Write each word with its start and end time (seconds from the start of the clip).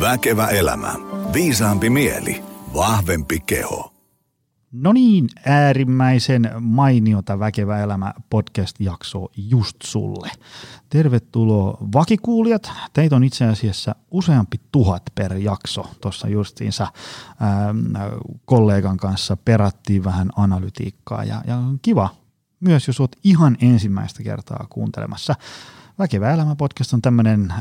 Väkevä 0.00 0.46
elämä. 0.46 0.94
Viisaampi 1.32 1.90
mieli. 1.90 2.42
Vahvempi 2.74 3.40
keho. 3.40 3.92
No 4.72 4.92
niin, 4.92 5.28
äärimmäisen 5.46 6.50
mainiota 6.60 7.38
Väkevä 7.38 7.78
elämä 7.78 8.14
podcast-jakso 8.30 9.28
just 9.36 9.76
sulle. 9.84 10.30
Tervetuloa 10.88 11.78
vakikuulijat. 11.94 12.70
Teitä 12.92 13.16
on 13.16 13.24
itse 13.24 13.44
asiassa 13.44 13.94
useampi 14.10 14.56
tuhat 14.72 15.02
per 15.14 15.36
jakso. 15.36 15.84
Tuossa 16.00 16.28
justiinsa 16.28 16.86
ää, 17.40 17.74
kollegan 18.44 18.96
kanssa 18.96 19.36
perattiin 19.36 20.04
vähän 20.04 20.30
analytiikkaa 20.36 21.24
ja, 21.24 21.42
ja 21.46 21.58
kiva 21.82 22.08
myös, 22.60 22.86
jos 22.86 23.00
olet 23.00 23.16
ihan 23.24 23.56
ensimmäistä 23.60 24.22
kertaa 24.22 24.66
kuuntelemassa. 24.70 25.34
Väkevä 26.00 26.32
elämä 26.32 26.56
podcast 26.56 26.92
on 26.92 27.02
tämmöinen, 27.02 27.50
äh, 27.50 27.60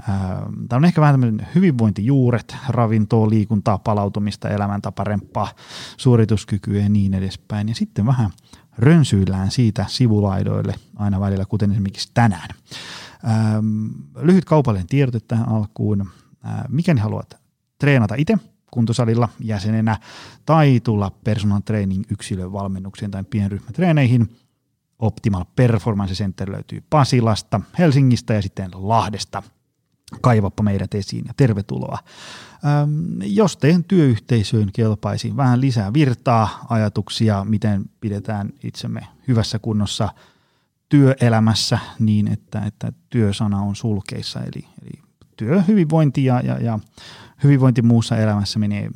tämä 0.69 0.77
on 0.77 0.85
ehkä 0.85 1.01
vähän 1.01 1.13
tämmöinen 1.13 1.47
hyvinvointijuuret, 1.55 2.55
ravintoa, 2.69 3.29
liikuntaa, 3.29 3.77
palautumista, 3.77 4.49
elämäntaparempaa, 4.49 5.53
suorituskykyä 5.97 6.81
ja 6.81 6.89
niin 6.89 7.13
edespäin. 7.13 7.69
Ja 7.69 7.75
sitten 7.75 8.05
vähän 8.05 8.29
rönsyillään 8.77 9.51
siitä 9.51 9.85
sivulaidoille 9.87 10.75
aina 10.95 11.19
välillä, 11.19 11.45
kuten 11.45 11.71
esimerkiksi 11.71 12.11
tänään. 12.13 12.49
Ähm, 13.27 13.87
lyhyt 14.15 14.45
kaupallinen 14.45 14.87
tiedote 14.87 15.19
tähän 15.19 15.49
alkuun. 15.49 16.01
Äh, 16.01 16.63
mikäli 16.69 16.99
haluat 16.99 17.37
treenata 17.79 18.15
itse 18.17 18.37
kuntosalilla 18.71 19.29
jäsenenä 19.39 19.97
tai 20.45 20.79
tulla 20.79 21.11
personal 21.23 21.59
training 21.65 22.03
yksilön 22.11 22.53
valmennuksiin 22.53 23.11
tai 23.11 23.23
pienryhmätreeneihin– 23.23 24.29
Optimal 24.99 25.45
Performance 25.55 26.13
Center 26.13 26.51
löytyy 26.51 26.83
Pasilasta, 26.89 27.61
Helsingistä 27.79 28.33
ja 28.33 28.41
sitten 28.41 28.71
Lahdesta. 28.73 29.43
Kaivappa 30.21 30.63
meidät 30.63 30.93
esiin 30.93 31.25
ja 31.27 31.33
tervetuloa. 31.37 31.97
Ähm, 32.65 33.21
jos 33.21 33.57
teidän 33.57 33.83
työyhteisöön 33.83 34.69
kelpaisi 34.73 35.37
vähän 35.37 35.61
lisää 35.61 35.93
virtaa, 35.93 36.65
ajatuksia, 36.69 37.45
miten 37.45 37.85
pidetään 38.01 38.49
itsemme 38.63 39.07
hyvässä 39.27 39.59
kunnossa 39.59 40.09
työelämässä 40.89 41.79
niin, 41.99 42.27
että, 42.27 42.61
että 42.65 42.93
työsana 43.09 43.61
on 43.61 43.75
sulkeissa, 43.75 44.39
eli, 44.39 44.67
eli 44.81 45.01
työhyvinvointi 45.37 46.25
ja, 46.25 46.41
ja, 46.41 46.57
ja 46.57 46.79
hyvinvointi 47.43 47.81
muussa 47.81 48.17
elämässä 48.17 48.59
menee 48.59 48.89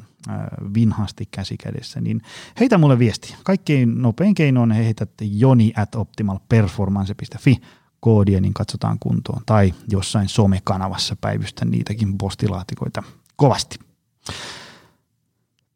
vinhasti 0.73 1.27
käsi 1.31 1.57
kädessä, 1.57 2.01
niin 2.01 2.21
heitä 2.59 2.77
mulle 2.77 2.99
viesti. 2.99 3.35
Kaikkein 3.43 4.01
nopein 4.01 4.35
keino 4.35 4.61
on 4.61 4.71
heitätte 4.71 5.25
joni 5.25 5.73
at 5.77 5.95
optimalperformance.fi 5.95 7.57
koodia, 7.99 8.41
niin 8.41 8.53
katsotaan 8.53 8.97
kuntoon. 8.99 9.41
Tai 9.45 9.73
jossain 9.91 10.29
somekanavassa 10.29 11.15
päivystä 11.21 11.65
niitäkin 11.65 12.17
postilaatikoita 12.17 13.03
kovasti. 13.35 13.79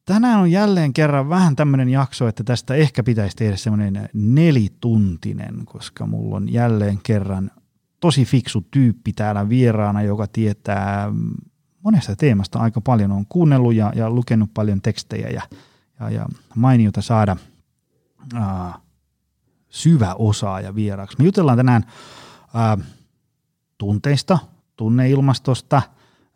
Tänään 0.05 0.39
on 0.39 0.51
jälleen 0.51 0.93
kerran 0.93 1.29
vähän 1.29 1.55
tämmöinen 1.55 1.89
jakso, 1.89 2.27
että 2.27 2.43
tästä 2.43 2.75
ehkä 2.75 3.03
pitäisi 3.03 3.35
tehdä 3.35 3.55
semmoinen 3.55 4.09
nelituntinen, 4.13 5.65
koska 5.65 6.05
mulla 6.05 6.35
on 6.35 6.53
jälleen 6.53 6.99
kerran 7.03 7.51
tosi 7.99 8.25
fiksu 8.25 8.67
tyyppi 8.71 9.13
täällä 9.13 9.49
vieraana, 9.49 10.01
joka 10.01 10.27
tietää 10.27 11.11
monesta 11.87 12.15
teemasta 12.15 12.59
aika 12.59 12.81
paljon 12.81 13.11
on 13.11 13.25
kuunnellut 13.29 13.75
ja, 13.75 13.93
ja 13.95 14.09
lukenut 14.09 14.49
paljon 14.53 14.81
tekstejä 14.81 15.29
ja, 15.29 15.41
ja, 15.99 16.09
ja 16.09 16.25
mainiota 16.55 17.01
saada 17.01 17.35
ää, 18.33 18.73
syvä 19.69 20.13
osaaja 20.13 20.75
vieraaksi. 20.75 21.17
Me 21.19 21.25
jutellaan 21.25 21.57
tänään 21.57 21.83
ää, 22.53 22.77
tunteista, 23.77 24.39
tunneilmastosta, 24.75 25.81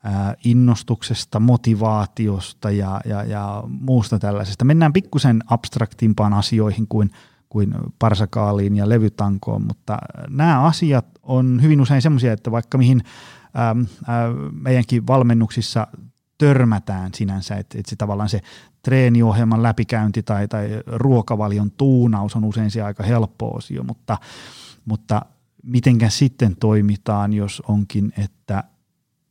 ää, 0.03 0.35
innostuksesta, 0.43 1.39
motivaatiosta 1.39 2.71
ja, 2.71 3.01
ja, 3.05 3.23
ja 3.23 3.63
muusta 3.67 4.19
tällaisesta. 4.19 4.65
Mennään 4.65 4.93
pikkusen 4.93 5.43
abstraktimpaan 5.47 6.33
asioihin 6.33 6.87
kuin, 6.87 7.11
kuin 7.49 7.75
parsakaaliin 7.99 8.75
ja 8.75 8.89
levytankoon, 8.89 9.61
mutta 9.67 9.97
nämä 10.29 10.63
asiat 10.63 11.05
on 11.23 11.59
hyvin 11.61 11.81
usein 11.81 12.01
semmoisia, 12.01 12.33
että 12.33 12.51
vaikka 12.51 12.77
mihin 12.77 13.03
ähm, 13.59 13.79
äh, 13.81 14.51
meidänkin 14.51 15.07
valmennuksissa 15.07 15.87
törmätään 16.37 17.13
sinänsä, 17.13 17.55
että, 17.55 17.77
että 17.77 17.89
se 17.89 17.95
tavallaan 17.95 18.29
se 18.29 18.41
treeniohjelman 18.81 19.63
läpikäynti 19.63 20.23
tai, 20.23 20.47
tai 20.47 20.69
ruokavalion 20.85 21.71
tuunaus 21.71 22.35
on 22.35 22.43
usein 22.43 22.71
se 22.71 22.81
aika 22.81 23.03
helppo 23.03 23.55
osio, 23.55 23.83
mutta, 23.83 24.17
mutta 24.85 25.21
mitenkä 25.63 26.09
sitten 26.09 26.55
toimitaan, 26.55 27.33
jos 27.33 27.63
onkin, 27.67 28.13
että 28.17 28.63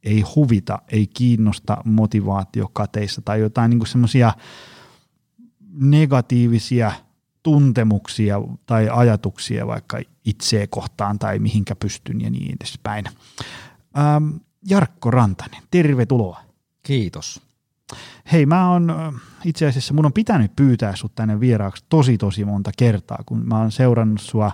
ei 0.05 0.21
huvita, 0.21 0.79
ei 0.89 1.07
kiinnosta 1.07 1.77
motivaatio 1.85 2.71
kateissa 2.73 3.23
tai 3.23 3.41
jotain 3.41 3.71
niin 3.71 3.87
semmoisia 3.87 4.33
negatiivisia 5.73 6.93
tuntemuksia 7.43 8.37
tai 8.67 8.89
ajatuksia 8.93 9.67
vaikka 9.67 10.01
itseä 10.25 10.67
kohtaan 10.67 11.19
tai 11.19 11.39
mihinkä 11.39 11.77
pystyn 11.77 12.21
ja 12.21 12.31
niin 12.31 12.57
edespäin. 12.61 13.05
Ähm, 13.99 14.29
Jarkko 14.69 15.11
Rantanen, 15.11 15.63
tervetuloa. 15.71 16.41
Kiitos. 16.83 17.43
Hei, 18.33 18.47
mä 18.47 18.71
oon 18.71 18.95
itse 19.45 19.67
asiassa, 19.67 19.95
mun 19.95 20.07
on 20.07 20.13
pitänyt 20.13 20.57
pyytää 20.57 20.97
sut 20.97 21.15
tänne 21.15 21.41
vieraaksi 21.41 21.85
tosi 21.89 22.19
tosi 22.19 22.45
monta 22.45 22.71
kertaa, 22.79 23.23
kun 23.27 23.47
mä 23.47 23.59
oon 23.59 23.73
seurannut 23.73 24.21
sua 24.21 24.53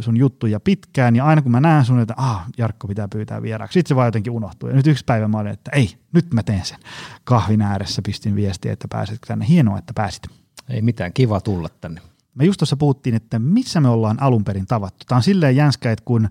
sun 0.00 0.16
juttuja 0.16 0.60
pitkään, 0.60 1.16
ja 1.16 1.24
aina 1.24 1.42
kun 1.42 1.52
mä 1.52 1.60
näen 1.60 1.84
sun, 1.84 2.00
että 2.00 2.14
ah, 2.16 2.44
Jarkko 2.58 2.88
pitää 2.88 3.08
pyytää 3.08 3.42
vieraaksi, 3.42 3.74
sitten 3.74 3.88
se 3.88 3.96
vaan 3.96 4.06
jotenkin 4.08 4.32
unohtuu. 4.32 4.68
Ja 4.68 4.74
nyt 4.74 4.86
yksi 4.86 5.04
päivä 5.04 5.28
mä 5.28 5.38
olin, 5.38 5.52
että 5.52 5.70
ei, 5.74 5.94
nyt 6.12 6.34
mä 6.34 6.42
teen 6.42 6.64
sen. 6.64 6.78
Kahvin 7.24 7.62
ääressä 7.62 8.02
pistin 8.02 8.36
viestiä, 8.36 8.72
että 8.72 8.88
pääset 8.88 9.18
tänne. 9.26 9.48
Hienoa, 9.48 9.78
että 9.78 9.92
pääsit. 9.94 10.22
Ei 10.68 10.82
mitään, 10.82 11.12
kiva 11.12 11.40
tulla 11.40 11.68
tänne. 11.80 12.00
Me 12.34 12.44
just 12.44 12.58
tuossa 12.58 12.76
puhuttiin, 12.76 13.14
että 13.14 13.38
missä 13.38 13.80
me 13.80 13.88
ollaan 13.88 14.22
alun 14.22 14.44
perin 14.44 14.66
tavattu. 14.66 15.04
Tämä 15.08 15.16
on 15.16 15.22
silleen 15.22 15.56
jänskä, 15.56 15.92
että 15.92 16.04
kun 16.04 16.28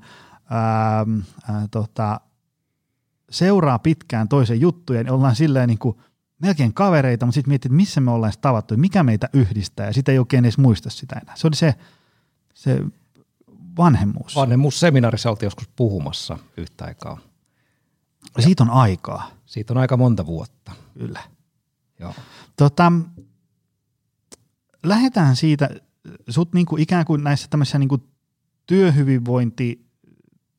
ää, 0.54 1.06
ää, 1.50 1.68
tota, 1.72 2.20
seuraa 3.30 3.80
pitkään 3.80 4.28
toisen 4.28 4.62
juttuja, 4.62 5.04
niin 5.04 5.12
ollaan 5.12 5.36
silleen 5.36 5.68
niin 5.68 5.80
kuin 5.80 5.98
melkein 6.40 6.74
kavereita, 6.74 7.26
mutta 7.26 7.36
sitten 7.36 7.52
miettii, 7.52 7.68
että 7.68 7.76
missä 7.76 8.02
me 8.02 8.12
ollaan 8.12 8.34
tavattu, 8.42 8.78
mikä 8.78 9.04
meitä 9.04 9.30
yhdistää, 9.34 9.88
ja 9.88 9.94
sitä 9.94 10.12
ei 10.12 10.20
oikein 10.20 10.46
edes 10.46 10.58
muista 10.58 10.90
sitä 10.90 11.16
enää. 11.24 11.36
Se 11.36 11.48
oli 11.48 11.56
se, 11.56 11.76
se 12.54 12.80
vanhemmuus. 13.78 14.36
Vanhemmuusseminaarissa 14.36 15.30
oltiin 15.30 15.48
joskus 15.48 15.68
puhumassa 15.76 16.38
yhtä 16.58 16.86
aikaa. 16.86 17.18
Ja 18.38 18.44
siitä 18.44 18.64
on 18.64 18.70
aikaa. 18.70 19.32
Siitä 19.46 19.74
on 19.74 19.78
aika 19.78 19.98
monta 19.98 20.26
vuotta. 20.26 20.72
Kyllä. 20.98 21.20
Joo. 22.00 22.14
Tota, 22.58 22.92
lähdetään 24.84 25.36
siitä, 25.36 25.70
sut 26.30 26.54
niinku 26.54 26.78
ikään 26.78 27.06
kuin 27.06 27.24
näissä 27.24 27.48
tämmöisissä 27.50 27.80
niinku 27.80 28.00
työhyvinvointi 28.66 29.86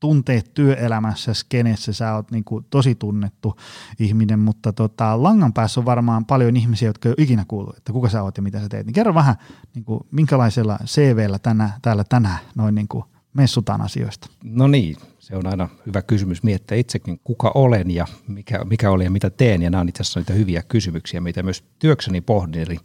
tunteet 0.05 0.53
työelämässä, 0.53 1.33
skenessä, 1.33 1.93
sä 1.93 2.15
oot 2.15 2.31
niinku 2.31 2.61
tosi 2.69 2.95
tunnettu 2.95 3.55
ihminen, 3.99 4.39
mutta 4.39 4.73
tota, 4.73 5.23
langan 5.23 5.53
päässä 5.53 5.79
on 5.79 5.85
varmaan 5.85 6.25
paljon 6.25 6.57
ihmisiä, 6.57 6.89
jotka 6.89 7.09
ei 7.09 7.15
ole 7.17 7.23
ikinä 7.23 7.45
kuullut, 7.47 7.77
että 7.77 7.93
kuka 7.93 8.09
sä 8.09 8.23
oot 8.23 8.37
ja 8.37 8.43
mitä 8.43 8.59
sä 8.59 8.69
teet. 8.69 8.85
Niin 8.85 8.93
kerro 8.93 9.13
vähän, 9.13 9.35
niinku, 9.75 10.07
minkälaisella 10.11 10.79
CVllä 10.85 11.39
tänä, 11.39 11.69
täällä 11.81 12.03
tänään 12.03 12.39
noin 12.55 12.75
niinku 12.75 13.05
messutaan 13.33 13.81
asioista. 13.81 14.29
No 14.43 14.67
niin, 14.67 14.95
se 15.19 15.35
on 15.35 15.47
aina 15.47 15.69
hyvä 15.85 16.01
kysymys 16.01 16.43
miettiä 16.43 16.77
itsekin, 16.77 17.19
kuka 17.23 17.51
olen 17.55 17.91
ja 17.91 18.07
mikä, 18.27 18.65
mikä 18.65 18.91
olen 18.91 19.05
ja 19.05 19.11
mitä 19.11 19.29
teen. 19.29 19.61
Ja 19.61 19.69
nämä 19.69 19.81
on 19.81 19.89
itse 19.89 20.01
asiassa 20.01 20.19
niitä 20.19 20.33
hyviä 20.33 20.63
kysymyksiä, 20.67 21.21
mitä 21.21 21.43
myös 21.43 21.63
työkseni 21.79 22.21
pohdin. 22.21 22.61
Eli, 22.61 22.77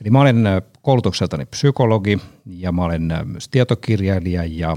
eli 0.00 0.10
mä 0.10 0.20
olen 0.20 0.44
koulutukseltani 0.82 1.46
psykologi 1.46 2.18
ja 2.46 2.72
mä 2.72 2.84
olen 2.84 3.12
myös 3.24 3.48
tietokirjailija 3.48 4.44
ja 4.44 4.76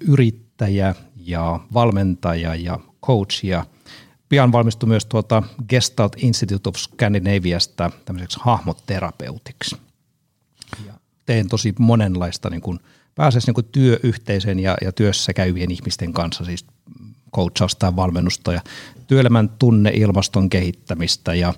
yrittäjä 0.00 0.47
yrittäjä 0.58 0.94
ja 1.16 1.60
valmentaja 1.74 2.54
ja 2.54 2.78
coach 3.06 3.44
ja 3.44 3.66
pian 4.28 4.52
valmistui 4.52 4.88
myös 4.88 5.06
tuota 5.06 5.42
Gestalt 5.68 6.16
Institute 6.16 6.68
of 6.68 6.76
Scandinaviasta 6.76 7.90
tämmöiseksi 8.04 8.38
hahmoterapeutiksi. 8.42 9.76
Ja 10.86 10.92
teen 11.26 11.48
tosi 11.48 11.74
monenlaista 11.78 12.50
niin 12.50 12.60
kuin, 12.60 12.78
pääsee 13.14 13.40
niin 13.46 13.54
kuin 13.54 13.68
työyhteisön 13.72 14.58
ja, 14.58 14.76
ja 14.82 14.92
työssä 14.92 15.32
käyvien 15.32 15.70
ihmisten 15.70 16.12
kanssa, 16.12 16.44
siis 16.44 16.66
coachausta 17.34 17.86
ja 17.86 17.96
valmennusta 17.96 18.52
ja 18.52 18.60
työelämän 19.06 19.48
tunneilmaston 19.48 20.50
kehittämistä 20.50 21.34
ja, 21.34 21.54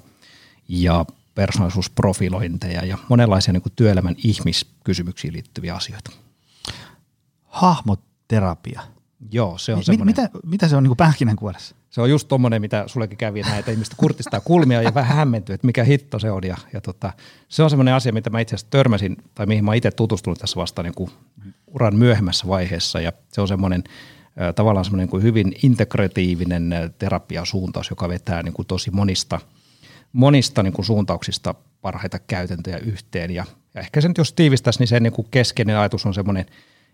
ja 0.69 1.07
persoonallisuusprofilointeja 1.35 2.85
ja 2.85 2.99
monenlaisia 3.09 3.53
niin 3.53 3.63
kuin 3.63 3.73
työelämän 3.77 4.15
ihmiskysymyksiin 4.25 5.33
liittyviä 5.33 5.75
asioita. 5.75 6.11
Hahmot 7.45 8.10
terapia. 8.31 8.81
Joo, 9.33 9.59
se 9.59 9.73
on 9.73 9.79
Mi- 9.79 9.85
semmoinen. 9.85 10.07
Mitä, 10.07 10.31
mitä 10.47 10.69
se 10.69 10.77
on 10.77 10.83
niin 10.83 10.97
pähkinänkuoressa? 10.97 11.77
Se 11.91 12.01
on 12.01 12.11
just 12.11 12.29
tommonen, 12.29 12.61
mitä 12.61 12.85
sullekin 12.87 13.19
kävi, 13.19 13.43
näin, 13.43 13.59
että 13.59 13.71
ihmiset 13.71 13.95
kurtistaa 13.97 14.41
kulmia 14.41 14.83
ja 14.83 14.95
vähän 14.95 15.17
hämmentyy, 15.17 15.55
että 15.55 15.67
mikä 15.67 15.85
hitto 15.85 16.19
se 16.19 16.31
on. 16.31 16.43
Ja, 16.47 16.57
ja 16.73 16.81
tota, 16.81 17.13
se 17.49 17.63
on 17.63 17.71
semmoinen 17.71 17.95
asia, 17.95 18.13
mitä 18.13 18.31
mä 18.31 18.41
itse 18.41 18.55
asiassa 18.55 18.71
törmäsin, 18.71 19.17
tai 19.35 19.47
mihin 19.47 19.65
mä 19.65 19.75
itse 19.75 19.91
tutustunut 19.91 20.39
tässä 20.39 20.57
vasta 20.57 20.83
niin 20.83 20.95
kuin 20.95 21.11
uran 21.67 21.97
myöhemmässä 21.97 22.49
vaiheessa. 22.49 23.01
Ja 23.01 23.13
se 23.33 23.41
on 23.41 23.49
semmoinen 23.49 23.85
tavallaan 24.55 24.85
semmoinen 24.85 25.09
kuin 25.09 25.23
hyvin 25.23 25.53
integratiivinen 25.63 26.75
terapiasuuntaus, 26.99 27.91
joka 27.91 28.09
vetää 28.09 28.43
niin 28.43 28.55
kuin 28.55 28.67
tosi 28.67 28.91
monista, 28.91 29.41
monista 30.13 30.63
niin 30.63 30.73
kuin 30.73 30.87
suuntauksista 30.87 31.55
parhaita 31.83 32.19
käytäntöjä 32.19 32.79
yhteen. 32.79 33.31
Ja, 33.31 33.45
ja 33.75 33.81
ehkä 33.81 34.01
se 34.01 34.09
nyt 34.09 34.19
jos 34.19 34.33
tiivistäisi, 34.33 34.79
niin 34.79 34.89
se 34.89 35.01
niin 35.01 35.13
kuin 35.13 35.29
keskeinen 35.31 35.77
ajatus 35.77 36.07
on 36.07 36.15
semmoinen, 36.15 36.47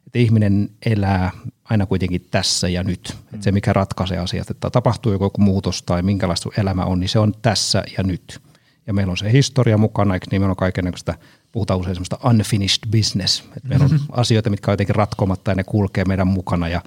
että 0.06 0.18
ihminen 0.18 0.70
elää 0.86 1.30
aina 1.64 1.86
kuitenkin 1.86 2.26
tässä 2.30 2.68
ja 2.68 2.82
nyt. 2.82 3.14
Mm. 3.14 3.34
Että 3.34 3.44
se, 3.44 3.52
mikä 3.52 3.72
ratkaisee 3.72 4.18
asiat, 4.18 4.50
että 4.50 4.70
tapahtuu 4.70 5.12
joku 5.12 5.30
muutos 5.38 5.82
tai 5.82 6.02
minkälaista 6.02 6.50
elämä 6.58 6.84
on, 6.84 7.00
niin 7.00 7.08
se 7.08 7.18
on 7.18 7.34
tässä 7.42 7.82
ja 7.98 8.02
nyt. 8.02 8.40
Ja 8.86 8.94
meillä 8.94 9.10
on 9.10 9.16
se 9.16 9.32
historia 9.32 9.78
mukana, 9.78 10.14
eikö 10.14 10.26
niin 10.30 10.42
meillä 10.42 10.52
on 10.52 10.56
kaikenlaista, 10.56 11.14
puhutaan 11.52 11.80
usein 11.80 11.94
semmoista 11.94 12.18
unfinished 12.24 12.90
business. 12.90 13.40
Että 13.56 13.68
meillä 13.68 13.84
on 13.84 13.90
mm-hmm. 13.90 14.06
asioita, 14.10 14.50
mitkä 14.50 14.70
on 14.70 14.72
jotenkin 14.72 14.94
ratkomatta 14.94 15.50
ja 15.50 15.54
ne 15.54 15.64
kulkee 15.64 16.04
meidän 16.04 16.26
mukana 16.26 16.68
ja, 16.68 16.82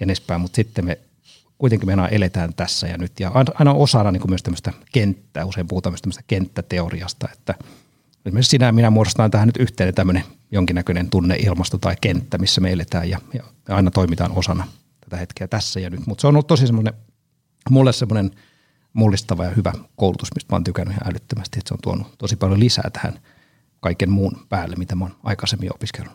ja 0.00 0.04
edespäin, 0.04 0.40
mutta 0.40 0.56
sitten 0.56 0.84
me 0.84 0.98
kuitenkin 1.58 1.86
me 1.86 1.92
aina 1.92 2.08
eletään 2.08 2.54
tässä 2.54 2.86
ja 2.86 2.98
nyt. 2.98 3.20
Ja 3.20 3.32
aina 3.54 3.72
osana 3.72 4.10
niin 4.10 4.20
kuin 4.20 4.30
myös 4.30 4.42
tämmöistä 4.42 4.72
kenttää, 4.92 5.44
usein 5.44 5.68
puhutaan 5.68 5.92
myös 5.92 6.02
tämmöistä 6.02 6.22
kenttäteoriasta, 6.26 7.28
että 7.32 7.54
esimerkiksi 8.26 8.50
sinä 8.50 8.66
ja 8.66 8.72
minä 8.72 8.90
muodostaan 8.90 9.30
tähän 9.30 9.48
nyt 9.48 9.56
yhteen 9.56 9.94
tämmöinen 9.94 10.24
jonkinnäköinen 10.50 11.10
tunneilmasto 11.10 11.78
tai 11.78 11.96
kenttä, 12.00 12.38
missä 12.38 12.60
me 12.60 12.72
eletään 12.72 13.10
ja, 13.10 13.18
ja 13.34 13.42
aina 13.68 13.90
toimitaan 13.90 14.32
osana 14.32 14.66
tätä 15.00 15.16
hetkeä 15.16 15.48
tässä 15.48 15.80
ja 15.80 15.90
nyt. 15.90 16.06
Mutta 16.06 16.20
se 16.20 16.26
on 16.26 16.34
ollut 16.34 16.46
tosi 16.46 16.66
semmoinen, 16.66 16.94
mulle 17.70 17.92
semmoinen 17.92 18.30
mullistava 18.92 19.44
ja 19.44 19.50
hyvä 19.50 19.72
koulutus, 19.96 20.34
mistä 20.34 20.52
mä 20.52 20.56
oon 20.56 20.64
tykännyt 20.64 20.96
ihan 20.96 21.10
älyttömästi, 21.10 21.58
että 21.58 21.68
se 21.68 21.74
on 21.74 21.80
tuonut 21.82 22.18
tosi 22.18 22.36
paljon 22.36 22.60
lisää 22.60 22.90
tähän 22.92 23.18
kaiken 23.80 24.10
muun 24.10 24.46
päälle, 24.48 24.76
mitä 24.76 24.94
mä 24.94 25.04
oon 25.04 25.16
aikaisemmin 25.22 25.74
opiskellut. 25.74 26.12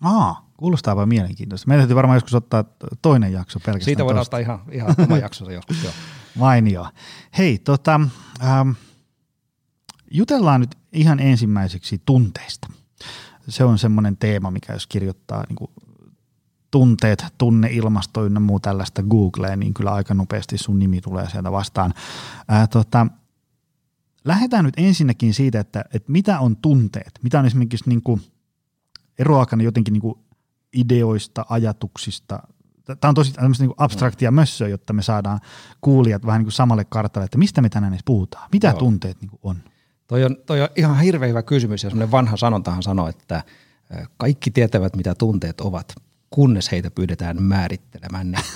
Aa, 0.00 0.50
kuulostaa 0.56 0.96
vain 0.96 1.08
mielenkiintoista. 1.08 1.68
Meidän 1.68 1.82
täytyy 1.82 1.96
varmaan 1.96 2.16
joskus 2.16 2.34
ottaa 2.34 2.64
toinen 3.02 3.32
jakso 3.32 3.60
pelkästään 3.60 3.84
Siitä 3.84 4.04
voidaan 4.04 4.22
ottaa 4.22 4.40
ihan, 4.40 4.62
ihan 4.72 4.94
oma 4.98 5.18
jakso 5.18 5.50
joskus, 5.50 5.82
joo. 5.84 5.92
Mainio. 6.34 6.86
Hei, 7.38 7.58
tota, 7.58 8.00
ähm, 8.44 8.70
jutellaan 10.10 10.60
nyt 10.60 10.78
ihan 10.92 11.20
ensimmäiseksi 11.20 12.02
tunteista. 12.06 12.68
Se 13.48 13.64
on 13.64 13.78
semmoinen 13.78 14.16
teema, 14.16 14.50
mikä 14.50 14.72
jos 14.72 14.86
kirjoittaa 14.86 15.44
niin 15.48 15.56
kuin 15.56 15.70
tunteet, 16.70 17.24
tunneilmasto 17.38 18.24
ynnä 18.24 18.40
muu 18.40 18.60
tällaista 18.60 19.02
Googleen, 19.02 19.60
niin 19.60 19.74
kyllä 19.74 19.92
aika 19.92 20.14
nopeasti 20.14 20.58
sun 20.58 20.78
nimi 20.78 21.00
tulee 21.00 21.30
sieltä 21.30 21.52
vastaan. 21.52 21.94
Ää, 22.48 22.66
tota, 22.66 23.06
lähdetään 24.24 24.64
nyt 24.64 24.74
ensinnäkin 24.76 25.34
siitä, 25.34 25.60
että, 25.60 25.84
että 25.94 26.12
mitä 26.12 26.40
on 26.40 26.56
tunteet, 26.56 27.18
mitä 27.22 27.38
on 27.38 27.46
esimerkiksi 27.46 27.88
niin 27.88 28.02
kuin, 28.02 28.20
eroakaan 29.18 29.60
jotenkin 29.60 29.92
niin 29.92 30.00
kuin 30.00 30.18
ideoista, 30.72 31.46
ajatuksista. 31.48 32.42
Tämä 32.84 33.08
on 33.08 33.14
tosi 33.14 33.32
niin 33.40 33.56
kuin 33.56 33.74
abstraktia 33.78 34.30
mössöä, 34.30 34.68
jotta 34.68 34.92
me 34.92 35.02
saadaan 35.02 35.40
kuulijat 35.80 36.26
vähän 36.26 36.38
niin 36.38 36.46
kuin 36.46 36.52
samalle 36.52 36.84
kartalle, 36.84 37.24
että 37.24 37.38
mistä 37.38 37.62
me 37.62 37.68
tänään 37.68 37.92
edes 37.92 38.04
puhutaan, 38.04 38.48
mitä 38.52 38.68
Joo. 38.68 38.78
tunteet 38.78 39.20
niin 39.20 39.30
kuin 39.30 39.40
on. 39.42 39.56
Toi 40.06 40.24
on, 40.24 40.36
toi 40.46 40.62
on 40.62 40.68
ihan 40.76 41.00
hirveän 41.00 41.28
hyvä 41.28 41.42
kysymys 41.42 41.84
ja 41.84 41.90
semmoinen 41.90 42.10
vanha 42.10 42.36
sanontahan 42.36 42.82
sanoo, 42.82 43.08
että 43.08 43.42
kaikki 44.16 44.50
tietävät, 44.50 44.96
mitä 44.96 45.14
tunteet 45.14 45.60
ovat, 45.60 45.94
kunnes 46.30 46.72
heitä 46.72 46.90
pyydetään 46.90 47.42
määrittelemään 47.42 48.30
ne. 48.30 48.38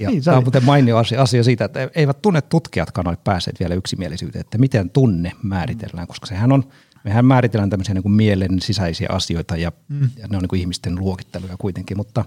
Ja 0.00 0.10
niin, 0.10 0.24
tämä 0.24 0.36
on 0.36 0.44
muuten 0.44 0.64
mainio 0.64 0.96
asia, 0.96 1.22
asia 1.22 1.44
siitä, 1.44 1.64
että 1.64 1.90
eivät 1.94 2.22
tunne 2.22 2.42
tutkijatkaan 2.42 3.08
ole 3.08 3.18
päässeet 3.24 3.60
vielä 3.60 3.74
yksimielisyyteen, 3.74 4.40
että 4.40 4.58
miten 4.58 4.90
tunne 4.90 5.32
määritellään, 5.42 6.06
koska 6.06 6.26
sehän 6.26 6.52
on, 6.52 6.64
mehän 7.04 7.24
määritellään 7.24 7.70
tämmöisiä 7.70 7.94
niin 7.94 8.02
kuin 8.02 8.12
mielen 8.12 8.60
sisäisiä 8.60 9.08
asioita 9.10 9.56
ja, 9.56 9.72
mm. 9.88 10.10
ja 10.16 10.28
ne 10.28 10.36
on 10.36 10.42
niin 10.42 10.48
kuin 10.48 10.60
ihmisten 10.60 10.96
luokitteluja 10.98 11.56
kuitenkin, 11.58 11.96
mutta 11.96 12.24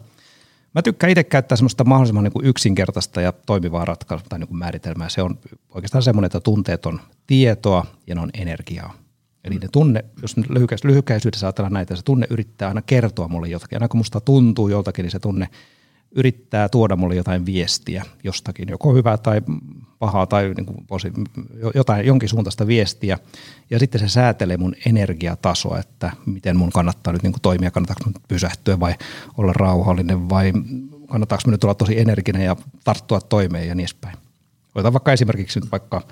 mä 0.75 0.81
tykkään 0.81 1.11
itse 1.11 1.23
käyttää 1.23 1.55
semmoista 1.55 1.83
mahdollisimman 1.83 2.23
niin 2.23 2.33
kuin 2.33 2.45
yksinkertaista 2.45 3.21
ja 3.21 3.31
toimivaa 3.31 3.85
ratkaisua 3.85 4.27
tai 4.29 4.39
niin 4.39 4.47
kuin 4.47 4.57
määritelmää. 4.57 5.09
Se 5.09 5.21
on 5.21 5.39
oikeastaan 5.69 6.03
semmoinen, 6.03 6.25
että 6.25 6.39
tunteet 6.39 6.85
on 6.85 7.01
tietoa 7.27 7.85
ja 8.07 8.15
ne 8.15 8.21
on 8.21 8.29
energiaa. 8.33 8.93
Eli 9.43 9.55
ne 9.55 9.67
tunne, 9.71 10.05
jos 10.21 10.35
lyhykäisyydessä 10.83 11.47
ajatellaan 11.47 11.73
näitä, 11.73 11.95
se 11.95 12.03
tunne 12.03 12.27
yrittää 12.29 12.67
aina 12.67 12.81
kertoa 12.81 13.27
mulle 13.27 13.47
jotakin. 13.47 13.75
Aina 13.75 13.87
kun 13.87 13.97
musta 13.97 14.21
tuntuu 14.21 14.67
joltakin, 14.67 15.03
niin 15.03 15.11
se 15.11 15.19
tunne 15.19 15.47
yrittää 16.11 16.69
tuoda 16.69 16.95
mulle 16.95 17.15
jotain 17.15 17.45
viestiä 17.45 18.05
jostakin, 18.23 18.69
joko 18.69 18.93
hyvää 18.93 19.17
tai 19.17 19.41
pahaa 19.99 20.27
tai 20.27 20.53
niin 20.57 20.65
kuin 20.65 20.85
jotain, 21.75 22.05
jonkin 22.05 22.29
suuntaista 22.29 22.67
viestiä. 22.67 23.17
Ja 23.69 23.79
sitten 23.79 24.01
se 24.01 24.07
säätelee 24.07 24.57
mun 24.57 24.75
energiatasoa, 24.85 25.79
että 25.79 26.11
miten 26.25 26.57
mun 26.57 26.71
kannattaa 26.71 27.13
nyt 27.13 27.23
niin 27.23 27.33
kuin 27.33 27.41
toimia, 27.41 27.71
kannattaako 27.71 28.03
mun 28.05 28.21
pysähtyä 28.27 28.79
vai 28.79 28.95
olla 29.37 29.53
rauhallinen 29.53 30.29
vai 30.29 30.53
kannattaako 31.07 31.41
mun 31.45 31.51
nyt 31.51 31.63
olla 31.63 31.75
tosi 31.75 31.99
energinen 31.99 32.45
ja 32.45 32.55
tarttua 32.83 33.21
toimeen 33.21 33.67
ja 33.67 33.75
niin 33.75 33.83
edespäin. 33.83 34.17
Otetaan 34.75 34.93
vaikka 34.93 35.13
esimerkiksi 35.13 35.59
nyt 35.59 35.71
vaikka– 35.71 36.01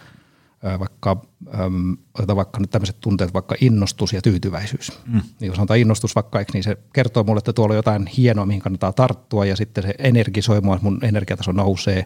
vaikka, 0.80 1.26
äm, 1.60 1.98
otetaan 2.14 2.38
vaikka 2.38 2.60
nyt 2.60 2.70
tämmöiset 2.70 3.00
tunteet, 3.02 3.34
vaikka 3.34 3.56
innostus 3.62 4.14
ja 4.14 4.22
tyytyväisyys. 4.22 4.92
Mm. 5.06 5.22
Niin 5.40 5.48
jos 5.48 5.56
sanotaan 5.56 5.80
innostus 5.80 6.16
vaikka, 6.16 6.44
niin 6.54 6.64
se 6.64 6.78
kertoo 6.94 7.24
mulle, 7.24 7.38
että 7.38 7.54
tuolla 7.54 7.74
on 7.74 7.78
jotain 7.78 8.08
hienoa, 8.08 8.46
mihin 8.46 8.62
kannattaa 8.62 8.94
tarttua 8.94 9.46
ja 9.46 9.56
sitten 9.56 9.84
se 9.84 9.96
energisoi 9.98 10.62
mua, 10.62 10.80
mun 10.82 11.00
energiataso 11.02 11.52
nousee, 11.52 12.06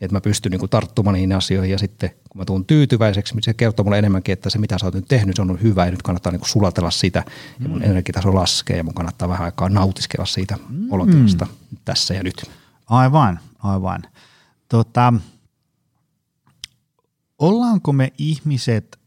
että 0.00 0.16
mä 0.16 0.20
pystyn 0.20 0.50
niin 0.50 0.60
kuin 0.60 0.70
tarttumaan 0.70 1.14
niihin 1.14 1.32
asioihin 1.32 1.72
ja 1.72 1.78
sitten 1.78 2.10
kun 2.10 2.40
mä 2.40 2.44
tuun 2.44 2.64
tyytyväiseksi, 2.64 3.34
niin 3.34 3.42
se 3.42 3.54
kertoo 3.54 3.84
mulle 3.84 3.98
enemmänkin, 3.98 4.32
että 4.32 4.50
se 4.50 4.58
mitä 4.58 4.78
sä 4.78 4.86
oot 4.86 4.94
nyt 4.94 5.08
tehnyt, 5.08 5.36
se 5.36 5.42
on 5.42 5.50
ollut 5.50 5.62
hyvä 5.62 5.84
ja 5.84 5.90
nyt 5.90 6.02
kannattaa 6.02 6.32
niin 6.32 6.40
kuin 6.40 6.48
sulatella 6.48 6.90
sitä 6.90 7.24
ja 7.60 7.68
mun 7.68 7.78
mm. 7.78 7.84
energiataso 7.84 8.34
laskee 8.34 8.76
ja 8.76 8.84
mun 8.84 8.94
kannattaa 8.94 9.28
vähän 9.28 9.44
aikaa 9.44 9.68
nautiskella 9.68 10.26
siitä 10.26 10.58
mm. 10.68 10.92
olotilasta 10.92 11.46
tässä 11.84 12.14
ja 12.14 12.22
nyt. 12.22 12.50
Aivan, 12.86 13.40
aivan. 13.58 14.02
Tota, 14.68 15.12
ollaanko 17.40 17.92
me 17.92 18.12
ihmiset 18.18 18.98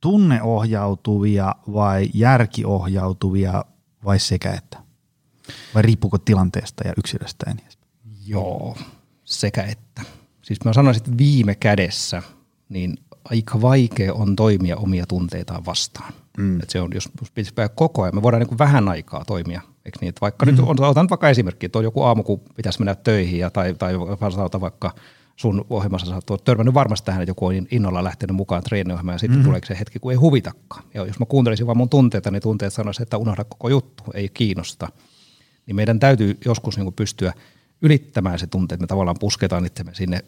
tunneohjautuvia 0.00 1.54
vai 1.72 2.10
järkiohjautuvia 2.14 3.64
vai 4.04 4.18
sekä 4.18 4.52
että? 4.52 4.78
Vai 5.74 5.82
riippuuko 5.82 6.18
tilanteesta 6.18 6.88
ja 6.88 6.94
yksilöstä 6.96 7.54
niin 7.54 7.68
Joo, 8.26 8.76
sekä 9.24 9.62
että. 9.62 10.02
Siis 10.42 10.64
mä 10.64 10.72
sanoisin, 10.72 11.02
että 11.02 11.18
viime 11.18 11.54
kädessä 11.54 12.22
niin 12.68 12.98
aika 13.24 13.60
vaikea 13.60 14.14
on 14.14 14.36
toimia 14.36 14.76
omia 14.76 15.06
tunteitaan 15.06 15.66
vastaan. 15.66 16.12
Mm. 16.38 16.60
Et 16.60 16.70
se 16.70 16.80
on, 16.80 16.90
jos 16.94 17.08
pitäisi 17.34 17.54
koko 17.74 18.02
ajan, 18.02 18.14
me 18.14 18.22
voidaan 18.22 18.42
niin 18.42 18.58
vähän 18.58 18.88
aikaa 18.88 19.24
toimia. 19.24 19.60
Eikö 19.84 19.98
niin, 20.00 20.08
että 20.08 20.20
vaikka 20.20 20.46
mm-hmm. 20.46 20.66
nyt, 20.68 20.80
otan 20.80 21.08
vaikka 21.10 21.28
esimerkki, 21.28 21.66
että 21.66 21.78
on 21.78 21.84
joku 21.84 22.02
aamu, 22.02 22.22
kun 22.22 22.40
pitäisi 22.56 22.78
mennä 22.78 22.94
töihin 22.94 23.38
ja, 23.38 23.50
tai, 23.50 23.74
tai 23.74 23.94
vaikka– 24.60 24.94
sun 25.40 25.64
ohjelmassa 25.70 26.06
sä 26.06 26.20
oot 26.30 26.44
törmännyt 26.44 26.74
varmasti 26.74 27.06
tähän, 27.06 27.22
että 27.22 27.30
joku 27.30 27.46
on 27.46 27.66
innolla 27.70 28.04
lähtenyt 28.04 28.36
mukaan 28.36 28.62
treeniohjelmaan 28.62 29.14
ja 29.14 29.18
sitten 29.18 29.38
mm-hmm. 29.38 29.48
tulee 29.48 29.60
se 29.64 29.78
hetki, 29.78 29.98
kun 29.98 30.12
ei 30.12 30.16
huvitakaan. 30.16 30.84
Ja 30.94 31.06
jos 31.06 31.18
mä 31.18 31.26
kuuntelisin 31.26 31.66
vaan 31.66 31.76
mun 31.76 31.88
tunteita, 31.88 32.30
niin 32.30 32.42
tunteet 32.42 32.72
sanoisivat, 32.72 33.06
että 33.06 33.16
unohda 33.16 33.44
koko 33.44 33.68
juttu, 33.68 34.04
ei 34.14 34.28
kiinnosta. 34.28 34.88
Niin 35.66 35.76
meidän 35.76 36.00
täytyy 36.00 36.38
joskus 36.44 36.76
niin 36.76 36.92
pystyä 36.92 37.32
ylittämään 37.82 38.38
se 38.38 38.46
tunte, 38.46 38.74
että 38.74 38.82
me 38.82 38.86
tavallaan 38.86 39.16
pusketaan 39.20 39.66
itsemme 39.66 39.94
sinne 39.94 40.24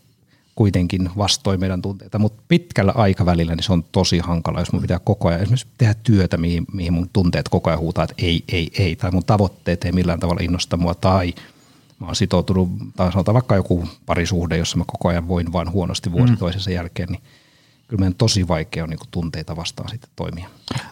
kuitenkin 0.54 1.10
vastoin 1.16 1.60
meidän 1.60 1.82
tunteita, 1.82 2.18
mutta 2.18 2.42
pitkällä 2.48 2.92
aikavälillä 2.96 3.54
niin 3.54 3.64
se 3.64 3.72
on 3.72 3.84
tosi 3.92 4.18
hankala, 4.18 4.60
jos 4.60 4.72
mun 4.72 4.82
pitää 4.82 4.98
koko 4.98 5.28
ajan 5.28 5.40
esimerkiksi 5.40 5.66
tehdä 5.78 5.94
työtä, 5.94 6.36
mihin, 6.36 6.64
mihin 6.72 6.92
mun 6.92 7.10
tunteet 7.12 7.48
koko 7.48 7.70
ajan 7.70 7.80
huutaa, 7.80 8.04
että 8.04 8.14
ei, 8.18 8.44
ei, 8.48 8.70
ei, 8.78 8.96
tai 8.96 9.10
mun 9.10 9.24
tavoitteet 9.24 9.84
ei 9.84 9.92
millään 9.92 10.20
tavalla 10.20 10.40
innosta 10.42 10.76
mua, 10.76 10.94
tai– 10.94 11.34
mä 12.02 12.06
oon 12.06 12.16
sitoutunut, 12.16 12.68
tai 12.96 13.12
sanotaan 13.12 13.34
vaikka 13.34 13.56
joku 13.56 13.88
parisuhde, 14.06 14.56
jossa 14.56 14.78
mä 14.78 14.84
koko 14.86 15.08
ajan 15.08 15.28
voin 15.28 15.52
vaan 15.52 15.72
huonosti 15.72 16.12
vuosi 16.12 16.32
mm. 16.32 16.38
toisensa 16.38 16.70
jälkeen, 16.70 17.08
niin 17.08 17.22
kyllä 17.88 18.00
meidän 18.00 18.14
tosi 18.14 18.48
vaikea 18.48 18.84
on 18.84 18.90
niin 18.90 19.00
tunteita 19.10 19.56
vastaan 19.56 19.88
sitten 19.88 20.10
toimia. 20.16 20.48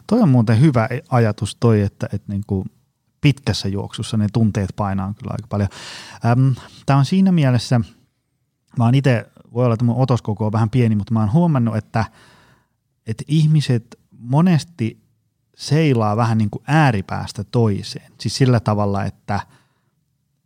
Toi 0.07 0.21
on 0.21 0.29
muuten 0.29 0.61
hyvä 0.61 0.89
ajatus 1.09 1.57
toi, 1.61 1.81
että, 1.81 2.09
että 2.13 2.33
niin 2.33 2.43
kuin 2.47 2.71
pitkässä 3.21 3.69
juoksussa 3.69 4.17
ne 4.17 4.27
tunteet 4.33 4.71
painaa 4.77 5.15
kyllä 5.19 5.31
aika 5.33 5.47
paljon. 5.49 5.69
Tämä 6.87 6.99
on 6.99 7.05
siinä 7.05 7.33
mielessä, 7.33 7.81
mä 8.79 8.85
oon 8.85 8.95
itse, 8.95 9.27
voi 9.55 9.65
olla, 9.65 9.75
että 9.75 9.85
mun 9.85 10.03
otoskoko 10.03 10.47
on 10.47 10.53
vähän 10.53 10.71
pieni, 10.71 10.97
mutta 10.97 11.15
mä 11.15 11.21
oon 11.21 11.33
huomannut, 11.33 11.77
että, 11.77 12.05
että 13.07 13.25
ihmiset 13.29 13.99
monesti 14.19 15.03
seilaa 15.57 16.17
vähän 16.17 16.39
niin 16.39 16.51
kuin 16.51 16.65
ääripäästä 16.67 17.45
toiseen. 17.45 18.13
Siis 18.21 18.37
sillä 18.37 18.61
tavalla, 18.61 19.05
että– 19.05 19.41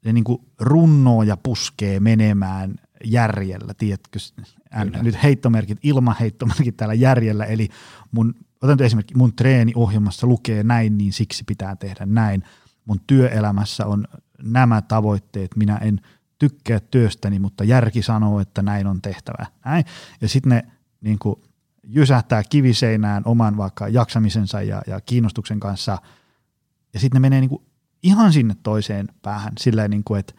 ne 0.04 0.12
niin 0.12 0.24
kuin 0.24 0.42
runnoo 0.60 1.22
ja 1.22 1.36
puskee 1.36 2.00
menemään 2.00 2.74
järjellä, 3.04 3.74
tiedätkö, 3.74 4.18
Kyllä. 4.82 5.02
nyt 5.02 5.22
heittomerkit, 5.22 5.78
ilmaheittomerkit 5.82 6.76
täällä 6.76 6.94
järjellä, 6.94 7.44
eli 7.44 7.68
mun, 8.12 8.34
otan 8.62 8.82
esimerkki, 8.82 9.14
mun 9.16 9.36
treeniohjelmassa 9.36 10.26
lukee 10.26 10.62
näin, 10.62 10.98
niin 10.98 11.12
siksi 11.12 11.44
pitää 11.44 11.76
tehdä 11.76 12.06
näin. 12.06 12.42
Mun 12.84 13.00
työelämässä 13.06 13.86
on 13.86 14.04
nämä 14.42 14.82
tavoitteet, 14.82 15.56
minä 15.56 15.76
en 15.76 16.00
tykkää 16.38 16.80
työstäni, 16.80 17.38
mutta 17.38 17.64
järki 17.64 18.02
sanoo, 18.02 18.40
että 18.40 18.62
näin 18.62 18.86
on 18.86 19.02
tehtävä. 19.02 19.46
Näin. 19.64 19.84
Ja 20.20 20.28
sitten 20.28 20.50
ne 20.50 20.62
niin 21.00 21.18
kuin, 21.18 21.40
jysähtää 21.86 22.42
kiviseinään 22.50 23.22
oman 23.26 23.56
vaikka 23.56 23.88
jaksamisensa 23.88 24.62
ja, 24.62 24.82
ja 24.86 25.00
kiinnostuksen 25.00 25.60
kanssa, 25.60 25.98
ja 26.94 27.00
sitten 27.00 27.16
ne 27.16 27.20
menee 27.20 27.40
niin 27.40 27.48
kuin 27.48 27.62
ihan 28.04 28.32
sinne 28.32 28.56
toiseen 28.62 29.08
päähän 29.22 29.52
silleen, 29.58 29.90
niin 29.90 30.04
kuin, 30.04 30.20
että 30.20 30.34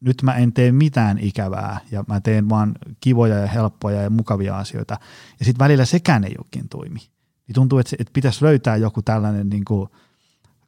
nyt 0.00 0.22
mä 0.22 0.34
en 0.34 0.52
tee 0.52 0.72
mitään 0.72 1.18
ikävää 1.18 1.80
ja 1.90 2.04
mä 2.08 2.20
teen 2.20 2.48
vaan 2.48 2.74
kivoja 3.00 3.38
ja 3.38 3.46
helppoja 3.46 4.02
ja 4.02 4.10
mukavia 4.10 4.58
asioita. 4.58 4.98
Ja 5.38 5.44
sitten 5.44 5.64
välillä 5.64 5.84
sekään 5.84 6.24
ei 6.24 6.34
oikein 6.38 6.68
toimi. 6.68 7.00
Niin 7.46 7.54
tuntuu, 7.54 7.78
että, 7.78 7.96
että 7.98 8.12
pitäisi 8.12 8.44
löytää 8.44 8.76
joku 8.76 9.02
tällainen 9.02 9.48
niin 9.48 9.64
kuin 9.64 9.88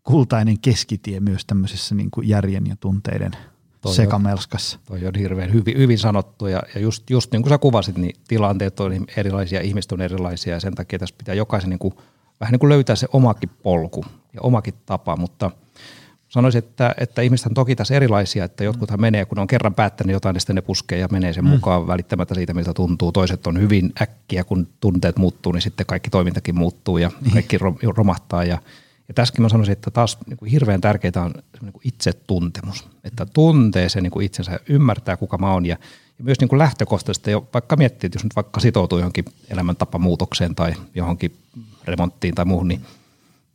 kultainen 0.03 0.61
keskitie 0.61 1.21
myös 1.21 1.45
tämmöisessä 1.45 1.95
niin 1.95 2.11
kuin 2.11 2.29
järjen 2.29 2.67
ja 2.67 2.77
tunteiden 2.77 3.33
toi 3.81 3.95
sekamelskassa. 3.95 4.79
On, 4.91 4.99
toi 4.99 5.09
on 5.09 5.15
hirveän 5.15 5.53
hyvin, 5.53 5.79
hyvin 5.79 5.99
sanottu 5.99 6.47
ja, 6.47 6.63
ja 6.75 6.81
just, 6.81 7.11
just 7.11 7.33
niin 7.33 7.43
kuin 7.43 7.51
sä 7.51 7.59
kuvasit, 7.59 7.99
niin 7.99 8.17
tilanteet 8.29 8.81
on 8.81 8.93
erilaisia, 9.17 9.61
ihmiset 9.61 9.93
on 9.93 10.01
erilaisia 10.01 10.55
ja 10.55 10.61
sen 10.61 10.75
takia 10.75 10.99
tässä 10.99 11.15
pitää 11.19 11.35
jokaisen 11.35 11.71
niin 11.71 11.79
kuin, 11.79 11.95
vähän 12.41 12.53
niin 12.53 12.61
kuin 12.61 12.71
löytää 12.71 12.97
se 12.97 13.09
omakin 13.13 13.51
polku 13.63 14.05
ja 14.33 14.41
omakin 14.43 14.75
tapa, 14.87 15.17
mutta– 15.17 15.51
sanoisin, 16.29 16.59
että, 16.59 16.95
että 17.01 17.23
ihmiset 17.23 17.47
on 17.47 17.55
toki 17.55 17.77
tässä 17.77 17.95
erilaisia, 17.95 18.45
että 18.45 18.65
jotkuthan 18.65 19.01
menee, 19.01 19.25
kun 19.25 19.39
on 19.39 19.47
kerran 19.47 19.75
päättänyt 19.75 20.13
jotain, 20.13 20.35
niin 20.35 20.41
sitten 20.41 20.57
ne 20.57 20.63
puskee 20.63 20.99
ja 20.99 21.09
menee 21.13 21.33
sen 21.33 21.45
mm. 21.45 21.51
mukaan 21.51 21.87
välittämättä 21.87 22.35
siitä, 22.35 22.55
miltä 22.55 22.75
tuntuu. 22.75 23.13
Toiset 23.13 23.47
on 23.47 23.61
hyvin 23.61 23.93
äkkiä, 24.03 24.45
kun 24.45 24.69
tunteet 24.81 25.17
muuttuu, 25.17 25.53
niin 25.53 25.63
sitten 25.63 25.87
kaikki 25.87 26.11
toimintakin 26.11 26.59
muuttuu 26.59 26.99
ja 26.99 27.11
niin. 27.21 27.33
kaikki 27.33 27.59
romahtaa. 27.97 28.45
Ja, 28.45 28.59
ja 29.09 29.15
tässäkin 29.15 29.43
mä 29.43 29.49
sanoisin, 29.49 29.73
että 29.73 29.91
taas 29.91 30.19
niin 30.27 30.37
kuin 30.37 30.51
hirveän 30.51 30.81
tärkeää 30.81 31.25
on 31.25 31.35
niin 31.63 31.73
kuin 31.73 31.89
itsetuntemus, 31.89 32.89
että 33.05 33.27
tuntee 33.27 33.89
sen 33.89 34.03
niin 34.03 34.11
kuin 34.11 34.27
itsensä, 34.27 34.61
ymmärtää 34.69 35.17
kuka 35.17 35.39
mä 35.39 35.53
oon 35.53 35.67
ja, 35.67 35.77
ja 36.19 36.25
myös 36.25 36.41
niin 36.41 36.49
kuin 36.49 36.59
lähtökohtaisesti, 36.59 37.31
jo, 37.31 37.49
vaikka 37.55 37.77
miettii, 37.77 38.07
että 38.09 38.17
jos 38.17 38.25
nyt 38.25 38.37
vaikka 38.37 38.61
sitoutuu 38.61 38.99
johonkin 38.99 39.25
elämäntapamuutokseen 39.51 40.55
tai 40.55 40.75
johonkin 40.95 41.37
remonttiin 41.85 42.35
tai 42.35 42.45
muuhun, 42.45 42.69
niin 42.69 42.83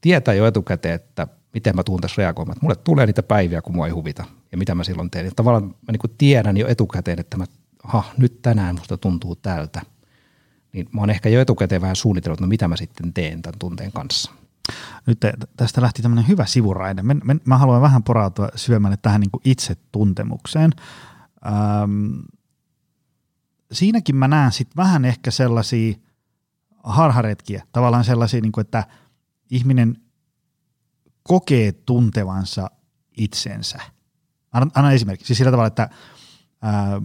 tietää 0.02 0.34
jo 0.34 0.48
etukäteen, 0.48 0.96
että 0.96 1.28
miten 1.54 1.76
mä 1.76 1.84
tuun 1.84 2.02
tässä 2.02 2.22
reagoimaan. 2.22 2.58
Mulle 2.62 2.76
tulee 2.76 3.06
niitä 3.06 3.24
päiviä, 3.24 3.62
kun 3.62 3.76
mua 3.76 3.88
ei 3.88 3.92
huvita 3.92 4.26
ja 4.52 4.58
mitä 4.58 4.76
mä 4.76 4.84
silloin 4.84 5.12
teen. 5.12 5.26
Ja 5.26 5.32
tavallaan 5.36 5.64
mä 5.64 5.92
niin 5.92 6.16
tiedän 6.18 6.58
jo 6.58 6.68
etukäteen, 6.68 7.20
että 7.20 7.38
mä, 7.38 7.46
aha, 7.84 8.04
nyt 8.18 8.42
tänään 8.42 8.76
musta 8.76 8.98
tuntuu 8.98 9.36
tältä. 9.36 9.82
Niin 10.74 10.90
mä 10.94 11.02
oon 11.02 11.10
ehkä 11.10 11.30
jo 11.30 11.42
etukäteen 11.42 11.82
vähän 11.82 11.96
suunnitellut, 11.96 12.40
no 12.40 12.48
mitä 12.48 12.68
mä 12.68 12.76
sitten 12.76 13.14
teen 13.14 13.42
tämän 13.42 13.60
tunteen 13.60 13.92
kanssa. 13.92 14.32
Nyt 15.06 15.20
tästä 15.58 15.82
lähti 15.82 16.02
tämmöinen 16.02 16.28
hyvä 16.28 16.46
sivuraide. 16.46 17.02
Mä, 17.02 17.16
mä 17.46 17.58
haluan 17.58 17.82
vähän 17.82 18.04
porautua 18.04 18.50
syömälle 18.56 18.98
tähän 19.02 19.22
niin 19.22 19.32
kuin 19.32 19.42
itsetuntemukseen. 19.46 20.72
Ähm, 21.46 22.20
siinäkin 23.72 24.16
mä 24.16 24.28
näen 24.28 24.52
sitten 24.52 24.78
vähän 24.78 25.06
ehkä 25.06 25.32
sellaisia 25.32 25.96
harharetkiä, 26.84 27.64
tavallaan 27.72 28.04
sellaisia, 28.04 28.42
niin 28.42 28.52
kuin, 28.52 28.62
että 28.62 28.84
ihminen 29.50 29.98
kokee 31.24 31.72
tuntevansa 31.72 32.72
itsensä. 33.18 33.80
Anna, 34.52 34.92
esimerkki. 34.92 35.26
Siis 35.26 35.38
sillä 35.38 35.52
tavalla, 35.52 35.68
että 35.68 35.90
ää, 36.62 37.02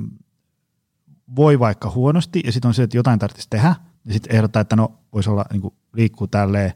voi 1.37 1.59
vaikka 1.59 1.91
huonosti 1.91 2.43
ja 2.45 2.53
sitten 2.53 2.69
on 2.69 2.75
se, 2.75 2.83
että 2.83 2.97
jotain 2.97 3.19
tarvitsisi 3.19 3.51
tehdä 3.51 3.75
ja 4.05 4.13
sitten 4.13 4.37
ehdottaa, 4.37 4.63
että 4.63 4.77
no 4.77 4.99
voisi 5.13 5.31
olla 5.31 5.45
niin 5.53 5.63
liikkuu 5.93 6.27
tälleen, 6.27 6.73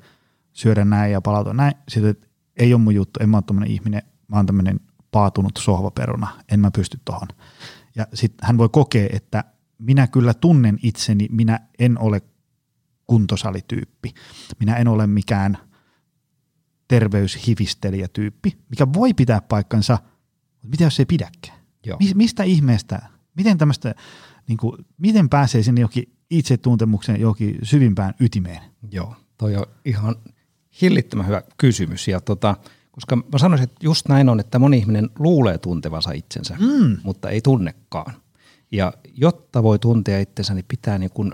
syödä 0.53 0.85
näin 0.85 1.13
ja 1.13 1.21
palautua 1.21 1.55
näin. 1.55 1.75
Sitten 1.89 2.11
että 2.11 2.27
ei 2.57 2.75
ole 2.75 2.83
mun 2.83 2.95
juttu, 2.95 3.21
en 3.23 3.29
mä 3.29 3.37
ole 3.37 3.45
tämmöinen 3.47 3.71
ihminen, 3.71 4.03
mä 4.29 4.37
oon 4.37 4.47
tämmöinen 4.47 4.81
paatunut 5.11 5.57
sohvaperuna, 5.59 6.29
en 6.53 6.61
mä 6.61 6.71
pysty 6.71 7.01
tohon. 7.05 7.29
Ja 7.97 8.07
sitten 8.15 8.47
hän 8.47 8.59
voi 8.59 8.69
kokea, 8.69 9.09
että 9.13 9.45
minä 9.79 10.07
kyllä 10.07 10.35
tunnen 10.35 10.79
itseni, 10.83 11.29
minä 11.31 11.61
en 11.79 11.99
ole 11.99 12.23
kuntosalityyppi. 13.07 14.15
Minä 14.59 14.77
en 14.77 14.89
ole 14.89 15.07
mikään– 15.07 15.59
terveyshivistelijätyyppi, 16.91 18.57
mikä 18.71 18.87
voi 18.93 19.15
pitää 19.15 19.41
paikkansa, 19.41 19.99
mutta 20.53 20.69
mitä 20.69 20.85
jos 20.85 20.97
se 20.97 21.03
ei 21.03 21.07
pidäkään? 21.07 21.59
Joo. 21.87 21.99
Mistä 22.15 22.43
ihmeestä, 22.43 23.03
miten 23.37 23.59
tämmöistä, 23.59 23.95
niin 24.49 24.57
kuin, 24.57 24.87
miten 24.99 25.29
pääsee 25.29 25.63
sinne 25.63 25.81
jokin 25.81 26.13
itsetuntemuksen 26.31 27.21
johonkin 27.21 27.59
syvimpään 27.63 28.15
ytimeen? 28.21 28.63
Joo, 28.91 29.15
toi 29.39 29.57
on 29.57 29.67
ihan 29.85 30.17
hillittömän 30.83 31.27
hyvä 31.27 31.43
kysymys 31.59 32.09
ja 32.09 32.21
tota, 32.21 32.57
koska 32.91 33.17
mä 33.17 33.39
sanoisin, 33.39 33.65
että 33.65 33.87
just 33.87 34.09
näin 34.09 34.29
on, 34.29 34.41
että 34.41 34.59
moni 34.59 34.79
ihminen 34.79 35.11
luulee 35.19 35.59
tuntevansa 35.59 36.13
itsensä, 36.13 36.57
mm. 36.61 36.97
mutta 37.03 37.31
ei 37.31 37.41
tunnekaan. 37.41 38.15
Ja 38.73 38.93
jotta 39.15 39.63
voi 39.63 39.79
tuntea 39.79 40.21
itsensä, 40.21 40.55
niin 40.55 40.65
pitää 40.69 40.99
niin 40.99 41.11
kuin 41.11 41.33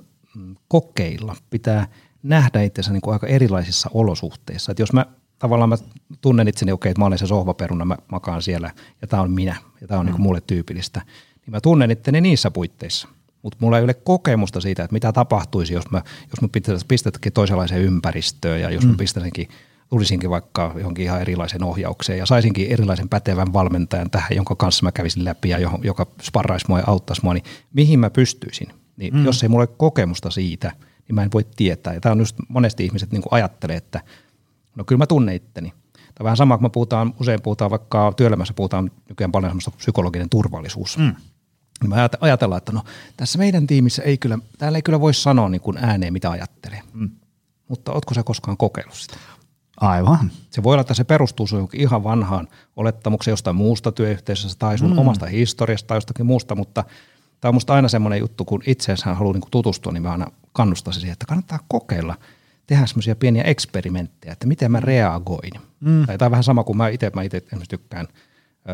kokeilla, 0.69 1.37
pitää 1.51 1.89
nähdä 2.23 2.63
itsensä 2.63 2.93
niin 2.93 3.01
kuin 3.01 3.13
aika 3.13 3.27
erilaisissa 3.27 3.91
olosuhteissa. 3.95 4.73
Että 4.73 4.83
jos 4.83 4.93
mä 4.93 5.07
tavallaan 5.39 5.69
mä 5.69 5.77
tunnen 6.21 6.49
itseni, 6.49 6.73
okei, 6.73 6.91
että 6.91 7.01
mä 7.01 7.07
olen 7.07 7.19
se 7.19 7.27
sohvaperuna, 7.27 7.85
mä 7.85 7.97
makaan 8.13 8.43
siellä 8.43 8.71
ja 9.03 9.09
tämä 9.09 9.23
on 9.23 9.31
minä 9.31 9.57
ja 9.81 9.87
tämä 9.87 10.01
on 10.01 10.07
niinku 10.07 10.19
mm. 10.19 10.23
niin 10.23 10.29
mulle 10.29 10.41
tyypillistä. 10.47 11.03
Niin 11.35 11.51
mä 11.51 11.61
tunnen 11.61 11.91
itteni 11.91 12.21
niissä 12.21 12.51
puitteissa. 12.51 13.09
Mutta 13.43 13.59
mulla 13.61 13.79
ei 13.79 13.85
ole 13.85 13.95
kokemusta 13.95 14.61
siitä, 14.61 14.85
että 14.85 14.95
mitä 14.95 15.13
tapahtuisi, 15.13 15.75
jos 15.75 15.91
mä, 15.91 16.03
jos 16.21 16.41
mä 16.43 16.49
pistätäkin 16.89 17.33
toisenlaiseen 17.33 17.83
ympäristöön 17.83 18.61
ja 18.61 18.71
jos 18.71 18.85
mm. 18.85 18.91
mä 18.91 18.97
pistäisinkin, 18.99 19.49
tulisinkin 19.89 20.31
vaikka 20.31 20.75
johonkin 20.77 21.05
ihan 21.05 21.21
erilaisen 21.21 21.65
ohjaukseen 21.65 22.19
ja 22.19 22.27
saisinkin 22.27 22.71
erilaisen 22.71 23.09
pätevän 23.09 23.53
valmentajan 23.53 24.11
tähän, 24.11 24.37
jonka 24.37 24.55
kanssa 24.55 24.85
mä 24.85 24.93
kävisin 24.93 25.25
läpi 25.25 25.49
ja 25.49 25.59
joka 25.83 26.07
sparraisi 26.23 26.67
mua 26.69 26.79
ja 26.79 26.85
auttaisi 26.87 27.23
mua, 27.25 27.35
niin 27.35 27.45
mihin 27.73 27.99
mä 27.99 28.11
pystyisin? 28.11 28.69
Niin 28.97 29.15
mm. 29.15 29.25
jos 29.25 29.43
ei 29.43 29.49
mulla 29.49 29.63
ole 29.63 29.77
kokemusta 29.77 30.31
siitä, 30.31 30.73
niin 31.09 31.15
mä 31.15 31.23
en 31.23 31.33
voi 31.35 31.47
tietää. 31.57 31.95
Ja 31.95 32.01
tämä 32.01 32.13
on 32.13 32.19
just 32.19 32.37
monesti 32.49 32.85
ihmiset 32.85 33.13
niin 33.13 33.23
ajattelee, 33.31 33.77
että– 33.77 34.01
No 34.77 34.85
kyllä 34.85 34.99
mä 34.99 35.07
tunnen 35.07 35.35
itteni. 35.35 35.73
Tämä 36.15 36.25
vähän 36.25 36.37
sama, 36.37 36.59
kun 36.59 36.65
me 36.65 36.71
puhutaan, 36.71 37.15
usein 37.21 37.43
puhutaan 37.43 37.71
vaikka 37.71 38.13
työelämässä, 38.17 38.55
puhutaan 38.55 38.91
nykyään 39.09 39.33
paljon 39.33 39.51
semmoista 39.51 39.71
psykologinen 39.71 40.29
turvallisuus. 40.29 40.99
Mm. 40.99 41.15
Niin 41.81 41.91
me 41.91 41.97
ajatellaan, 42.21 42.59
että 42.59 42.73
no 42.73 42.83
tässä 43.17 43.39
meidän 43.39 43.67
tiimissä 43.67 44.03
ei 44.03 44.19
kyllä, 44.19 44.39
täällä 44.59 44.79
ei 44.79 44.83
kyllä 44.83 45.01
voi 45.01 45.15
sanoa 45.15 45.49
niin 45.49 45.61
kuin 45.61 45.79
ääneen, 45.79 46.13
mitä 46.13 46.31
ajattelee. 46.31 46.83
Mm. 46.93 47.11
Mutta 47.69 47.93
ootko 47.93 48.15
sä 48.15 48.23
koskaan 48.23 48.57
kokeillut 48.57 48.95
sitä? 48.95 49.17
Aivan. 49.81 50.31
Se 50.51 50.63
voi 50.63 50.75
olla, 50.75 50.81
että 50.81 50.95
se 50.95 51.05
perustuu 51.05 51.47
sun 51.47 51.69
ihan 51.73 52.05
vanhaan 52.05 52.49
olettamukseen 52.77 53.33
jostain 53.33 53.57
muusta 53.57 53.93
työyhteisössä 53.93 54.59
tai 54.59 54.79
sun 54.79 54.93
mm. 54.93 54.99
omasta 54.99 55.27
historiasta 55.27 55.87
tai 55.89 55.97
jostakin 55.97 56.27
muusta, 56.27 56.55
mutta 56.55 56.85
tämä 57.41 57.51
on 57.51 57.55
musta 57.55 57.75
aina 57.75 57.89
semmoinen 57.89 58.19
juttu, 58.19 58.45
kun 58.45 58.63
itseensä 58.67 59.15
haluaa 59.15 59.33
niin 59.33 59.43
tutustua, 59.51 59.93
niin 59.93 60.03
mä 60.03 60.13
aina 60.13 60.27
kannustaisin 60.53 61.01
siihen, 61.01 61.13
että 61.13 61.27
kannattaa 61.27 61.59
kokeilla– 61.69 62.15
tehdä 62.67 62.87
semmoisia 62.87 63.17
pieniä 63.17 63.43
eksperimenttejä, 63.43 64.33
että 64.33 64.47
miten 64.47 64.73
mä 64.73 64.81
reagoin. 64.81 65.53
Mm. 65.81 66.07
Tai 66.07 66.19
tämä 66.19 66.27
on 66.27 66.31
vähän 66.31 66.45
sama 66.45 66.65
kuin 66.65 66.77
mä 66.77 66.89
itse, 66.89 67.11
mä 67.15 67.23
itse 67.23 67.43
tykkään 67.69 68.09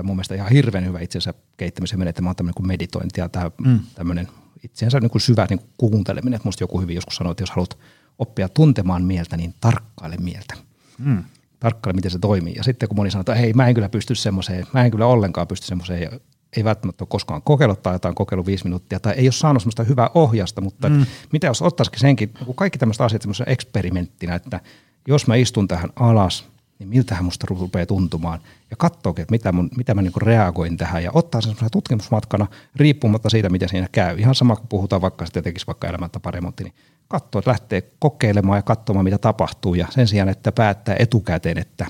mun 0.03 0.17
mielestä 0.17 0.35
ihan 0.35 0.51
hirveän 0.51 0.87
hyvä 0.87 1.01
itsensä 1.01 1.35
kehittämisen 1.57 1.99
menetelmä 1.99 2.31
on 2.31 2.37
tämmöinen 2.37 2.55
kuin 2.55 2.67
meditointi 2.67 3.21
ja 3.21 3.29
tämä, 3.29 3.51
mm. 3.65 3.81
tämmöinen 3.95 4.29
itsensä 4.65 5.01
niin 5.01 5.11
kuin 5.11 5.23
syvä 5.23 5.47
niin 5.51 5.59
kuin 5.59 5.71
kuunteleminen. 5.77 6.37
Että 6.37 6.49
musta 6.49 6.63
joku 6.63 6.81
hyvin 6.81 6.95
joskus 6.95 7.17
sanoi, 7.17 7.31
että 7.31 7.43
jos 7.43 7.51
haluat 7.51 7.79
oppia 8.19 8.49
tuntemaan 8.49 9.05
mieltä, 9.05 9.37
niin 9.37 9.55
tarkkaile 9.61 10.17
mieltä. 10.17 10.55
Mm. 10.99 11.25
Tarkkaile, 11.61 11.95
miten 11.97 12.11
se 12.11 12.19
toimii. 12.19 12.55
Ja 12.57 12.63
sitten 12.63 12.89
kun 12.89 12.97
moni 12.97 13.11
sanoo, 13.11 13.21
että 13.21 13.35
hei, 13.35 13.53
mä 13.53 13.69
en 13.69 13.75
kyllä 13.75 13.89
pysty 13.89 14.15
semmoiseen, 14.15 14.67
mä 14.75 14.85
en 14.85 14.91
kyllä 14.91 15.07
ollenkaan 15.07 15.47
pysty 15.47 15.67
semmoiseen, 15.67 16.21
ei 16.57 16.65
välttämättä 16.65 17.05
ole 17.05 17.09
koskaan 17.11 17.43
kokeillut 17.43 17.83
tai 17.83 17.95
jotain 17.95 18.15
kokeilu 18.15 18.47
viisi 18.47 18.65
minuuttia 18.65 19.01
tai 19.01 19.15
ei 19.17 19.27
ole 19.27 19.33
saanut 19.33 19.63
sellaista 19.63 19.85
hyvää 19.85 20.11
ohjasta, 20.15 20.61
mutta 20.61 20.89
mm. 20.89 21.07
mitä 21.33 21.47
jos 21.47 21.63
ottaisikin 21.63 22.01
senkin, 22.01 22.35
kun 22.47 22.55
kaikki 22.55 22.79
tämmöiset 22.79 23.01
asiat 23.01 23.23
semmoisen 23.23 23.49
eksperimenttinä, 23.49 24.35
että 24.35 24.61
jos 25.09 25.27
mä 25.27 25.35
istun 25.35 25.69
tähän 25.69 25.91
alas, 25.97 26.45
niin 26.79 26.89
miltähän 26.89 27.25
musta 27.25 27.47
rupeaa 27.51 27.87
tuntumaan 27.87 28.41
ja 28.71 28.77
katsoakin, 28.77 29.23
että 29.23 29.33
mitä, 29.33 29.53
mun, 29.53 29.71
mitä 29.77 29.95
mä 29.95 30.03
niin 30.03 30.13
reagoin 30.17 30.77
tähän 30.77 31.05
ja 31.05 31.11
ottaa 31.15 31.41
sen 31.41 31.49
semmoisen 31.49 31.71
tutkimusmatkana 31.71 32.47
riippumatta 32.77 33.31
siitä, 33.31 33.49
mitä 33.49 33.69
siinä 33.69 33.89
käy. 33.93 34.19
Ihan 34.19 34.35
sama 34.35 34.57
kuin 34.57 34.69
puhutaan 34.69 35.03
vaikka 35.03 35.27
sitten 35.27 35.43
tekisi 35.43 35.67
vaikka 35.67 35.89
elämäntaparemontti, 35.89 36.65
niin 36.65 36.75
katsoa, 37.09 37.39
että 37.39 37.51
lähtee 37.51 37.83
kokeilemaan 37.99 38.59
ja 38.59 38.63
katsomaan, 38.63 39.05
mitä 39.05 39.19
tapahtuu 39.19 39.75
ja 39.75 39.87
sen 39.91 40.09
sijaan, 40.09 40.29
että 40.29 40.53
päättää 40.53 40.97
etukäteen, 40.99 41.59
että 41.59 41.87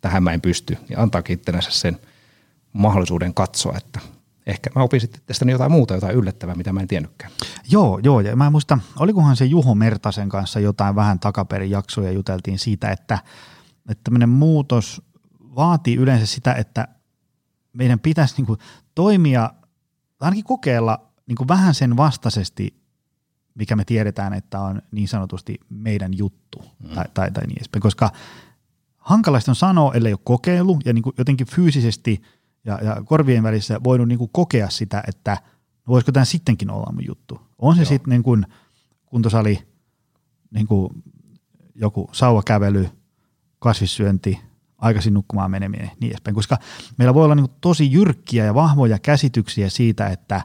tähän 0.00 0.22
mä 0.22 0.32
en 0.32 0.40
pysty, 0.40 0.78
niin 0.88 0.98
antaa 0.98 1.22
itsenänsä 1.28 1.70
sen– 1.70 1.98
mahdollisuuden 2.74 3.34
katsoa, 3.34 3.74
että 3.76 4.00
ehkä 4.46 4.70
mä 4.74 4.82
opin 4.82 5.00
sitten 5.00 5.20
tästä 5.26 5.44
jotain 5.44 5.72
muuta, 5.72 5.94
jotain 5.94 6.16
yllättävää, 6.16 6.54
mitä 6.54 6.72
mä 6.72 6.80
en 6.80 6.88
tiennytkään. 6.88 7.32
Joo, 7.70 8.00
joo, 8.02 8.20
ja 8.20 8.36
mä 8.36 8.50
muistan, 8.50 8.82
olikohan 8.98 9.36
se 9.36 9.44
Juho 9.44 9.74
Mertasen 9.74 10.28
kanssa 10.28 10.60
jotain 10.60 10.94
vähän 10.94 11.18
takaperin 11.18 11.70
jaksoja 11.70 12.12
juteltiin 12.12 12.58
siitä, 12.58 12.90
että, 12.90 13.18
että 13.90 14.04
tämmöinen 14.04 14.28
muutos 14.28 15.02
vaatii 15.56 15.96
yleensä 15.96 16.26
sitä, 16.26 16.54
että 16.54 16.88
meidän 17.72 18.00
pitäisi 18.00 18.34
niin 18.36 18.46
kuin 18.46 18.58
toimia, 18.94 19.50
ainakin 20.20 20.44
kokeilla 20.44 21.00
niin 21.26 21.36
kuin 21.36 21.48
vähän 21.48 21.74
sen 21.74 21.96
vastaisesti, 21.96 22.74
mikä 23.54 23.76
me 23.76 23.84
tiedetään, 23.84 24.32
että 24.32 24.60
on 24.60 24.82
niin 24.90 25.08
sanotusti 25.08 25.60
meidän 25.68 26.18
juttu 26.18 26.64
mm. 26.82 26.94
tai, 26.94 27.04
tai, 27.14 27.30
tai 27.30 27.46
niin 27.46 27.58
edespäin, 27.58 27.82
koska 27.82 28.10
hankalasti 28.98 29.50
on 29.50 29.56
sanoa, 29.56 29.94
ellei 29.94 30.12
ole 30.12 30.20
kokeilu 30.24 30.78
ja 30.84 30.92
niin 30.92 31.02
kuin 31.02 31.14
jotenkin 31.18 31.46
fyysisesti– 31.46 32.22
ja, 32.64 32.78
ja 32.82 33.02
korvien 33.04 33.42
välissä 33.42 33.80
voinut 33.84 34.08
niin 34.08 34.18
kuin 34.18 34.30
kokea 34.32 34.70
sitä, 34.70 35.02
että 35.08 35.36
voisiko 35.88 36.12
tämä 36.12 36.24
sittenkin 36.24 36.70
olla 36.70 36.92
mun 36.92 37.06
juttu. 37.06 37.40
On 37.58 37.76
se 37.76 37.84
sitten 37.84 38.10
niin 38.10 38.22
kuin 38.22 38.46
kuntosali, 39.06 39.58
niin 40.50 40.66
kuin 40.66 41.02
joku 41.74 42.10
sauvakävely, 42.12 42.88
kasvissyönti, 43.58 44.40
aikaisin 44.78 45.14
nukkumaan 45.14 45.50
meneminen 45.50 45.90
niin 46.00 46.10
edespäin, 46.10 46.34
koska 46.34 46.58
meillä 46.98 47.14
voi 47.14 47.24
olla 47.24 47.34
niin 47.34 47.46
tosi 47.60 47.92
jyrkkiä 47.92 48.44
ja 48.44 48.54
vahvoja 48.54 48.98
käsityksiä 48.98 49.70
siitä, 49.70 50.06
että 50.06 50.40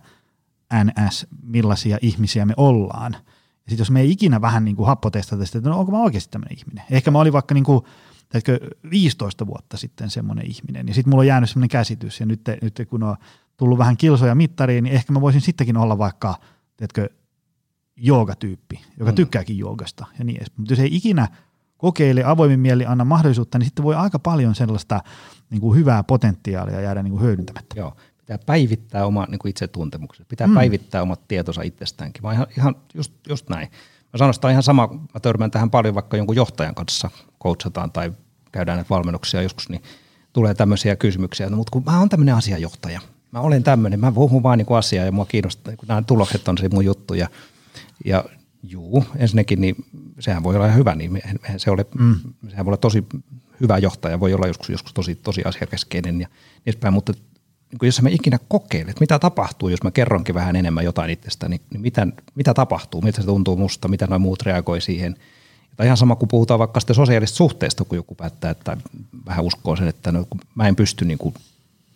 NS, 0.83 1.27
millaisia 1.43 1.97
ihmisiä 2.01 2.45
me 2.45 2.53
ollaan. 2.57 3.11
Ja 3.13 3.71
sitten 3.71 3.81
jos 3.81 3.91
me 3.91 4.01
ei 4.01 4.11
ikinä 4.11 4.41
vähän 4.41 4.65
niin 4.65 4.75
kuin 4.75 4.88
happotestata 4.88 5.45
sitä, 5.45 5.57
että 5.57 5.69
no 5.69 5.79
onko 5.79 5.91
mä 5.91 5.99
oikeasti 5.99 6.31
tämmöinen 6.31 6.57
ihminen. 6.57 6.85
Ehkä 6.89 7.11
mä 7.11 7.19
olin 7.19 7.33
vaikka 7.33 7.53
niin 7.53 7.63
kuin, 7.63 7.85
teetkö, 8.29 8.59
15 8.91 9.48
vuotta 9.48 9.77
sitten 9.77 10.09
semmoinen 10.09 10.45
ihminen, 10.45 10.88
ja 10.88 10.93
sitten 10.93 11.09
mulla 11.09 11.21
on 11.21 11.27
jäänyt 11.27 11.50
semmoinen 11.50 11.69
käsitys, 11.69 12.19
ja 12.19 12.25
nyt, 12.25 12.41
nyt 12.62 12.81
kun 12.89 13.03
on 13.03 13.15
tullut 13.57 13.77
vähän 13.77 13.98
kilsoja 13.98 14.36
mittariin, 14.36 14.83
niin 14.83 14.95
ehkä 14.95 15.13
mä 15.13 15.21
voisin 15.21 15.41
sittenkin 15.41 15.77
olla 15.77 15.98
vaikka, 15.98 16.36
teetkö, 16.77 17.09
joogatyyppi, 17.95 18.81
joka 19.00 19.12
mm. 19.12 19.15
tykkääkin 19.15 19.57
joogasta 19.57 20.05
ja 20.19 20.25
niin 20.25 20.38
edespäin. 20.38 20.62
Mutta 20.62 20.71
jos 20.71 20.79
ei 20.79 20.95
ikinä 20.95 21.27
kokeile 21.77 22.24
avoimin 22.24 22.59
mieli, 22.59 22.86
anna 22.86 23.05
mahdollisuutta, 23.05 23.57
niin 23.57 23.65
sitten 23.65 23.86
voi 23.86 23.95
aika 23.95 24.19
paljon 24.19 24.55
sellaista 24.55 25.03
niin 25.50 25.62
kuin 25.62 25.79
hyvää 25.79 26.03
potentiaalia 26.03 26.81
jäädä 26.81 27.03
niin 27.03 27.12
kuin 27.12 27.24
hyödyntämättä. 27.24 27.79
Joo, 27.79 27.95
pitää 28.17 28.38
päivittää 28.45 29.05
oma 29.05 29.25
niin 29.29 29.39
kuin 29.39 29.50
itsetuntemukset, 29.50 30.27
pitää 30.27 30.48
mm. 30.48 30.53
päivittää 30.53 31.01
omat 31.01 31.27
tietonsa 31.27 31.62
itsestäänkin. 31.62 32.24
Mä 32.24 32.33
ihan, 32.33 32.48
ihan 32.57 32.75
just, 32.93 33.13
just 33.29 33.50
näin. 33.50 33.67
Mä 34.13 34.17
sanon 34.17 34.33
sitä 34.33 34.50
ihan 34.50 34.63
sama, 34.63 34.88
mä 35.13 35.19
törmään 35.19 35.51
tähän 35.51 35.69
paljon 35.69 35.95
vaikka 35.95 36.17
jonkun 36.17 36.36
johtajan 36.36 36.75
kanssa, 36.75 37.09
coachataan 37.43 37.91
tai 37.91 38.12
käydään 38.51 38.77
näitä 38.77 38.89
valmennuksia 38.89 39.41
joskus, 39.41 39.69
niin 39.69 39.84
tulee 40.34 40.53
tämmöisiä 40.53 40.96
kysymyksiä, 40.96 41.46
että 41.46 41.55
mutta 41.55 41.72
kun 41.72 41.84
mä 41.86 42.00
oon 42.00 42.10
tämmöinen 42.10 42.36
asiajohtaja, 42.36 43.01
mä 43.31 43.39
olen 43.39 43.63
tämmöinen, 43.63 44.00
mä 44.00 44.12
puhun 44.12 44.43
vaan 44.43 44.58
niin 44.58 44.77
asiaa 44.77 45.05
ja 45.05 45.12
mua 45.12 45.25
kiinnostaa, 45.25 45.75
kun 45.75 45.88
nämä 45.88 46.01
tulokset 46.01 46.48
on 46.48 46.58
se 46.58 46.69
mun 46.69 46.86
juttu 46.86 47.13
ja, 47.13 47.27
ja 48.05 48.25
juu, 48.63 49.05
ensinnäkin 49.17 49.62
niin 49.62 49.75
sehän 50.19 50.43
voi 50.43 50.55
olla 50.55 50.65
ihan 50.65 50.77
hyvä, 50.77 50.96
niin 50.96 51.22
se 51.58 51.72
ole, 51.72 51.86
mm. 52.00 52.15
sehän 52.50 52.65
voi 52.65 52.69
olla 52.69 52.77
tosi 52.77 53.05
hyvä 53.62 53.77
johtaja, 53.77 54.19
voi 54.19 54.34
olla 54.34 54.48
joskus, 54.48 54.69
joskus 54.69 54.93
tosi, 54.93 55.15
tosi 55.15 55.43
asiakeskeinen 55.46 56.22
ja 56.22 56.27
niin 56.27 56.38
edespäin, 56.65 56.93
mutta 56.93 57.13
niin 57.72 57.79
jos 57.88 58.01
mä 58.01 58.10
ikinä 58.10 58.39
kokeilen, 58.48 58.89
että 58.89 59.01
mitä 59.01 59.19
tapahtuu, 59.19 59.69
jos 59.69 59.84
mä 59.84 59.91
kerronkin 59.91 60.36
vähän 60.36 60.55
enemmän 60.55 60.86
jotain 60.86 61.10
itsestä, 61.10 61.50
niin, 61.50 61.62
niin 61.69 61.81
mitä, 61.81 62.08
mitä 62.36 62.53
tapahtuu, 62.53 63.01
mitä 63.01 63.22
se 63.22 63.25
tuntuu 63.25 63.55
musta, 63.55 63.88
mitä 63.88 64.08
noin 64.08 64.22
muut 64.22 64.41
reagoi 64.41 64.81
siihen. 64.81 65.15
Tai 65.79 65.86
ihan 65.86 65.98
sama, 65.98 66.15
kun 66.15 66.27
puhutaan 66.27 66.59
vaikka 66.59 66.79
sitä 66.79 66.93
sosiaalista 66.93 67.36
suhteesta, 67.36 67.86
kun 67.86 67.95
joku 67.95 68.15
päättää, 68.15 68.51
että 68.51 68.77
vähän 69.25 69.45
uskoo 69.45 69.75
sen, 69.75 69.88
että 69.88 70.12
no, 70.12 70.25
mä 70.55 70.67
en 70.67 70.75
pysty, 70.75 71.05
niin 71.05 71.17
kuin, 71.17 71.36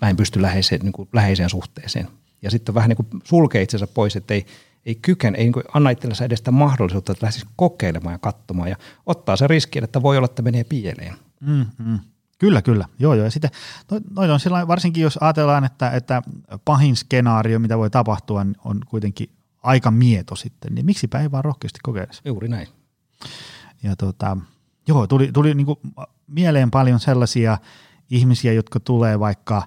mä 0.01 0.09
en 0.09 0.17
pysty 0.17 0.41
läheiseen, 0.41 0.81
niin 0.81 0.93
kuin, 0.93 1.09
läheiseen 1.13 1.49
suhteeseen. 1.49 2.07
Ja 2.41 2.51
sitten 2.51 2.75
vähän 2.75 2.89
niin 2.89 2.97
kuin 2.97 3.07
sulkee 3.23 3.61
itsensä 3.61 3.87
pois, 3.87 4.15
että 4.15 4.33
ei, 4.33 4.45
ei 4.85 4.95
kykene, 4.95 5.37
ei 5.37 5.43
niin 5.43 5.53
anna 5.73 5.89
itsellensä 5.89 6.25
edes 6.25 6.39
sitä 6.39 6.51
mahdollisuutta, 6.51 7.11
että 7.11 7.25
lähtisi 7.25 7.45
kokeilemaan 7.55 8.13
ja 8.13 8.17
katsomaan 8.17 8.69
ja 8.69 8.75
ottaa 9.05 9.35
se 9.35 9.47
riski, 9.47 9.79
että 9.83 10.01
voi 10.01 10.17
olla, 10.17 10.25
että 10.25 10.41
menee 10.41 10.63
pieleen. 10.63 11.13
Mm-hmm. 11.39 11.99
Kyllä, 12.39 12.61
kyllä. 12.61 12.85
Joo, 12.99 13.13
joo. 13.13 13.25
Ja 13.25 13.31
sitten, 13.31 13.51
noin 14.15 14.31
on 14.31 14.39
sellainen, 14.39 14.67
varsinkin 14.67 15.03
jos 15.03 15.17
ajatellaan, 15.21 15.65
että, 15.65 15.89
että 15.89 16.21
pahin 16.65 16.95
skenaario, 16.95 17.59
mitä 17.59 17.77
voi 17.77 17.89
tapahtua, 17.89 18.45
on 18.65 18.81
kuitenkin 18.87 19.29
aika 19.63 19.91
mieto 19.91 20.35
sitten, 20.35 20.75
niin 20.75 20.85
miksipä 20.85 21.19
ei 21.19 21.31
vaan 21.31 21.43
rohkeasti 21.45 21.79
kokeilisi. 21.83 22.21
Juuri 22.25 22.47
näin. 22.47 22.67
Ja 23.83 23.95
tota, 23.95 24.37
joo, 24.87 25.07
tuli, 25.07 25.31
tuli 25.31 25.53
niin 25.53 25.67
mieleen 26.27 26.71
paljon 26.71 26.99
sellaisia 26.99 27.57
ihmisiä, 28.09 28.53
jotka 28.53 28.79
tulee 28.79 29.19
vaikka 29.19 29.63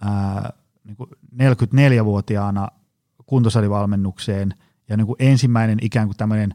ää, 0.00 0.52
niin 0.84 0.96
44-vuotiaana 1.34 2.68
kuntosalivalmennukseen 3.26 4.54
ja 4.88 4.96
niin 4.96 5.06
kuin 5.06 5.16
ensimmäinen 5.18 5.78
ikään 5.82 6.08
kuin 6.08 6.16
tämmöinen 6.16 6.54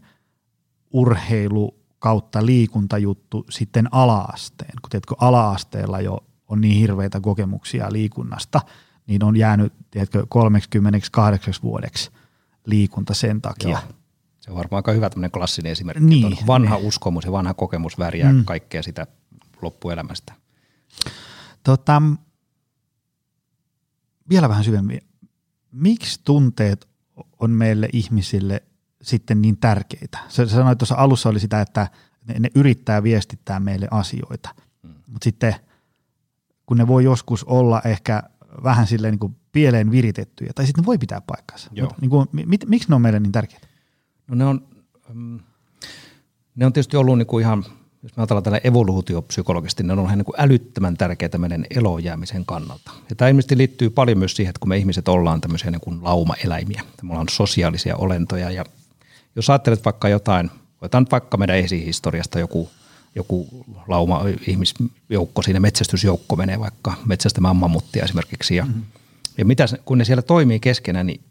urheilu 0.93 1.81
kautta 1.99 2.45
liikuntajuttu 2.45 3.45
sitten 3.49 3.87
alaasteen. 3.91 4.73
Kun 4.81 4.89
tiedätkö, 4.89 5.15
ala-asteella 5.19 6.01
jo 6.01 6.17
on 6.47 6.61
niin 6.61 6.79
hirveitä 6.79 7.19
kokemuksia 7.19 7.91
liikunnasta, 7.91 8.61
niin 9.07 9.23
on 9.23 9.37
jäänyt 9.37 9.73
tiedätkö, 9.91 10.25
38 10.29 11.53
vuodeksi 11.63 12.11
liikunta 12.65 13.13
sen 13.13 13.41
takia. 13.41 13.69
Joo. 13.69 14.00
Se 14.51 14.53
on 14.53 14.57
varmaan 14.57 14.79
aika 14.79 14.91
hyvä 14.91 15.09
tämmöinen 15.09 15.31
klassinen 15.31 15.71
esimerkki. 15.71 16.05
Niin, 16.05 16.37
vanha 16.47 16.77
uskomus 16.77 17.25
ja 17.25 17.31
vanha 17.31 17.53
kokemus 17.53 17.99
värjää 17.99 18.33
mm. 18.33 18.45
kaikkea 18.45 18.83
sitä 18.83 19.07
loppuelämästä. 19.61 20.33
Tota, 21.63 22.01
vielä 24.29 24.49
vähän 24.49 24.63
syvemmin 24.63 25.01
miksi 25.71 26.21
tunteet 26.23 26.87
on 27.39 27.51
meille 27.51 27.89
ihmisille 27.93 28.63
sitten 29.01 29.41
niin 29.41 29.57
tärkeitä? 29.57 30.19
Sä 30.27 30.45
sanoit 30.45 30.77
tuossa 30.77 30.95
alussa 30.95 31.29
oli 31.29 31.39
sitä, 31.39 31.61
että 31.61 31.87
ne, 32.27 32.39
ne 32.39 32.49
yrittää 32.55 33.03
viestittää 33.03 33.59
meille 33.59 33.87
asioita, 33.91 34.49
mm. 34.83 34.89
mutta 34.89 35.23
sitten 35.23 35.55
kun 36.65 36.77
ne 36.77 36.87
voi 36.87 37.03
joskus 37.03 37.43
olla 37.43 37.81
ehkä 37.85 38.23
vähän 38.63 38.87
silleen 38.87 39.11
niin 39.11 39.19
kuin 39.19 39.35
pieleen 39.51 39.91
viritettyjä, 39.91 40.51
tai 40.55 40.65
sitten 40.65 40.81
ne 40.81 40.85
voi 40.85 40.97
pitää 40.97 41.21
paikkansa. 41.21 41.69
Mut, 41.81 42.01
niin 42.01 42.09
kuin, 42.09 42.27
mit, 42.45 42.65
miksi 42.67 42.89
ne 42.89 42.95
on 42.95 43.01
meille 43.01 43.19
niin 43.19 43.31
tärkeitä? 43.31 43.67
No 44.31 44.37
ne 44.37 44.45
on, 44.45 44.61
mm, 45.13 45.39
ne 46.55 46.65
on 46.65 46.73
tietysti 46.73 46.97
ollut 46.97 47.17
niin 47.17 47.27
kuin 47.27 47.41
ihan 47.41 47.65
jos 48.03 48.17
me 48.17 48.21
ajatellaan 48.21 48.43
tällä 48.43 48.59
evoluutiopsykologisesti, 48.63 49.83
ne 49.83 49.93
on 49.93 50.05
ihan 50.05 50.17
niin 50.17 50.25
kuin 50.25 50.35
älyttömän 50.37 50.97
tärkeitä 50.97 51.37
meidän 51.37 51.65
elojäämisen 51.69 52.45
kannalta. 52.45 52.91
Ja 53.09 53.15
tämä 53.15 53.29
ilmeisesti 53.29 53.57
liittyy 53.57 53.89
paljon 53.89 54.17
myös 54.17 54.35
siihen, 54.35 54.49
että 54.49 54.59
kun 54.59 54.69
me 54.69 54.77
ihmiset 54.77 55.07
ollaan 55.07 55.41
tämmöisiä 55.41 55.71
niin 55.71 55.81
kuin 55.81 56.03
laumaeläimiä, 56.03 56.83
me 57.01 57.11
ollaan 57.11 57.29
sosiaalisia 57.29 57.95
olentoja 57.95 58.51
ja 58.51 58.65
jos 59.35 59.49
ajattelet 59.49 59.85
vaikka 59.85 60.09
jotain, 60.09 60.51
otetaan 60.81 61.07
vaikka 61.11 61.37
meidän 61.37 61.57
esihistoriasta 61.57 62.39
joku, 62.39 62.69
joku 63.15 63.65
lauma 63.87 64.23
ihmisjoukko, 64.47 65.41
siinä 65.41 65.59
metsästysjoukko 65.59 66.35
menee 66.35 66.59
vaikka 66.59 66.93
metsästämään 67.05 67.55
mammuttia 67.55 68.03
esimerkiksi 68.03 68.55
ja, 68.55 68.65
mm-hmm. 68.65 68.83
ja 69.37 69.45
mitä, 69.45 69.65
kun 69.85 69.97
ne 69.97 70.05
siellä 70.05 70.21
toimii 70.21 70.59
keskenään, 70.59 71.07
niin 71.07 71.21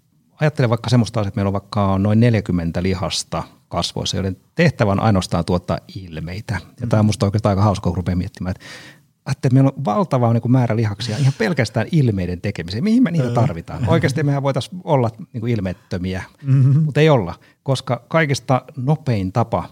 ajattele 0.40 0.68
vaikka 0.68 0.90
semmoista 0.90 1.20
asiaa, 1.20 1.28
että 1.28 1.38
meillä 1.38 1.48
on 1.48 1.52
vaikka 1.52 1.98
noin 1.98 2.20
40 2.20 2.82
lihasta 2.82 3.42
kasvoissa, 3.68 4.16
joiden 4.16 4.36
tehtävä 4.54 4.92
on 4.92 5.00
ainoastaan 5.00 5.44
tuottaa 5.44 5.78
ilmeitä. 5.96 6.54
Ja 6.54 6.86
mm. 6.86 6.88
tämä 6.88 7.00
on 7.00 7.06
musta 7.06 7.26
oikeastaan 7.26 7.50
aika 7.50 7.62
hauska, 7.62 7.90
kun 7.90 7.96
rupeaa 7.96 8.16
miettimään, 8.16 8.50
että 8.50 8.66
että 9.30 9.50
meillä 9.50 9.70
on 9.76 9.84
valtava 9.84 10.32
niin 10.32 10.42
kuin 10.42 10.52
määrä 10.52 10.76
lihaksia 10.76 11.16
ihan 11.16 11.32
pelkästään 11.38 11.86
ilmeiden 11.92 12.40
tekemiseen. 12.40 12.84
Mihin 12.84 13.02
me 13.02 13.10
niitä 13.10 13.30
tarvitaan? 13.30 13.88
Oikeasti 13.88 14.22
mehän 14.22 14.42
voitaisiin 14.42 14.80
olla 14.84 15.10
niin 15.32 15.40
kuin 15.40 15.52
ilmeettömiä, 15.52 16.22
mm-hmm. 16.42 16.82
mutta 16.82 17.00
ei 17.00 17.08
olla, 17.08 17.34
koska 17.62 18.02
kaikista 18.08 18.62
nopein 18.76 19.32
tapa 19.32 19.68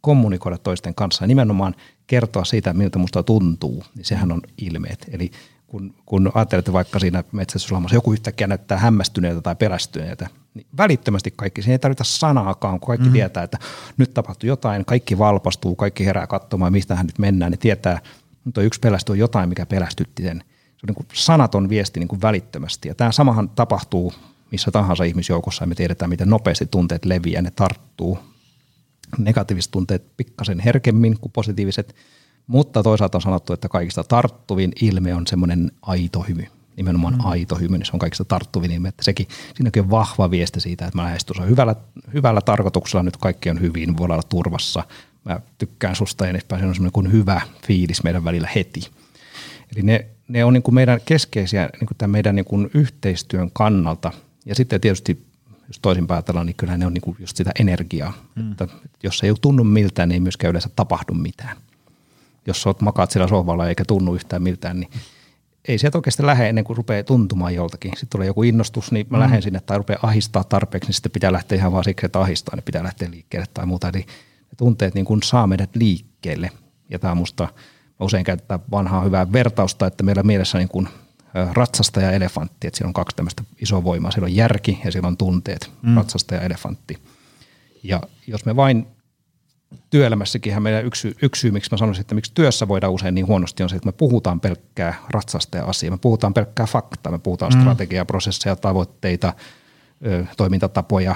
kommunikoida 0.00 0.58
toisten 0.58 0.94
kanssa 0.94 1.24
ja 1.24 1.28
nimenomaan 1.28 1.74
kertoa 2.06 2.44
siitä, 2.44 2.72
miltä 2.72 2.98
musta 2.98 3.22
tuntuu, 3.22 3.84
niin 3.94 4.04
sehän 4.04 4.32
on 4.32 4.40
ilmeet. 4.58 5.06
Eli 5.12 5.30
kun, 5.68 5.94
kun 6.06 6.30
ajattelette 6.34 6.72
vaikka 6.72 6.98
siinä 6.98 7.24
metsästyslaumassa, 7.32 7.96
joku 7.96 8.12
yhtäkkiä 8.12 8.46
näyttää 8.46 8.78
hämmästyneeltä 8.78 9.40
tai 9.40 9.56
pelästyneeltä, 9.56 10.28
niin 10.54 10.66
välittömästi 10.76 11.30
kaikki, 11.36 11.62
siinä 11.62 11.74
ei 11.74 11.78
tarvita 11.78 12.04
sanaakaan, 12.04 12.80
kun 12.80 12.86
kaikki 12.86 13.04
mm-hmm. 13.04 13.12
tietää, 13.12 13.42
että 13.42 13.58
nyt 13.96 14.14
tapahtuu 14.14 14.48
jotain, 14.48 14.84
kaikki 14.84 15.18
valpastuu, 15.18 15.76
kaikki 15.76 16.06
herää 16.06 16.26
katsomaan, 16.26 16.72
mistä 16.72 16.96
hän 16.96 17.06
nyt 17.06 17.18
mennään, 17.18 17.50
niin 17.50 17.58
tietää, 17.58 18.00
mutta 18.44 18.62
yksi 18.62 18.80
pelästyy 18.80 19.16
jotain, 19.16 19.48
mikä 19.48 19.66
pelästytti 19.66 20.22
sen. 20.22 20.44
Se 20.46 20.84
on 20.84 20.86
niin 20.86 20.94
kuin 20.94 21.06
sanaton 21.12 21.68
viesti 21.68 22.00
niin 22.00 22.08
kuin 22.08 22.22
välittömästi. 22.22 22.88
Ja 22.88 22.94
tämä 22.94 23.12
samahan 23.12 23.48
tapahtuu 23.48 24.12
missä 24.50 24.70
tahansa 24.70 25.04
ihmisjoukossa, 25.04 25.62
ja 25.62 25.66
me 25.66 25.74
tiedetään, 25.74 26.08
miten 26.08 26.30
nopeasti 26.30 26.66
tunteet 26.66 27.04
leviää, 27.04 27.42
ne 27.42 27.50
tarttuu. 27.50 28.18
Negatiiviset 29.18 29.70
tunteet 29.70 30.16
pikkasen 30.16 30.60
herkemmin 30.60 31.18
kuin 31.20 31.32
positiiviset, 31.32 31.96
mutta 32.48 32.82
toisaalta 32.82 33.18
on 33.18 33.22
sanottu, 33.22 33.52
että 33.52 33.68
kaikista 33.68 34.04
tarttuvin 34.04 34.72
ilme 34.82 35.14
on 35.14 35.26
semmoinen 35.26 35.72
aito 35.82 36.20
hymy 36.20 36.44
nimenomaan 36.78 37.14
mm. 37.14 37.20
aito 37.24 37.56
hymy, 37.56 37.78
niin 37.78 37.86
se 37.86 37.92
on 37.92 37.98
kaikista 37.98 38.24
tarttuvin 38.24 38.70
ilme. 38.70 38.88
Että 38.88 39.04
sekin, 39.04 39.28
siinäkin 39.54 39.82
on 39.82 39.90
vahva 39.90 40.30
viesti 40.30 40.60
siitä, 40.60 40.86
että 40.86 40.98
mä 40.98 41.04
lähestyn 41.04 41.48
hyvällä, 41.48 41.76
hyvällä 42.14 42.40
tarkoituksella, 42.40 43.02
nyt 43.02 43.16
kaikki 43.16 43.50
on 43.50 43.60
hyvin, 43.60 43.96
voi 43.96 44.04
olla 44.04 44.22
turvassa, 44.22 44.84
mä 45.24 45.40
tykkään 45.58 45.96
susta 45.96 46.24
ja 46.24 46.30
edespäin, 46.30 46.62
se 46.62 46.66
on 46.66 46.74
semmoinen 46.74 46.92
kuin 46.92 47.12
hyvä 47.12 47.40
fiilis 47.66 48.02
meidän 48.02 48.24
välillä 48.24 48.48
heti. 48.54 48.80
Eli 49.74 49.82
ne, 49.82 50.06
ne 50.28 50.44
on 50.44 50.52
niin 50.52 50.62
kuin 50.62 50.74
meidän 50.74 51.00
keskeisiä 51.04 51.70
niin 51.80 51.86
kuin 51.86 51.98
tämän 51.98 52.10
meidän 52.10 52.34
niin 52.34 52.44
kuin 52.44 52.70
yhteistyön 52.74 53.50
kannalta. 53.52 54.12
Ja 54.46 54.54
sitten 54.54 54.80
tietysti, 54.80 55.26
jos 55.68 55.78
toisin 55.78 56.06
päätellään, 56.06 56.46
niin 56.46 56.56
kyllä 56.56 56.76
ne 56.76 56.86
on 56.86 56.94
niin 56.94 57.02
kuin 57.02 57.16
just 57.20 57.36
sitä 57.36 57.50
energiaa. 57.60 58.12
Mm. 58.34 58.50
Että 58.50 58.68
jos 59.02 59.22
ei 59.22 59.32
tunnu 59.40 59.64
miltään, 59.64 60.08
niin 60.08 60.14
ei 60.14 60.20
myöskään 60.20 60.50
yleensä 60.50 60.70
tapahdu 60.76 61.14
mitään. 61.14 61.56
Jos 62.48 62.66
olet 62.66 62.80
makaat 62.80 63.10
siellä 63.10 63.28
sohvalla 63.28 63.68
eikä 63.68 63.84
tunnu 63.84 64.14
yhtään 64.14 64.42
miltään, 64.42 64.80
niin 64.80 64.90
ei 65.68 65.78
sieltä 65.78 65.98
oikeasti 65.98 66.26
lähde 66.26 66.48
ennen 66.48 66.64
kuin 66.64 66.76
rupeaa 66.76 67.02
tuntumaan 67.02 67.54
joltakin. 67.54 67.90
Sitten 67.90 68.08
tulee 68.08 68.26
joku 68.26 68.42
innostus, 68.42 68.92
niin 68.92 69.06
mä 69.10 69.16
mm. 69.16 69.20
lähden 69.20 69.42
sinne 69.42 69.60
tai 69.60 69.78
rupeaa 69.78 69.98
ahistaa 70.02 70.44
tarpeeksi, 70.44 70.88
niin 70.88 70.94
sitten 70.94 71.12
pitää 71.12 71.32
lähteä 71.32 71.58
ihan 71.58 71.72
vaan 71.72 71.84
siksi, 71.84 72.06
että 72.06 72.20
ahistaa, 72.20 72.56
niin 72.56 72.64
pitää 72.64 72.82
lähteä 72.82 73.10
liikkeelle 73.10 73.46
tai 73.54 73.66
muuta. 73.66 73.88
Eli 73.88 73.98
ne 73.98 74.56
tunteet 74.56 74.94
niin 74.94 75.04
kuin 75.04 75.22
saa 75.22 75.46
meidät 75.46 75.76
liikkeelle. 75.76 76.50
Ja 76.90 76.98
tämä 76.98 77.10
on 77.10 77.18
musta, 77.18 77.44
mä 78.00 78.06
usein 78.06 78.24
käytetään 78.24 78.60
vanhaa 78.70 79.04
hyvää 79.04 79.32
vertausta, 79.32 79.86
että 79.86 80.04
meillä 80.04 80.22
mielessä 80.22 80.58
niin 80.58 80.68
kuin 80.68 80.88
ratsasta 81.52 82.00
ja 82.00 82.12
elefantti, 82.12 82.66
että 82.66 82.78
siellä 82.78 82.88
on 82.88 82.94
kaksi 82.94 83.16
tämmöistä 83.16 83.44
isoa 83.60 83.84
voimaa. 83.84 84.10
Siellä 84.10 84.26
on 84.26 84.36
järki 84.36 84.80
ja 84.84 84.92
siellä 84.92 85.08
on 85.08 85.16
tunteet, 85.16 85.70
mm. 85.82 85.96
ratsasta 85.96 86.34
ja 86.34 86.40
elefantti. 86.40 86.98
Ja 87.82 88.02
jos 88.26 88.44
me 88.44 88.56
vain 88.56 88.86
työelämässäkin 89.90 90.62
meidän 90.62 90.84
yksi, 90.84 91.16
yksi 91.22 91.40
syy, 91.40 91.50
miksi 91.50 91.70
mä 91.70 91.78
sanoisin, 91.78 92.00
että 92.00 92.14
miksi 92.14 92.32
työssä 92.34 92.68
voidaan 92.68 92.92
usein 92.92 93.14
niin 93.14 93.26
huonosti, 93.26 93.62
on 93.62 93.68
se, 93.68 93.76
että 93.76 93.88
me 93.88 93.92
puhutaan 93.92 94.40
pelkkää 94.40 94.94
ratsasta 95.10 95.56
ja 95.56 95.64
asiaa. 95.64 95.90
Me 95.90 95.98
puhutaan 95.98 96.34
pelkkää 96.34 96.66
faktaa, 96.66 97.12
me 97.12 97.18
puhutaan 97.18 97.52
mm. 97.54 97.60
strategiaa, 97.60 98.04
prosesseja, 98.04 98.56
tavoitteita, 98.56 99.32
toimintatapoja, 100.36 101.14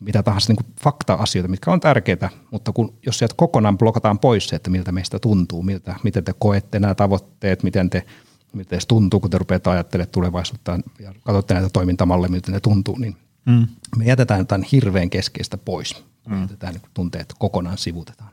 mitä 0.00 0.22
tahansa 0.22 0.52
niin 0.52 0.74
fakta-asioita, 0.80 1.48
mitkä 1.48 1.70
on 1.70 1.80
tärkeitä, 1.80 2.30
mutta 2.50 2.72
kun, 2.72 2.94
jos 3.06 3.18
sieltä 3.18 3.34
kokonaan 3.38 3.78
blokataan 3.78 4.18
pois 4.18 4.48
se, 4.48 4.56
että 4.56 4.70
miltä 4.70 4.92
meistä 4.92 5.18
tuntuu, 5.18 5.62
miltä, 5.62 5.94
miten 6.02 6.24
te 6.24 6.34
koette 6.38 6.80
nämä 6.80 6.94
tavoitteet, 6.94 7.62
miten 7.62 7.90
te 7.90 8.04
miten 8.52 8.80
se 8.80 8.86
tuntuu, 8.86 9.20
kun 9.20 9.30
te 9.30 9.38
rupeatte 9.38 9.70
ajattelemaan 9.70 10.12
tulevaisuutta 10.12 10.78
ja 10.98 11.14
katsotte 11.24 11.54
näitä 11.54 11.68
toimintamalleja, 11.72 12.30
miltä 12.30 12.52
ne 12.52 12.60
tuntuu, 12.60 12.98
niin 12.98 13.16
mm. 13.46 13.66
me 13.96 14.04
jätetään 14.04 14.40
jotain 14.40 14.62
hirveän 14.62 15.10
keskeistä 15.10 15.58
pois. 15.58 16.04
Me 16.26 16.34
mm. 16.36 16.42
jätetään 16.42 16.74
niin 16.74 16.82
tunteet 16.94 17.34
kokonaan 17.38 17.78
sivutetaan. 17.78 18.30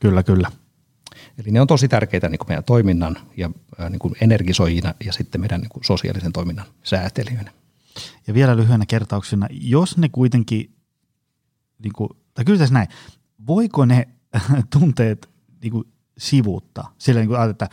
Kyllä, 0.00 0.22
kyllä. 0.22 0.50
Eli 1.38 1.50
ne 1.50 1.60
on 1.60 1.66
tosi 1.66 1.88
tärkeitä 1.88 2.28
niin 2.28 2.38
kuin 2.38 2.48
meidän 2.48 2.64
toiminnan 2.64 3.16
ja 3.36 3.50
niin 3.90 3.98
kuin 3.98 4.14
energisoijina 4.20 4.94
ja 5.04 5.12
sitten 5.12 5.40
meidän 5.40 5.60
niin 5.60 5.68
kuin 5.68 5.84
sosiaalisen 5.84 6.32
toiminnan 6.32 6.66
säätelijöinä. 6.82 7.52
Ja 8.26 8.34
vielä 8.34 8.56
lyhyenä 8.56 8.86
kertauksena, 8.86 9.46
jos 9.50 9.98
ne 9.98 10.08
kuitenkin, 10.08 10.74
niin 11.78 11.92
kuin, 11.92 12.10
tai 12.34 12.44
kyllä 12.44 12.58
tässä 12.58 12.74
näin, 12.74 12.88
voiko 13.46 13.84
ne 13.84 14.08
tunteet 14.78 15.28
niin 15.62 15.72
kuin 15.72 15.84
sivuuttaa? 16.18 16.94
Sillä 16.98 17.20
niin 17.20 17.28
kuin, 17.28 17.50
että 17.50 17.68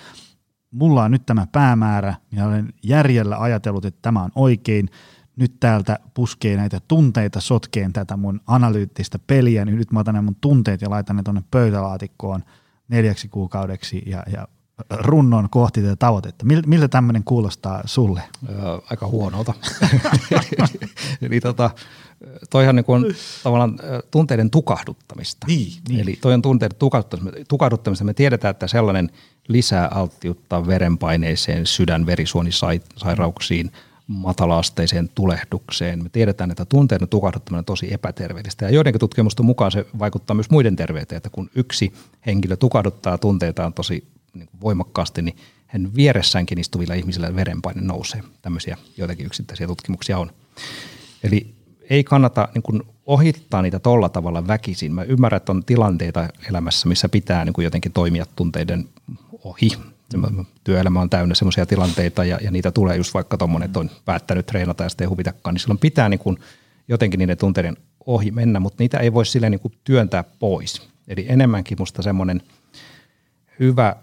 mulla 0.71 1.03
on 1.03 1.11
nyt 1.11 1.25
tämä 1.25 1.47
päämäärä, 1.51 2.15
minä 2.31 2.47
olen 2.47 2.73
järjellä 2.83 3.37
ajatellut, 3.37 3.85
että 3.85 3.99
tämä 4.01 4.23
on 4.23 4.31
oikein, 4.35 4.89
nyt 5.36 5.60
täältä 5.60 6.00
puskee 6.13 6.58
näitä 6.58 6.82
tunteita 6.88 7.41
sotkeen 7.41 7.93
tätä 7.93 8.17
mun 8.17 8.41
analyyttistä 8.48 9.19
peliä, 9.28 9.65
niin 9.65 9.78
nyt 9.78 9.91
mä 9.91 10.00
otan 10.00 10.24
mun 10.24 10.38
tunteet 10.41 10.82
ja 10.82 10.89
laitan 10.89 11.15
ne 11.15 11.24
tuonne 11.24 11.43
pöytälaatikkoon 11.52 12.43
neljäksi 12.88 13.28
kuukaudeksi 13.28 14.04
ja, 14.06 14.24
ja 14.34 14.48
runnon 14.89 15.50
kohti 15.50 15.82
tätä 15.82 15.95
tavoitetta. 15.95 16.45
Miltä 16.65 16.88
tämmöinen 16.88 17.24
kuulostaa 17.24 17.82
sulle? 17.86 18.21
Öö, 18.50 18.56
aika 18.89 19.08
huonolta. 19.08 19.54
Eli 21.21 21.39
tota, 21.39 21.69
toihan 22.50 22.76
niin 22.76 22.86
kuin 22.86 23.15
tavallaan 23.43 23.80
tunteiden 24.12 24.50
tukahduttamista. 24.50 25.48
Niin, 25.48 25.74
niin. 25.89 26.00
Eli 26.00 26.17
toi 26.21 26.34
on 26.34 26.41
tunteiden 26.41 26.78
tukahduttamista. 26.78 27.39
tukahduttamista. 27.48 28.06
Me 28.06 28.13
tiedetään, 28.13 28.52
että 28.52 28.67
sellainen 28.67 29.12
lisää 29.48 29.88
alttiutta 29.88 30.67
verenpaineeseen, 30.67 31.65
sydän-verisuonisairauksiin, 31.65 33.71
matalaasteiseen 34.07 35.09
tulehdukseen. 35.15 36.03
Me 36.03 36.09
tiedetään, 36.09 36.51
että 36.51 36.65
tunteiden 36.65 37.07
tukahduttaminen 37.07 37.59
on 37.59 37.65
tosi 37.65 37.93
epäterveellistä. 37.93 38.65
Ja 38.65 38.71
joidenkin 38.71 38.99
tutkimusten 38.99 39.45
mukaan 39.45 39.71
se 39.71 39.85
vaikuttaa 39.99 40.35
myös 40.35 40.49
muiden 40.49 40.75
terveyteen, 40.75 41.17
että 41.17 41.29
kun 41.29 41.49
yksi 41.55 41.93
henkilö 42.25 42.57
tukahduttaa 42.57 43.17
tunteitaan 43.17 43.73
tosi 43.73 44.07
niin 44.33 44.49
voimakkaasti, 44.61 45.21
niin 45.21 45.37
hän 45.67 45.95
vieressäänkin 45.95 46.59
istuvilla 46.59 46.93
ihmisillä 46.93 47.35
verenpaine 47.35 47.81
nousee. 47.81 48.23
Tämmöisiä 48.41 48.77
joitakin 48.97 49.25
yksittäisiä 49.25 49.67
tutkimuksia 49.67 50.17
on. 50.17 50.31
Eli 51.23 51.55
ei 51.89 52.03
kannata 52.03 52.47
niin 52.53 52.63
kuin 52.63 52.83
ohittaa 53.05 53.61
niitä 53.61 53.79
tolla 53.79 54.09
tavalla 54.09 54.47
väkisin. 54.47 54.93
Mä 54.93 55.03
ymmärrän, 55.03 55.37
että 55.37 55.51
on 55.51 55.63
tilanteita 55.63 56.29
elämässä, 56.49 56.87
missä 56.87 57.09
pitää 57.09 57.45
niin 57.45 57.53
kuin 57.53 57.63
jotenkin 57.63 57.91
toimia 57.91 58.25
tunteiden 58.35 58.89
ohi. 59.43 59.69
Työelämä 60.63 61.01
on 61.01 61.09
täynnä 61.09 61.35
sellaisia 61.35 61.65
tilanteita 61.65 62.25
ja, 62.25 62.39
ja 62.41 62.51
niitä 62.51 62.71
tulee 62.71 62.97
just 62.97 63.13
vaikka 63.13 63.37
tuommoinen, 63.37 63.65
että 63.65 63.79
on 63.79 63.89
päättänyt 64.05 64.45
treenata 64.45 64.83
ja 64.83 64.89
sitten 64.89 65.05
ei 65.05 65.09
huvitakaan, 65.09 65.53
niin 65.53 65.61
silloin 65.61 65.79
pitää 65.79 66.09
niin 66.09 66.19
kuin 66.19 66.39
jotenkin 66.87 67.17
niiden 67.17 67.37
tunteiden 67.37 67.77
ohi 68.05 68.31
mennä, 68.31 68.59
mutta 68.59 68.83
niitä 68.83 68.97
ei 68.97 69.13
voi 69.13 69.25
silleen 69.25 69.51
niin 69.51 69.59
kuin 69.59 69.73
työntää 69.83 70.23
pois. 70.39 70.89
Eli 71.07 71.25
enemmänkin 71.29 71.77
musta 71.79 72.01
semmoinen 72.01 72.41
hyvä 73.59 73.95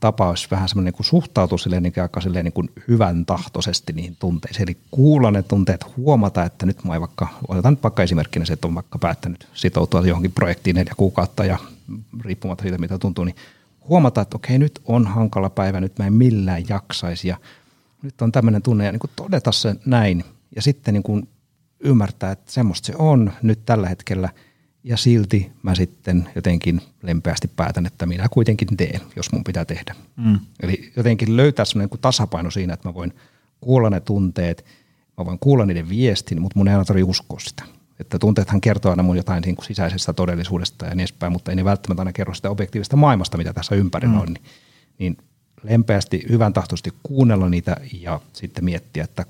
tapa 0.00 0.28
olisi 0.28 0.48
vähän 0.50 0.68
semmoinen 0.68 0.94
niin 0.98 1.04
suhtautua 1.04 1.58
silleen 1.58 1.82
niin 1.82 2.02
aika 2.02 2.20
silleen 2.20 2.44
niin 2.44 2.52
kuin 2.52 2.70
hyvän 2.88 3.26
tahtoisesti 3.26 3.92
niihin 3.92 4.16
tunteisiin. 4.16 4.62
Eli 4.62 4.76
kuulla 4.90 5.30
ne 5.30 5.42
tunteet, 5.42 5.96
huomata, 5.96 6.44
että 6.44 6.66
nyt 6.66 6.84
mä 6.84 7.00
vaikka, 7.00 7.28
otetaan 7.48 7.74
nyt 7.74 7.82
vaikka 7.82 8.02
esimerkkinä 8.02 8.44
se, 8.44 8.52
että 8.52 8.66
on 8.66 8.74
vaikka 8.74 8.98
päättänyt 8.98 9.48
sitoutua 9.54 10.06
johonkin 10.06 10.32
projektiin 10.32 10.76
neljä 10.76 10.94
kuukautta 10.96 11.44
ja 11.44 11.58
riippumatta 12.20 12.62
siitä, 12.62 12.78
mitä 12.78 12.98
tuntuu, 12.98 13.24
niin 13.24 13.36
huomata, 13.88 14.20
että 14.20 14.36
okei, 14.36 14.58
nyt 14.58 14.80
on 14.84 15.06
hankala 15.06 15.50
päivä, 15.50 15.80
nyt 15.80 15.98
mä 15.98 16.06
en 16.06 16.12
millään 16.12 16.62
jaksaisi 16.68 17.28
ja 17.28 17.36
nyt 18.02 18.22
on 18.22 18.32
tämmöinen 18.32 18.62
tunne 18.62 18.84
ja 18.84 18.92
niin 18.92 19.00
kuin 19.00 19.10
todeta 19.16 19.52
se 19.52 19.76
näin 19.86 20.24
ja 20.56 20.62
sitten 20.62 20.94
niin 20.94 21.02
kuin 21.02 21.28
ymmärtää, 21.80 22.32
että 22.32 22.52
semmoista 22.52 22.86
se 22.86 22.94
on 22.98 23.32
nyt 23.42 23.60
tällä 23.66 23.88
hetkellä– 23.88 24.28
ja 24.84 24.96
silti 24.96 25.52
mä 25.62 25.74
sitten 25.74 26.28
jotenkin 26.34 26.80
lempeästi 27.02 27.48
päätän, 27.48 27.86
että 27.86 28.06
minä 28.06 28.28
kuitenkin 28.28 28.76
teen, 28.76 29.00
jos 29.16 29.32
mun 29.32 29.44
pitää 29.44 29.64
tehdä. 29.64 29.94
Mm. 30.16 30.38
Eli 30.62 30.92
jotenkin 30.96 31.36
löytää 31.36 31.64
sellainen 31.64 31.98
tasapaino 32.00 32.50
siinä, 32.50 32.74
että 32.74 32.88
mä 32.88 32.94
voin 32.94 33.12
kuulla 33.60 33.90
ne 33.90 34.00
tunteet, 34.00 34.64
mä 35.18 35.26
voin 35.26 35.38
kuulla 35.38 35.66
niiden 35.66 35.88
viestin, 35.88 36.42
mutta 36.42 36.58
mun 36.58 36.68
ei 36.68 36.74
aina 36.74 36.84
tarvitse 36.84 37.10
uskoa 37.10 37.40
sitä. 37.40 37.64
Että 38.02 38.18
tunteethan 38.18 38.60
kertoo 38.60 38.90
aina 38.90 39.02
mun 39.02 39.16
jotain 39.16 39.42
niin 39.42 39.56
kuin 39.56 39.66
sisäisestä 39.66 40.12
todellisuudesta 40.12 40.84
ja 40.84 40.90
niin 40.90 41.00
edespäin, 41.00 41.32
mutta 41.32 41.50
ei 41.50 41.56
ne 41.56 41.64
välttämättä 41.64 42.00
aina 42.00 42.12
kerro 42.12 42.34
sitä 42.34 42.50
objektiivista 42.50 42.96
maailmasta, 42.96 43.38
mitä 43.38 43.52
tässä 43.52 43.74
ympärillä 43.74 44.14
mm. 44.14 44.20
on. 44.20 44.26
Niin, 44.26 44.42
niin 44.98 45.16
lempeästi, 45.62 46.26
hyvän 46.28 46.52
tahtoisesti 46.52 46.90
kuunnella 47.02 47.48
niitä 47.48 47.76
ja 48.02 48.20
sitten 48.32 48.64
miettiä, 48.64 49.04
että 49.04 49.24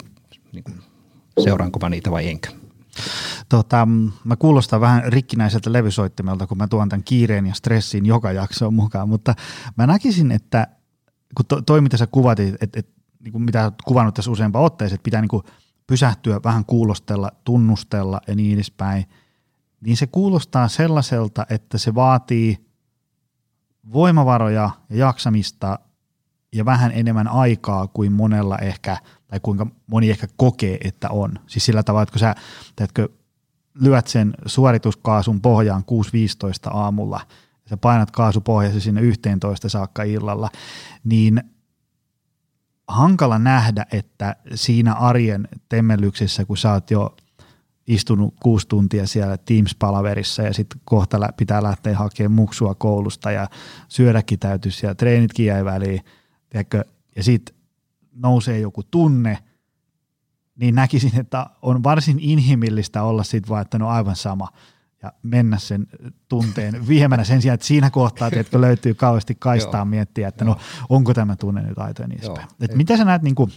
niin 0.53 0.65
kuin, 0.65 0.77
seuraanko 1.45 1.79
mä 1.83 1.89
niitä 1.89 2.11
vai 2.11 2.29
enkä. 2.29 2.51
Tota, 3.49 3.89
mä 4.25 4.37
kuulostan 4.37 4.81
vähän 4.81 5.13
rikkinäiseltä 5.13 5.73
levysoittimelta, 5.73 6.47
kun 6.47 6.59
mä 6.59 6.69
tuon 6.69 6.89
tämän 6.89 7.05
kiireen 7.05 7.47
ja 7.47 7.55
stressin 7.55 8.07
joka 8.07 8.33
jaksoon 8.33 8.75
mukaan, 8.75 9.09
mutta 9.09 9.35
mä 9.77 9.87
näkisin, 9.87 10.33
että 10.33 10.67
kun 11.37 11.47
to, 11.47 11.63
toi 11.63 11.81
mitä 11.81 11.97
sä 11.97 12.07
kuvatit, 12.07 12.55
että 12.61 12.81
et, 12.81 12.89
niin 13.21 13.43
mitä 13.43 13.65
oot 13.65 13.83
kuvannut 13.85 14.15
tässä 14.15 14.31
useampaan 14.31 14.65
otteeseen, 14.65 14.95
että 14.95 15.05
pitää 15.05 15.21
niin 15.21 15.29
kuin 15.29 15.43
pysähtyä, 15.87 16.41
vähän 16.45 16.65
kuulostella, 16.65 17.31
tunnustella 17.45 18.21
ja 18.27 18.35
niin 18.35 18.55
edespäin, 18.55 19.05
niin 19.81 19.97
se 19.97 20.07
kuulostaa 20.07 20.69
sellaiselta, 20.69 21.47
että 21.51 21.79
se 21.79 21.95
vaatii 21.95 22.67
voimavaroja 23.93 24.71
ja 24.89 24.97
jaksamista 24.97 25.79
ja 26.53 26.65
vähän 26.65 26.93
enemmän 26.95 27.29
aikaa 27.29 27.89
kuin 27.89 28.13
monella 28.13 28.59
ehkä– 28.59 28.97
tai 29.33 29.41
kuinka 29.43 29.67
moni 29.87 30.11
ehkä 30.11 30.29
kokee, 30.37 30.79
että 30.85 31.11
on. 31.11 31.39
Siis 31.47 31.65
sillä 31.65 31.83
tavalla, 31.83 32.03
että 32.03 32.13
kun 32.13 32.21
sä 32.21 32.35
teetkö, 32.77 33.09
lyöt 33.75 34.07
sen 34.07 34.35
suorituskaasun 34.47 35.41
pohjaan 35.41 35.85
6.15 36.71 36.77
aamulla, 36.77 37.21
ja 37.65 37.71
sä 37.71 37.77
painat 37.77 38.11
kaasupohjasi 38.11 38.81
sinne 38.81 39.01
11 39.01 39.69
saakka 39.69 40.03
illalla, 40.03 40.51
niin 41.05 41.43
hankala 42.89 43.39
nähdä, 43.39 43.87
että 43.93 44.37
siinä 44.55 44.95
arjen 44.95 45.49
temmellyksessä, 45.69 46.45
kun 46.45 46.57
sä 46.57 46.73
oot 46.73 46.91
jo 46.91 47.17
istunut 47.87 48.35
kuusi 48.43 48.69
tuntia 48.69 49.07
siellä 49.07 49.37
Teams-palaverissa 49.37 50.43
ja 50.43 50.55
sitten 50.55 50.81
kohta 50.85 51.19
pitää 51.37 51.63
lähteä 51.63 51.97
hakemaan 51.97 52.33
muksua 52.33 52.75
koulusta 52.75 53.31
ja 53.31 53.49
syödäkin 53.89 54.39
täytyisi 54.39 54.87
ja 54.87 54.95
treenitkin 54.95 55.47
jäi 55.47 55.65
väliin, 55.65 56.01
tiedätkö, 56.51 56.85
ja 57.17 57.23
sitten 57.23 57.57
nousee 58.15 58.59
joku 58.59 58.83
tunne, 58.83 59.39
niin 60.57 60.75
näkisin, 60.75 61.21
että 61.21 61.47
on 61.63 61.83
varsin 61.83 62.19
inhimillistä 62.21 63.03
olla 63.03 63.23
sitten 63.23 63.49
vaan, 63.49 63.63
että 63.63 63.79
no 63.79 63.89
aivan 63.89 64.17
sama 64.17 64.49
ja 65.03 65.13
mennä 65.23 65.59
sen 65.59 65.87
tunteen 66.29 66.89
viemänä 66.89 67.25
sen 67.25 67.43
sijaan, 67.43 67.55
että 67.55 67.67
siinä 67.67 67.91
kohtaa 67.91 68.31
että 68.33 68.61
löytyy 68.61 68.95
kauheasti 68.95 69.35
kaistaa 69.35 69.85
miettiä, 69.85 70.29
että 70.29 70.45
no 70.45 70.57
onko 70.89 71.15
tämä 71.15 71.37
tunne 71.37 71.63
nyt 71.63 71.79
aito 71.79 72.03
ja 72.03 72.09
niin 72.09 72.19
edespäin. 72.19 72.49
Et 72.61 72.75
mitä 72.75 72.97
sä 72.97 73.05
näet, 73.05 73.23
niin 73.23 73.35
kuin, 73.35 73.53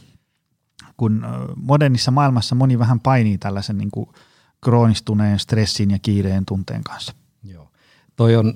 kun 0.97 1.25
modernissa 1.55 2.11
maailmassa 2.11 2.55
moni 2.55 2.79
vähän 2.79 2.99
painii 2.99 3.37
tällaisen 3.37 3.77
niin 3.77 3.91
kuin 3.91 4.09
kroonistuneen 4.61 5.39
stressin 5.39 5.91
ja 5.91 5.99
kiireen 5.99 6.45
tunteen 6.45 6.83
kanssa? 6.83 7.13
Joo. 7.43 7.71
Toi 8.15 8.35
on 8.35 8.53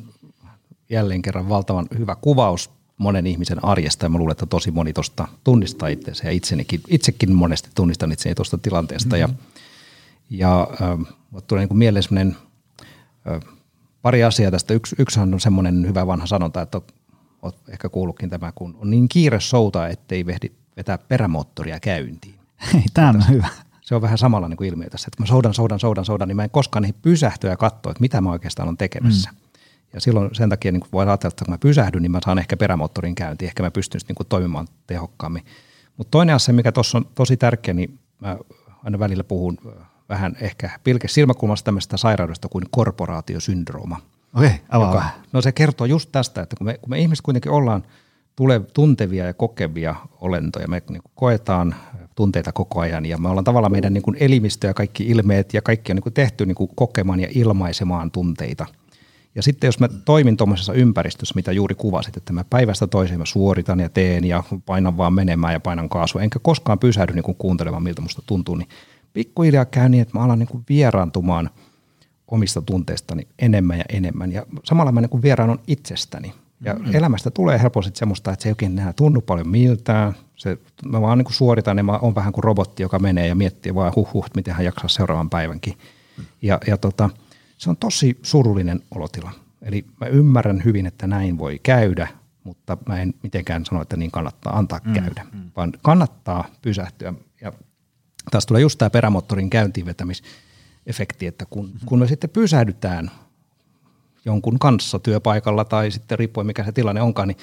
jälleen 0.90 1.22
kerran 1.22 1.50
valtavan 1.50 1.88
hyvä 1.98 2.16
kuvaus 2.16 2.70
monen 2.98 3.28
ihmisen 3.28 3.66
arjesta 3.66 4.06
ja 4.06 4.10
mä 4.10 4.18
luulen, 4.18 4.32
että 4.32 4.46
tosi 4.46 4.72
moni 4.72 4.94
tuosta 4.94 5.28
tunnistaa 5.44 5.90
itseensä 5.90 6.28
ja 6.28 6.32
itsenikin, 6.32 6.82
itsekin 6.88 7.36
monesti 7.36 7.70
tunnistan 7.76 8.12
itseni 8.12 8.36
tuosta 8.36 8.58
tilanteesta 8.58 9.16
mm-hmm. 9.16 9.36
ja, 10.30 10.50
ja 10.50 10.68
äh, 10.82 11.44
tulee 11.48 11.66
niin 11.66 11.78
mieleen 11.78 12.04
semmoinen 12.04 12.36
äh, 12.36 12.49
pari 14.02 14.24
asiaa 14.24 14.52
tästä. 14.52 14.74
Yksi, 14.74 14.96
yksihän 15.00 15.34
on 15.34 15.40
semmoinen 15.40 15.88
hyvä 15.88 16.08
vanha 16.08 16.26
sanonta, 16.26 16.62
että 16.62 16.82
olet 17.42 17.56
ehkä 17.70 17.90
kuullutkin 17.90 18.30
tämä, 18.30 18.52
kun 18.52 18.78
on 18.82 18.90
niin 18.90 19.10
kiire 19.10 19.40
soutaa, 19.40 19.88
ettei 19.88 20.26
vehdi 20.26 20.52
vetää 20.78 20.98
perämoottoria 20.98 21.80
käyntiin. 21.80 22.36
Hei, 22.74 22.84
tämä 22.94 23.10
on 23.10 23.24
hyvä. 23.30 23.48
Se 23.82 23.96
on 23.96 24.02
vähän 24.02 24.18
samalla 24.18 24.48
niin 24.48 24.58
kuin 24.58 24.70
ilmiö 24.70 24.90
tässä, 24.90 25.08
että 25.08 25.18
kun 25.18 25.24
mä 25.24 25.28
soudan, 25.28 25.54
soudan, 25.54 25.80
soudan, 25.80 26.06
soudan, 26.06 26.28
niin 26.28 26.36
mä 26.36 26.44
en 26.44 26.50
koskaan 26.50 26.82
niihin 26.82 27.02
pysähtyä 27.02 27.50
ja 27.50 27.58
katsoa, 27.58 27.92
että 27.92 28.02
mitä 28.02 28.22
mä 28.22 28.32
oikeastaan 28.32 28.70
on 28.70 28.78
tekemässä. 28.78 29.30
Mm. 29.32 29.38
Ja 29.94 30.02
silloin 30.02 30.36
sen 30.36 30.50
takia 30.50 30.72
niin 30.72 30.84
voi 30.94 31.06
ajatella, 31.06 31.32
että 31.34 31.46
kun 31.46 31.54
mä 31.54 31.58
pysähdyn, 31.58 32.02
niin 32.02 32.12
mä 32.12 32.20
saan 32.26 32.40
ehkä 32.40 32.58
perämoottorin 32.58 33.16
käyntiin, 33.16 33.48
ehkä 33.48 33.64
mä 33.64 33.72
pystyn 33.72 34.02
niin 34.08 34.28
toimimaan 34.30 34.68
tehokkaammin. 34.88 35.46
Mutta 35.98 36.12
toinen 36.12 36.36
asia, 36.36 36.54
mikä 36.54 36.72
tuossa 36.72 36.98
on 36.98 37.06
tosi 37.16 37.38
tärkeä, 37.38 37.74
niin 37.74 38.00
mä 38.20 38.38
aina 38.84 39.00
välillä 39.00 39.24
puhun 39.24 39.58
vähän 40.10 40.38
ehkä 40.42 40.70
pilke 40.84 41.08
silmäkulmasta 41.08 41.66
tämmöistä 41.66 41.98
sairaudesta 41.98 42.48
kuin 42.48 42.66
korporaatiosyndrooma. 42.72 44.02
Okei, 44.36 44.52
avaa 44.70 44.94
joka, 44.94 45.04
no 45.34 45.42
se 45.42 45.52
kertoo 45.52 45.88
just 45.88 46.10
tästä, 46.12 46.42
että 46.42 46.56
kun 46.56 46.68
me, 46.68 46.78
kun 46.82 46.90
me 46.90 47.00
ihmiset 47.00 47.24
kuitenkin 47.24 47.52
ollaan 47.52 47.84
tule, 48.36 48.62
tuntevia 48.74 49.26
ja 49.26 49.34
kokevia 49.34 49.96
olentoja, 50.22 50.68
me 50.68 50.82
niin 50.90 51.02
kuin 51.02 51.12
koetaan 51.16 51.76
tunteita 52.16 52.52
koko 52.52 52.80
ajan 52.80 53.06
ja 53.06 53.18
me 53.18 53.30
ollaan 53.30 53.44
tavallaan 53.44 53.72
meidän 53.72 53.94
niin 53.94 54.02
kuin 54.02 54.18
elimistö 54.20 54.68
ja 54.68 54.74
kaikki 54.74 55.08
ilmeet 55.08 55.54
ja 55.54 55.62
kaikki 55.62 55.92
on 55.92 55.96
niin 55.96 56.04
kuin 56.04 56.14
tehty 56.14 56.46
niin 56.46 56.56
kuin 56.56 56.70
kokemaan 56.76 57.20
ja 57.20 57.28
ilmaisemaan 57.32 58.12
tunteita. 58.12 58.66
Ja 59.36 59.44
sitten 59.44 59.68
jos 59.68 59.80
mä 59.80 59.88
toimin 60.06 60.38
tuommoisessa 60.38 60.74
ympäristössä, 60.74 61.36
mitä 61.36 61.52
juuri 61.52 61.76
kuvasit, 61.76 62.18
että 62.18 62.34
mä 62.34 62.44
päivästä 62.50 62.88
toiseen 62.88 63.20
mä 63.20 63.26
suoritan 63.26 63.80
ja 63.80 63.90
teen 63.90 64.24
ja 64.26 64.44
painan 64.66 64.98
vaan 64.98 65.14
menemään 65.14 65.54
ja 65.54 65.60
painan 65.60 65.90
kaasua, 65.90 66.22
enkä 66.22 66.40
koskaan 66.42 66.80
pysähdy 66.80 67.14
niin 67.14 67.24
kuin 67.24 67.38
kuuntelemaan, 67.38 67.84
miltä 67.84 68.02
musta 68.02 68.22
tuntuu, 68.26 68.56
niin 68.56 68.70
pikkuhiljaa 69.14 69.66
käy 69.66 69.90
niin, 69.90 70.02
että 70.02 70.18
mä 70.18 70.24
alan 70.24 70.40
niin 70.40 70.48
kuin 70.48 70.64
vieraantumaan 70.70 71.50
omista 72.28 72.62
tunteistani 72.62 73.28
enemmän 73.40 73.78
ja 73.78 73.86
enemmän. 73.90 74.32
Ja 74.32 74.46
samalla 74.64 74.92
mä 74.92 75.02
niin 75.02 75.10
kuin 75.10 75.22
vieraanun 75.22 75.60
itsestäni. 75.68 76.34
Ja 76.62 76.74
mm-hmm. 76.74 76.96
elämästä 76.96 77.32
tulee 77.32 77.62
helposti 77.62 77.92
semmoista, 77.96 78.32
että 78.32 78.44
se 78.44 78.50
ei 78.50 78.52
oikein 78.52 78.80
enää 78.80 78.94
tunnu 78.94 79.22
paljon 79.22 79.48
miltään. 79.48 80.14
Se, 80.36 80.58
mä 80.86 81.02
vaan 81.02 81.18
niin 81.18 81.26
kuin 81.26 81.34
suoritan 81.34 81.78
ja 81.78 81.84
mä 81.84 81.98
oon 81.98 82.16
vähän 82.16 82.34
kuin 82.34 82.44
robotti, 82.44 82.84
joka 82.84 83.00
menee 83.00 83.28
ja 83.28 83.36
miettii 83.36 83.76
vaan 83.76 83.94
huh 83.96 84.14
huh, 84.14 84.26
miten 84.36 84.54
hän 84.54 84.66
jaksaa 84.66 84.88
seuraavan 84.88 85.30
päivänkin. 85.30 85.78
Ja, 86.42 86.60
ja 86.68 86.78
tota, 86.78 87.10
se 87.58 87.70
on 87.70 87.78
tosi 87.78 88.20
surullinen 88.22 88.82
olotila. 88.96 89.32
Eli 89.62 89.86
mä 90.02 90.08
ymmärrän 90.08 90.62
hyvin, 90.66 90.86
että 90.86 91.08
näin 91.08 91.38
voi 91.38 91.60
käydä, 91.64 92.08
mutta 92.44 92.78
mä 92.88 93.02
en 93.02 93.14
mitenkään 93.24 93.66
sano, 93.66 93.82
että 93.82 93.98
niin 93.98 94.12
kannattaa 94.12 94.58
antaa 94.58 94.80
mm, 94.84 94.94
käydä, 94.94 95.26
mm. 95.34 95.52
vaan 95.56 95.72
kannattaa 95.82 96.46
pysähtyä. 96.62 97.14
Taas 98.32 98.46
tulee 98.46 98.62
just 98.62 98.78
tämä 98.78 98.90
perämoottorin 98.90 99.50
käyntiin 99.50 99.86
vetämisefekti, 99.86 101.28
että 101.28 101.46
kun, 101.50 101.72
kun 101.86 102.00
me 102.00 102.08
sitten 102.08 102.30
pysähdytään 102.30 103.12
jonkun 104.26 104.60
kanssa 104.60 105.00
työpaikalla 105.00 105.66
tai 105.66 105.92
sitten 105.92 106.20
riippuen 106.20 106.48
mikä 106.48 106.64
se 106.64 106.72
tilanne 106.72 107.02
onkaan, 107.02 107.28
niin 107.28 107.38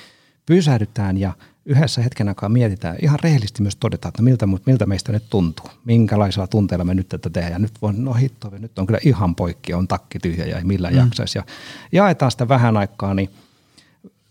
pysähdytään 0.46 1.16
ja 1.16 1.32
yhdessä 1.66 2.02
hetken 2.02 2.28
aikaa 2.28 2.48
mietitään, 2.48 2.96
ihan 3.02 3.18
rehellisesti 3.22 3.62
myös 3.62 3.76
todetaan, 3.76 4.08
että 4.08 4.22
miltä, 4.22 4.46
miltä 4.66 4.86
meistä 4.86 5.12
nyt 5.12 5.30
tuntuu, 5.30 5.66
minkälaisella 5.84 6.46
tunteella 6.46 6.84
me 6.84 6.94
nyt 6.94 7.08
tätä 7.08 7.30
tehdään. 7.30 7.52
Ja 7.52 7.58
nyt 7.58 7.72
voin, 7.82 8.04
no 8.04 8.12
hitto, 8.12 8.52
nyt 8.58 8.78
on 8.78 8.86
kyllä 8.86 9.00
ihan 9.04 9.34
poikki, 9.34 9.74
on 9.74 9.88
takki 9.88 10.18
tyhjä 10.18 10.44
ja 10.46 10.58
ei 10.58 10.64
millään 10.64 10.94
mm. 10.94 11.00
jaksaisi. 11.00 11.38
Ja 11.38 11.44
jaetaan 11.92 12.30
sitä 12.30 12.48
vähän 12.48 12.76
aikaa, 12.76 13.14
niin 13.14 13.30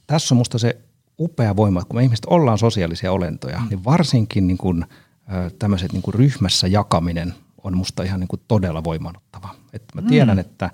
tässä 0.07 0.35
on 0.35 0.37
musta 0.37 0.57
se 0.57 0.77
upea 1.19 1.55
voima, 1.55 1.79
että 1.79 1.89
kun 1.89 1.99
me 1.99 2.03
ihmiset 2.03 2.25
ollaan 2.25 2.57
sosiaalisia 2.57 3.11
olentoja, 3.11 3.59
mm. 3.59 3.67
niin 3.69 3.85
varsinkin 3.85 4.47
niin 4.47 4.57
kuin, 4.57 4.85
tämmöiset 5.59 5.93
niin 5.93 6.01
kuin 6.01 6.13
ryhmässä 6.13 6.67
jakaminen 6.67 7.33
on 7.63 7.77
musta 7.77 8.03
ihan 8.03 8.19
niin 8.19 8.27
kuin 8.27 8.41
todella 8.47 8.83
voimannuttava. 8.83 9.49
Että 9.73 10.01
mä 10.01 10.07
tiedän, 10.09 10.35
mm. 10.35 10.39
että 10.39 10.69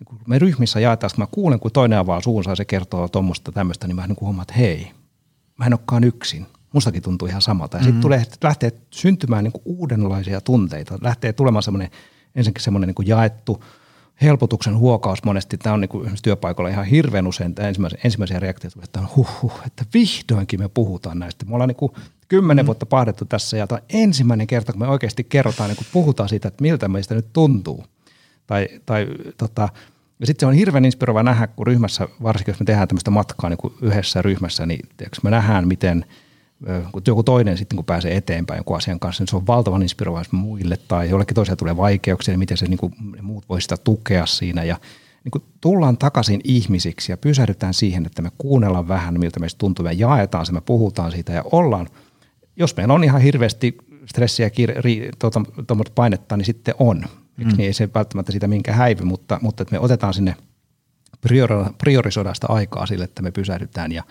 niin 0.00 0.20
me 0.26 0.38
ryhmissä 0.38 0.80
jaetaan, 0.80 1.10
kun 1.14 1.22
mä 1.22 1.28
kuulen, 1.30 1.60
kun 1.60 1.72
toinen 1.72 1.98
avaa 1.98 2.20
suunsa 2.20 2.50
ja 2.50 2.56
se 2.56 2.64
kertoo 2.64 3.08
tuommoista 3.08 3.52
tämmöistä, 3.52 3.86
niin 3.86 3.96
mä 3.96 4.06
niin 4.06 4.16
huomaan, 4.20 4.42
että 4.42 4.54
hei, 4.54 4.92
mä 5.58 5.66
en 5.66 5.74
olekaan 5.74 6.04
yksin. 6.04 6.46
Mustakin 6.72 7.02
tuntuu 7.02 7.28
ihan 7.28 7.42
samalta. 7.42 7.76
Ja 7.76 7.80
mm-hmm. 7.80 7.86
sitten 7.86 8.02
tulee, 8.02 8.24
lähtee 8.42 8.72
syntymään 8.90 9.44
niin 9.44 9.52
kuin 9.52 9.62
uudenlaisia 9.64 10.40
tunteita. 10.40 10.98
Lähtee 11.00 11.32
tulemaan 11.32 11.62
semmoinen, 11.62 11.90
ensinnäkin 12.34 12.64
semmoinen 12.64 12.94
niin 12.98 13.08
jaettu 13.08 13.64
helpotuksen 14.22 14.78
huokaus 14.78 15.24
monesti. 15.24 15.58
Tämä 15.58 15.74
on 15.74 15.80
niin 15.80 15.88
kuin 15.88 16.10
työpaikalla 16.22 16.70
ihan 16.70 16.84
hirveän 16.84 17.26
usein 17.26 17.54
tämä 17.54 17.68
ensimmäisiä, 17.68 18.00
ensimmäisiä 18.04 18.40
reaktioita, 18.40 18.80
että 18.84 19.00
on 19.00 19.08
huh, 19.16 19.42
huh, 19.42 19.60
että 19.66 19.84
vihdoinkin 19.94 20.60
me 20.60 20.68
puhutaan 20.68 21.18
näistä. 21.18 21.46
Me 21.46 21.54
ollaan 21.54 21.68
niin 21.68 21.76
kuin 21.76 21.92
kymmenen 22.28 22.64
mm. 22.64 22.66
vuotta 22.66 22.86
pahdettu 22.86 23.24
tässä 23.24 23.56
ja 23.56 23.66
tämä 23.66 23.76
on 23.76 23.86
ensimmäinen 23.88 24.46
kerta, 24.46 24.72
kun 24.72 24.80
me 24.80 24.88
oikeasti 24.88 25.24
kerrotaan, 25.24 25.70
niin 25.70 25.76
kuin 25.76 25.86
puhutaan 25.92 26.28
siitä, 26.28 26.48
että 26.48 26.62
miltä 26.62 26.88
meistä 26.88 27.14
nyt 27.14 27.32
tuntuu. 27.32 27.84
Tai, 28.46 28.68
tai 28.86 29.06
tota, 29.38 29.68
ja 30.20 30.26
sitten 30.26 30.46
se 30.46 30.46
on 30.46 30.54
hirveän 30.54 30.84
inspiroiva 30.84 31.22
nähdä, 31.22 31.46
kun 31.46 31.66
ryhmässä, 31.66 32.08
varsinkin 32.22 32.52
jos 32.52 32.60
me 32.60 32.66
tehdään 32.66 32.88
tämmöistä 32.88 33.10
matkaa 33.10 33.50
niin 33.50 33.58
kuin 33.58 33.74
yhdessä 33.82 34.22
ryhmässä, 34.22 34.66
niin 34.66 34.88
me 35.22 35.30
nähdään, 35.30 35.68
miten 35.68 36.04
joku 37.06 37.22
toinen 37.22 37.58
sitten 37.58 37.76
kun 37.76 37.84
pääsee 37.84 38.16
eteenpäin 38.16 38.58
jonkun 38.58 38.76
asian 38.76 39.00
kanssa, 39.00 39.22
niin 39.22 39.28
se 39.28 39.36
on 39.36 39.46
valtavan 39.46 39.82
inspiroiva 39.82 40.22
muille 40.30 40.76
tai 40.88 41.10
jollekin 41.10 41.34
toiselle 41.34 41.56
tulee 41.56 41.76
vaikeuksia, 41.76 42.32
niin 42.32 42.38
miten 42.38 42.56
se 42.56 42.66
niin 42.66 42.78
kuin, 42.78 42.94
muut 43.22 43.48
voi 43.48 43.62
sitä 43.62 43.76
tukea 43.76 44.26
siinä 44.26 44.64
ja 44.64 44.76
niin 45.24 45.30
kuin 45.30 45.44
tullaan 45.60 45.96
takaisin 45.96 46.40
ihmisiksi 46.44 47.12
ja 47.12 47.16
pysähdytään 47.16 47.74
siihen, 47.74 48.06
että 48.06 48.22
me 48.22 48.30
kuunnellaan 48.38 48.88
vähän, 48.88 49.20
miltä 49.20 49.40
meistä 49.40 49.58
tuntuu, 49.58 49.84
me 49.84 49.92
jaetaan 49.92 50.46
se, 50.46 50.52
me 50.52 50.60
puhutaan 50.60 51.12
siitä 51.12 51.32
ja 51.32 51.44
ollaan, 51.52 51.88
jos 52.56 52.76
meillä 52.76 52.94
on 52.94 53.04
ihan 53.04 53.20
hirveästi 53.20 53.76
stressiä 54.06 54.46
ja 54.46 54.50
tuota, 55.18 55.40
painetta, 55.94 56.36
niin 56.36 56.46
sitten 56.46 56.74
on. 56.78 57.04
Mm. 57.36 57.46
Niin 57.46 57.60
ei 57.60 57.72
se 57.72 57.88
välttämättä 57.94 58.32
siitä 58.32 58.48
minkä 58.48 58.72
häivy, 58.72 59.04
mutta, 59.04 59.38
mutta 59.42 59.62
että 59.62 59.72
me 59.72 59.80
otetaan 59.80 60.14
sinne 60.14 60.36
priorisoidaan 61.78 62.34
sitä 62.34 62.46
aikaa 62.46 62.86
sille, 62.86 63.04
että 63.04 63.22
me 63.22 63.30
pysähdytään 63.30 63.92
ja, 63.92 64.02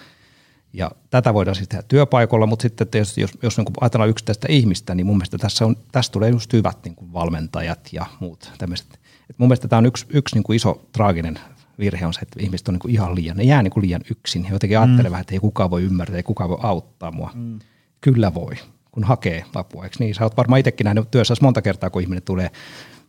ja 0.75 0.91
tätä 1.09 1.33
voidaan 1.33 1.55
siis 1.55 1.67
tehdä 1.67 1.83
työpaikoilla, 1.87 2.45
mutta 2.45 2.63
sitten 2.63 2.87
tietysti 2.87 3.21
jos, 3.21 3.31
jos 3.43 3.57
niin 3.57 3.67
ajatellaan 3.81 4.09
yksittäistä 4.09 4.47
ihmistä, 4.49 4.95
niin 4.95 5.05
mun 5.05 5.17
mielestä 5.17 5.37
tässä, 5.37 5.65
on, 5.65 5.75
tässä 5.91 6.11
tulee 6.11 6.29
just 6.29 6.53
hyvät 6.53 6.77
niin 6.83 6.95
kuin 6.95 7.13
valmentajat 7.13 7.89
ja 7.91 8.05
muut 8.19 8.51
tämmöiset. 8.57 8.99
Et 9.29 9.39
mun 9.39 9.47
mielestä 9.47 9.67
tämä 9.67 9.77
on 9.77 9.85
yksi, 9.85 10.05
yksi 10.09 10.35
niin 10.35 10.43
kuin 10.43 10.55
iso 10.55 10.85
traaginen 10.91 11.39
virhe 11.79 12.05
on 12.05 12.13
se, 12.13 12.19
että 12.21 12.39
ihmiset 12.39 12.67
on 12.67 12.73
niin 12.73 12.79
kuin 12.79 12.91
ihan 12.91 13.15
liian, 13.15 13.37
ne 13.37 13.43
jää 13.43 13.63
niin 13.63 13.71
kuin 13.71 13.85
liian 13.85 14.01
yksin. 14.11 14.43
He 14.43 14.53
jotenkin 14.53 14.79
ajattelevat, 14.79 15.17
mm. 15.17 15.21
että 15.21 15.33
ei 15.33 15.39
kukaan 15.39 15.69
voi 15.69 15.83
ymmärtää, 15.83 16.17
ei 16.17 16.23
kukaan 16.23 16.49
voi 16.49 16.59
auttaa 16.61 17.11
mua. 17.11 17.31
Mm. 17.35 17.59
Kyllä 18.01 18.33
voi, 18.33 18.55
kun 18.91 19.03
hakee 19.03 19.45
apua. 19.55 19.83
Eikö 19.83 19.95
niin? 19.99 20.15
Sä 20.15 20.23
oot 20.23 20.37
varmaan 20.37 20.59
itsekin 20.59 20.85
nähnyt 20.85 21.11
työssä 21.11 21.33
monta 21.41 21.61
kertaa, 21.61 21.89
kun 21.89 22.01
ihminen 22.01 22.23
tulee 22.23 22.51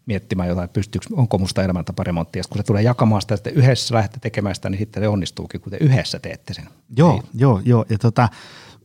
miettimään 0.07 0.49
jotain, 0.49 0.69
pystyykö, 0.69 1.07
onko 1.12 1.38
musta 1.38 1.62
elämäntaparemonttia. 1.62 2.42
Kun 2.49 2.59
se 2.59 2.62
tulee 2.62 2.83
jakamaan 2.83 3.23
sitä, 3.23 3.35
että 3.35 3.51
yhdessä 3.51 3.95
lähdette 3.95 4.19
tekemään 4.21 4.55
sitä, 4.55 4.71
niin 4.71 4.79
sitten 4.79 5.03
se 5.03 5.09
onnistuukin, 5.09 5.61
kun 5.61 5.71
te 5.71 5.79
yhdessä 5.81 6.19
teette 6.19 6.55
sen. 6.55 6.69
Joo, 6.97 7.12
Ei. 7.12 7.31
joo, 7.35 7.62
joo. 7.64 7.85
Ja 7.88 7.99
tota, 7.99 8.29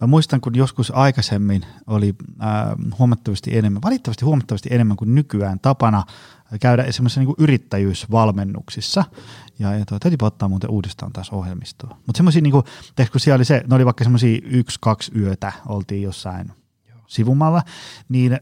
mä 0.02 0.08
muistan, 0.08 0.42
kun 0.42 0.56
joskus 0.56 0.92
aikaisemmin 0.96 1.66
oli 1.88 2.16
äh, 2.42 2.50
huomattavasti 3.00 3.58
enemmän, 3.58 3.82
valitettavasti 3.82 4.26
huomattavasti 4.26 4.70
enemmän 4.72 4.98
kuin 4.98 5.16
nykyään 5.16 5.60
tapana 5.60 6.04
käydä 6.62 6.84
esimerkiksi 6.84 7.20
niin 7.20 7.36
yrittäjyysvalmennuksissa. 7.38 9.04
Ja, 9.60 9.76
ja 9.76 9.86
tuo, 9.86 10.00
täytyy 10.00 10.18
ottaa 10.22 10.50
muuten 10.50 10.70
uudestaan 10.70 11.14
taas 11.14 11.30
ohjelmistoa. 11.30 11.98
Mutta 12.08 12.18
semmoisia, 12.18 12.42
niin 12.42 12.52
kun 13.12 13.20
siellä 13.20 13.36
oli 13.36 13.46
se, 13.46 13.64
ne 13.70 13.76
oli 13.76 13.86
vaikka 13.86 14.04
semmoisia 14.04 14.40
yksi, 14.44 14.78
kaksi 14.82 15.12
yötä, 15.16 15.52
oltiin 15.66 16.02
jossain 16.02 16.52
Joo. 16.90 17.00
sivumalla, 17.08 17.62
niin 18.10 18.40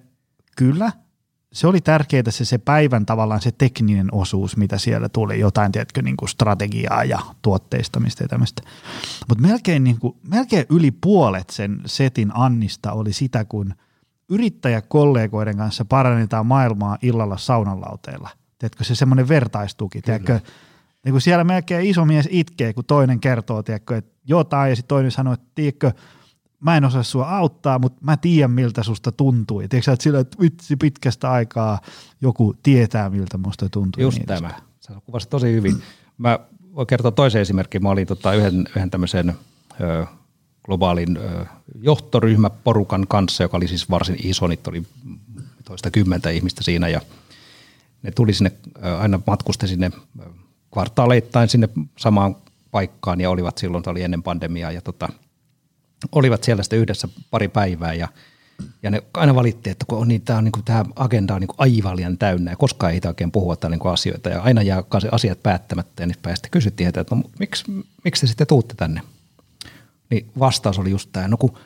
kyllä– 0.55 0.91
se 1.53 1.67
oli 1.67 1.81
tärkeää 1.81 2.23
se, 2.29 2.45
se 2.45 2.57
päivän 2.57 3.05
tavallaan 3.05 3.41
se 3.41 3.51
tekninen 3.51 4.07
osuus, 4.11 4.57
mitä 4.57 4.77
siellä 4.77 5.09
tuli, 5.09 5.39
jotain 5.39 5.71
tiedätkö, 5.71 6.01
niin 6.01 6.17
kuin 6.17 6.29
strategiaa 6.29 7.03
ja 7.03 7.19
tuotteistamista 7.41 8.23
ja 8.23 8.27
tämmöistä. 8.27 8.61
Mutta 9.29 9.41
melkein, 9.41 9.83
niin 9.83 9.99
kuin, 9.99 10.17
melkein 10.23 10.65
yli 10.69 10.91
puolet 10.91 11.49
sen 11.49 11.81
setin 11.85 12.31
Annista 12.33 12.91
oli 12.91 13.13
sitä, 13.13 13.45
kun 13.45 13.73
yrittäjäkollegoiden 14.29 15.57
kanssa 15.57 15.85
parannetaan 15.85 16.45
maailmaa 16.45 16.97
illalla 17.01 17.37
saunanlauteilla. 17.37 18.29
Tiedätkö, 18.59 18.83
se 18.83 18.95
semmoinen 18.95 19.27
vertaistuki, 19.27 20.01
tiedätkö, 20.01 20.39
niin 21.05 21.13
kuin 21.13 21.21
siellä 21.21 21.43
melkein 21.43 21.87
iso 21.87 22.05
mies 22.05 22.27
itkee, 22.31 22.73
kun 22.73 22.85
toinen 22.85 23.19
kertoo, 23.19 23.63
tiedätkö, 23.63 23.97
että 23.97 24.11
jotain, 24.25 24.69
ja 24.69 24.75
sitten 24.75 24.87
toinen 24.87 25.11
sanoo, 25.11 25.33
että 25.33 25.47
tiedätkö, 25.55 25.91
mä 26.59 26.77
en 26.77 26.85
osaa 26.85 27.03
sua 27.03 27.29
auttaa, 27.37 27.79
mutta 27.79 27.99
mä 28.05 28.17
tiedän 28.17 28.51
miltä 28.51 28.83
susta 28.83 29.11
tuntui. 29.11 29.67
Tiedätkö 29.67 29.91
että 29.91 30.03
sillä, 30.03 30.19
että 30.19 30.37
vitsi 30.41 30.75
pitkästä 30.75 31.31
aikaa 31.31 31.79
joku 32.21 32.55
tietää 32.63 33.09
miltä 33.09 33.37
musta 33.37 33.69
tuntuu. 33.69 34.03
Just 34.03 34.17
niin 34.17 34.27
tämä. 34.27 34.51
Sä 34.79 34.93
kuvasit 35.05 35.29
tosi 35.29 35.53
hyvin. 35.53 35.81
Mä 36.17 36.39
voin 36.75 36.87
kertoa 36.87 37.11
toisen 37.11 37.41
esimerkin. 37.41 37.83
Mä 37.83 37.89
olin 37.89 38.07
tota 38.07 38.33
yhden, 38.33 38.67
yhden 38.75 38.89
tämmöisen 38.89 39.33
ö, 39.81 40.05
globaalin 40.63 41.17
ö, 41.17 41.45
johtoryhmäporukan 41.81 43.07
kanssa, 43.07 43.43
joka 43.43 43.57
oli 43.57 43.67
siis 43.67 43.89
varsin 43.89 44.17
iso. 44.23 44.47
Niitä 44.47 44.69
oli 44.69 44.83
toista 45.65 45.91
kymmentä 45.91 46.29
ihmistä 46.29 46.63
siinä 46.63 46.87
ja 46.87 47.01
ne 48.03 48.11
tuli 48.11 48.33
sinne, 48.33 48.51
ö, 48.85 48.97
aina 48.97 49.19
matkusti 49.27 49.67
sinne 49.67 49.91
kvartaaleittain 50.73 51.49
sinne 51.49 51.69
samaan 51.97 52.35
paikkaan 52.71 53.21
ja 53.21 53.29
olivat 53.29 53.57
silloin, 53.57 53.83
se 53.83 53.89
oli 53.89 54.03
ennen 54.03 54.23
pandemiaa 54.23 54.71
ja 54.71 54.81
tota– 54.81 55.09
olivat 56.11 56.43
siellä 56.43 56.63
sitten 56.63 56.79
yhdessä 56.79 57.07
pari 57.31 57.47
päivää 57.47 57.93
ja, 57.93 58.07
ja 58.83 58.91
ne 58.91 59.03
aina 59.13 59.35
valitti, 59.35 59.69
että 59.69 59.85
kun 59.87 59.97
on 59.97 60.07
niin, 60.07 60.21
tämä, 60.21 60.41
niin 60.41 60.51
kuin, 60.51 60.65
tämä 60.65 60.85
agenda 60.95 61.35
on 61.35 61.41
niin 61.41 61.49
aivan 61.57 61.95
liian 61.95 62.17
täynnä 62.17 62.51
ja 62.51 62.57
koskaan 62.57 62.93
ei 62.93 63.01
oikein 63.07 63.31
puhua 63.31 63.55
täällä 63.55 63.77
niin 63.77 63.93
asioita 63.93 64.29
ja 64.29 64.41
aina 64.41 64.61
jää 64.61 64.83
asiat 65.11 65.43
päättämättä 65.43 66.03
ja 66.03 66.07
niin 66.07 66.15
sitten 66.35 66.51
kysyttiin 66.51 66.89
että 66.89 67.05
no, 67.11 67.23
miksi, 67.39 67.63
miksi 68.03 68.21
te 68.21 68.27
sitten 68.27 68.47
tuutte 68.47 68.75
tänne? 68.75 69.01
Niin 70.09 70.31
vastaus 70.39 70.79
oli 70.79 70.91
just 70.91 71.09
tämä, 71.11 71.27
no 71.27 71.37
kun 71.37 71.57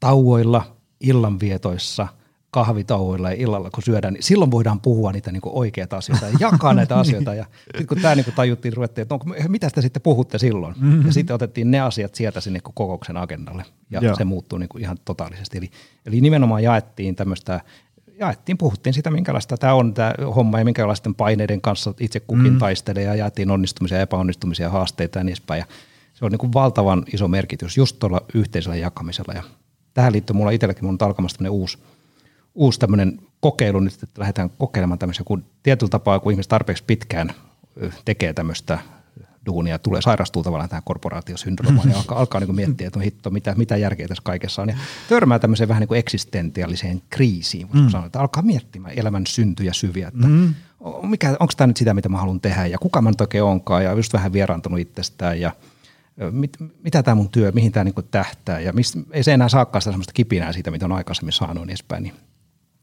tauoilla, 0.00 0.76
illanvietoissa– 1.00 2.08
kahvitauoilla 2.54 3.30
ja 3.30 3.36
illalla, 3.38 3.70
kun 3.70 3.82
syödään, 3.82 4.14
niin 4.14 4.22
silloin 4.22 4.50
voidaan 4.50 4.80
puhua 4.80 5.12
niitä 5.12 5.32
niin 5.32 5.42
oikeita 5.44 5.96
asioita 5.96 6.28
ja 6.28 6.36
jakaa 6.40 6.74
näitä 6.74 6.96
asioita. 6.96 7.34
Ja 7.34 7.44
sitten 7.62 7.86
kun 7.86 8.00
tämä 8.00 8.14
niin 8.14 8.24
kuin 8.24 8.34
tajuttiin, 8.34 8.72
ruvettiin, 8.72 9.02
että 9.02 9.14
onko, 9.14 9.26
mitä 9.48 9.70
te 9.70 9.82
sitten 9.82 10.02
puhutte 10.02 10.38
silloin? 10.38 10.74
Mm-hmm. 10.80 11.06
Ja 11.06 11.12
sitten 11.12 11.34
otettiin 11.34 11.70
ne 11.70 11.80
asiat 11.80 12.14
sieltä 12.14 12.40
sinne 12.40 12.60
kokouksen 12.62 13.16
agendalle 13.16 13.64
ja 13.90 14.00
Joo. 14.00 14.16
se 14.16 14.24
muuttui 14.24 14.58
niin 14.58 14.68
ihan 14.78 14.96
totaalisesti. 15.04 15.58
Eli, 15.58 15.70
eli 16.06 16.20
nimenomaan 16.20 16.62
jaettiin 16.62 17.16
tämmöistä 17.16 17.60
jaettiin, 18.18 18.58
puhuttiin 18.58 18.94
sitä, 18.94 19.10
minkälaista 19.10 19.56
tämä 19.56 19.74
on 19.74 19.94
tämä 19.94 20.14
homma 20.36 20.58
ja 20.58 20.64
minkälaisten 20.64 21.14
paineiden 21.14 21.60
kanssa 21.60 21.94
itse 22.00 22.20
kukin 22.20 22.52
mm. 22.52 22.58
taistelee 22.58 23.02
ja 23.02 23.14
jaettiin 23.14 23.50
onnistumisia, 23.50 24.00
epäonnistumisia, 24.00 24.70
haasteita 24.70 25.18
ja 25.18 25.24
niin 25.24 25.30
edespäin. 25.30 25.58
Ja 25.58 25.66
se 26.14 26.24
on 26.24 26.30
niin 26.30 26.38
kuin 26.38 26.52
valtavan 26.52 27.04
iso 27.14 27.28
merkitys 27.28 27.76
just 27.76 27.98
tuolla 27.98 28.20
yhteisellä 28.34 28.76
jakamisella. 28.76 29.34
Ja 29.34 29.42
tähän 29.94 30.12
liittyy 30.12 30.36
mulla 30.36 30.50
itselläkin, 30.50 30.84
mun 30.84 30.96
on 31.00 31.06
alkamassa 31.06 31.50
uusi, 31.50 31.78
uusi 32.54 32.80
tämmöinen 32.80 33.20
kokeilu 33.40 33.80
nyt, 33.80 34.02
että 34.02 34.20
lähdetään 34.20 34.50
kokeilemaan 34.50 34.98
tämmöisiä, 34.98 35.24
kun 35.24 35.44
tietyllä 35.62 35.90
tapaa, 35.90 36.20
kun 36.20 36.32
ihmiset 36.32 36.48
tarpeeksi 36.48 36.84
pitkään 36.86 37.30
tekee 38.04 38.32
tämmöistä 38.32 38.78
duunia, 39.46 39.78
tulee 39.78 40.02
sairastuu 40.02 40.42
tavallaan 40.42 40.68
tähän 40.68 40.82
korporaatiosyndroomaan 40.84 41.90
ja 41.90 41.96
alkaa, 41.96 42.18
alkaa 42.18 42.40
niin 42.40 42.54
miettiä, 42.54 42.86
että 42.86 42.98
no 42.98 43.04
hitto, 43.04 43.30
mitä, 43.30 43.54
mitä 43.56 43.76
järkeä 43.76 44.08
tässä 44.08 44.22
kaikessa 44.24 44.62
on. 44.62 44.68
Ja 44.68 44.76
törmää 45.08 45.38
tämmöiseen 45.38 45.68
vähän 45.68 45.80
niin 45.80 45.88
kuin 45.88 45.98
eksistentiaaliseen 45.98 47.02
kriisiin, 47.10 47.68
mm. 47.72 47.88
sanoa, 47.88 48.06
että 48.06 48.20
alkaa 48.20 48.42
miettimään 48.42 48.94
elämän 48.98 49.26
syntyjä 49.26 49.72
syviä, 49.72 50.08
että 50.08 50.26
mm. 50.26 50.54
mikä, 51.02 51.30
onko 51.30 51.52
tämä 51.56 51.66
nyt 51.66 51.76
sitä, 51.76 51.94
mitä 51.94 52.08
mä 52.08 52.18
haluan 52.18 52.40
tehdä 52.40 52.66
ja 52.66 52.78
kuka 52.78 53.02
mä 53.02 53.10
nyt 53.10 53.20
oikein 53.20 53.44
onkaan 53.44 53.84
ja 53.84 53.92
just 53.92 54.12
vähän 54.12 54.32
vieraantunut 54.32 54.78
itsestään 54.78 55.40
ja 55.40 55.52
mit, 56.30 56.56
mitä 56.82 57.02
tämä 57.02 57.14
mun 57.14 57.30
työ, 57.30 57.52
mihin 57.52 57.72
tämä 57.72 57.84
niin 57.84 57.94
tähtää 58.10 58.60
ja 58.60 58.72
mistä, 58.72 58.98
ei 59.10 59.22
se 59.22 59.32
enää 59.32 59.48
saakaan 59.48 59.82
sitä 59.82 59.92
semmoista 59.92 60.12
kipinää 60.12 60.52
siitä, 60.52 60.70
mitä 60.70 60.84
on 60.84 60.92
aikaisemmin 60.92 61.32
saanut 61.32 61.62
niin 61.62 61.70
edespäin. 61.70 62.02
Niin, 62.02 62.14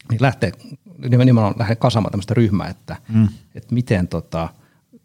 niin 0.10 0.22
lähtee, 0.22 0.52
nimenomaan 1.10 1.56
lähde 1.58 1.76
kasaamaan 1.76 2.12
tämmöistä 2.12 2.34
ryhmää, 2.34 2.68
että, 2.68 2.96
mm. 3.10 3.28
että 3.56 3.74
miten 3.74 4.08
tota, 4.08 4.50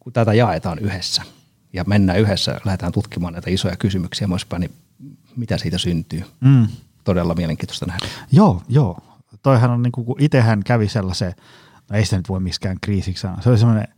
kun 0.00 0.12
tätä 0.12 0.34
jaetaan 0.34 0.78
yhdessä– 0.78 1.22
ja 1.76 1.84
mennään 1.86 2.18
yhdessä, 2.18 2.60
lähdetään 2.64 2.92
tutkimaan 2.92 3.32
näitä 3.32 3.50
isoja 3.50 3.76
kysymyksiä 3.76 4.26
myöspäin, 4.26 4.60
niin 4.60 4.72
mitä 5.36 5.58
siitä 5.58 5.78
syntyy. 5.78 6.22
Mm. 6.40 6.68
Todella 7.04 7.34
mielenkiintoista 7.34 7.86
nähdä. 7.86 8.06
Joo, 8.32 8.62
joo. 8.68 8.98
Toihan 9.42 9.70
on, 9.70 9.82
niin 9.82 9.92
kuin, 9.92 10.04
kun 10.04 10.16
itsehän 10.18 10.62
kävi 10.64 10.88
sellaisen, 10.88 11.34
no 11.90 11.96
ei 11.96 12.04
sitä 12.04 12.16
nyt 12.16 12.28
voi 12.28 12.40
miskään 12.40 12.76
kriisiksi 12.80 13.20
sanoa, 13.20 13.40
se 13.40 13.50
oli 13.50 13.58
semmoinen 13.58 13.88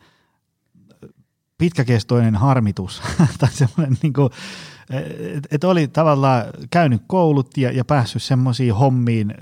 pitkäkestoinen 1.59 2.37
harmitus, 2.37 3.03
tai 3.39 3.49
semmoinen 3.53 3.99
niin 4.03 4.13
kuin, 4.13 4.31
että 5.37 5.49
et 5.51 5.65
oli 5.65 5.89
tavallaan 5.89 6.45
käynyt 6.71 7.03
koulut 7.07 7.57
ja, 7.57 7.73
ja 7.73 7.85
päässyt 7.85 8.23
semmoisiin 8.23 8.75
hommiin, 8.75 9.35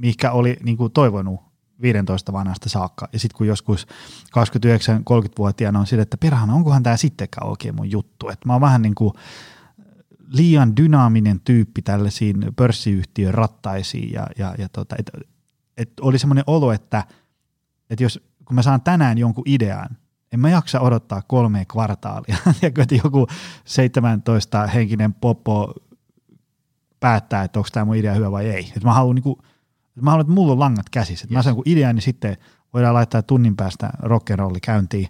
mikä 0.00 0.30
oli 0.30 0.56
niin 0.62 0.76
kuin 0.76 0.92
toivonut 0.92 1.40
15 1.82 2.32
vanhasta 2.32 2.68
saakka. 2.68 3.08
Ja 3.12 3.18
sitten 3.18 3.38
kun 3.38 3.46
joskus 3.46 3.86
29-30-vuotiaana 4.26 5.80
on 5.80 5.86
sille, 5.86 6.02
että 6.02 6.16
perhana, 6.16 6.54
onkohan 6.54 6.82
tämä 6.82 6.96
sittenkään 6.96 7.46
oikein 7.46 7.76
mun 7.76 7.90
juttu. 7.90 8.28
Että 8.28 8.46
mä 8.46 8.52
oon 8.52 8.60
vähän 8.60 8.82
niin 8.82 8.94
kuin 8.94 9.14
liian 10.28 10.76
dynaaminen 10.76 11.40
tyyppi 11.40 11.82
tällaisiin 11.82 12.36
pörssiyhtiön 12.56 13.34
rattaisiin. 13.34 14.12
Ja, 14.12 14.26
ja, 14.38 14.54
ja 14.58 14.68
tota, 14.68 14.96
et, 14.98 15.10
et 15.76 15.92
oli 16.00 16.18
semmoinen 16.18 16.44
olo, 16.46 16.72
että, 16.72 17.04
että 17.90 18.02
jos 18.02 18.20
kun 18.44 18.54
mä 18.54 18.62
saan 18.62 18.80
tänään 18.80 19.18
jonkun 19.18 19.44
idean, 19.46 19.96
en 20.32 20.40
mä 20.40 20.50
jaksa 20.50 20.80
odottaa 20.80 21.22
kolme 21.22 21.64
kvartaalia, 21.64 22.36
että 22.62 22.94
joku 23.04 23.26
17 23.64 24.66
henkinen 24.66 25.14
poppo 25.14 25.74
päättää, 27.00 27.44
että 27.44 27.58
onko 27.58 27.68
tämä 27.72 27.84
mun 27.84 27.96
idea 27.96 28.14
hyvä 28.14 28.30
vai 28.30 28.46
ei. 28.46 28.64
Että 28.64 28.84
mä 28.88 28.94
haluan 28.94 29.14
niin 29.14 29.36
Mä 29.94 30.10
haluan, 30.10 30.20
että 30.20 30.32
mulla 30.32 30.52
on 30.52 30.60
langat 30.60 30.90
käsissä. 30.90 31.26
Yes. 31.26 31.30
Mä 31.30 31.42
saan 31.42 31.56
kun 31.56 31.64
idean, 31.66 31.94
niin 31.94 32.02
sitten 32.02 32.36
voidaan 32.74 32.94
laittaa 32.94 33.22
tunnin 33.22 33.56
päästä 33.56 33.90
rock'n'rolli 34.02 34.58
käyntiin. 34.62 35.08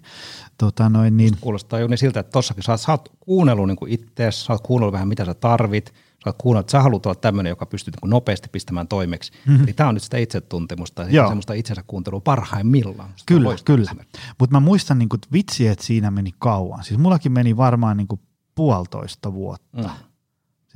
Tota 0.57 0.89
noin, 0.89 1.17
niin. 1.17 1.37
Kuulostaa 1.41 1.79
jo 1.79 1.87
niin 1.87 1.97
siltä, 1.97 2.19
että 2.19 2.31
tossakin 2.31 2.63
sä, 2.63 2.77
sä 2.77 2.91
oot 2.91 3.09
kuunnellut 3.19 3.67
niin 3.67 3.77
itse, 3.87 4.31
sä 4.31 4.53
oot 4.53 4.61
kuunnellut 4.61 4.93
vähän 4.93 5.07
mitä 5.07 5.25
sä 5.25 5.33
tarvit, 5.33 5.85
sä 6.23 6.29
oot 6.29 6.35
kuunnellut, 6.37 6.63
että 6.63 6.71
sä 6.71 6.81
haluat 6.81 7.05
olla 7.05 7.15
tämmöinen, 7.15 7.49
joka 7.49 7.65
pystyy 7.65 7.93
niin 8.01 8.09
nopeasti 8.09 8.49
pistämään 8.51 8.87
toimeksi. 8.87 9.31
Mm-hmm. 9.47 9.63
Eli 9.63 9.73
tämä 9.73 9.89
on 9.89 9.95
nyt 9.95 10.03
sitä 10.03 10.17
itsetuntemusta 10.17 11.05
ja 11.09 11.27
semmoista 11.27 11.53
itsensä 11.53 11.83
kuuntelua 11.87 12.19
parhaimmillaan. 12.19 13.09
Sitä 13.15 13.33
kyllä, 13.33 13.55
kyllä. 13.65 13.91
Mutta 14.39 14.55
mä 14.55 14.59
muistan 14.59 14.99
niin 14.99 15.09
kuin, 15.09 15.19
vitsi, 15.33 15.67
että 15.67 15.85
siinä 15.85 16.11
meni 16.11 16.31
kauan. 16.39 16.83
Siis 16.83 16.99
mullakin 16.99 17.31
meni 17.31 17.57
varmaan 17.57 17.97
niin 17.97 18.07
kuin 18.07 18.21
puolitoista 18.55 19.33
vuotta. 19.33 19.81
Mm 19.81 20.10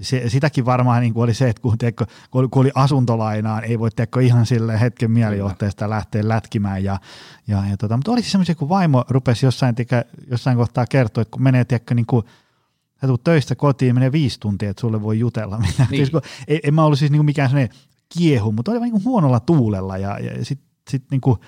se, 0.01 0.29
sitäkin 0.29 0.65
varmaan 0.65 1.01
niin 1.01 1.13
kuin 1.13 1.23
oli 1.23 1.33
se, 1.33 1.49
että 1.49 1.61
kun, 1.61 1.77
teekö, 1.77 2.05
kun 2.31 2.49
oli 2.53 2.71
asuntolainaan, 2.75 3.63
ei 3.63 3.79
voi 3.79 3.91
teekö 3.91 4.21
ihan 4.21 4.45
sille 4.45 4.79
hetken 4.79 5.11
mielijohteesta 5.11 5.89
lähteä 5.89 6.27
lätkimään. 6.27 6.83
Ja, 6.83 6.99
ja, 7.47 7.63
ja 7.69 7.77
tota, 7.77 7.97
mutta 7.97 8.11
oli 8.11 8.21
semmoisia, 8.21 8.55
kun 8.55 8.69
vaimo 8.69 9.05
rupesi 9.09 9.45
jossain, 9.45 9.75
tekä, 9.75 10.05
jossain 10.31 10.57
kohtaa 10.57 10.85
kertoa, 10.85 11.21
että 11.21 11.31
kun 11.31 11.43
menee 11.43 11.65
teekö, 11.65 11.95
niin 11.95 12.05
kuin, 12.05 12.25
sä 13.01 13.07
tulet 13.07 13.23
töistä 13.23 13.55
kotiin 13.55 13.95
menee 13.95 14.11
viisi 14.11 14.39
tuntia, 14.39 14.69
että 14.69 14.81
sulle 14.81 15.01
voi 15.01 15.19
jutella. 15.19 15.57
Niin. 15.61 15.87
siis, 15.89 16.09
kun, 16.09 16.21
ei, 16.47 16.59
en 16.63 16.73
mä 16.73 16.83
ollut 16.83 16.99
siis 16.99 17.11
niin 17.11 17.19
kuin 17.19 17.25
mikään 17.25 17.49
sellainen 17.49 17.77
kiehu, 18.17 18.51
mutta 18.51 18.71
oli 18.71 18.79
vaan 18.79 18.91
niin 18.91 19.03
kuin 19.03 19.05
huonolla 19.05 19.39
tuulella 19.39 19.97
ja, 19.97 20.19
ja 20.19 20.45
sitten 20.45 20.67
sit, 20.89 21.03
niin 21.11 21.21
kuin, 21.21 21.39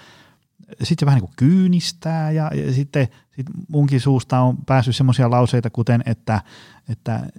sitten 0.84 0.96
se 1.00 1.06
vähän 1.06 1.18
niin 1.18 1.28
kuin 1.28 1.36
kyynistää 1.36 2.32
ja, 2.32 2.52
ja 2.56 2.74
sitten 2.74 3.08
sit 3.36 3.48
munkin 3.68 4.02
suusta 4.02 4.40
on 4.40 4.58
päässyt 4.66 4.96
semmoisia 4.96 5.30
lauseita, 5.30 5.70
kuten 5.70 6.04
että, 6.06 6.42
että 6.90 7.30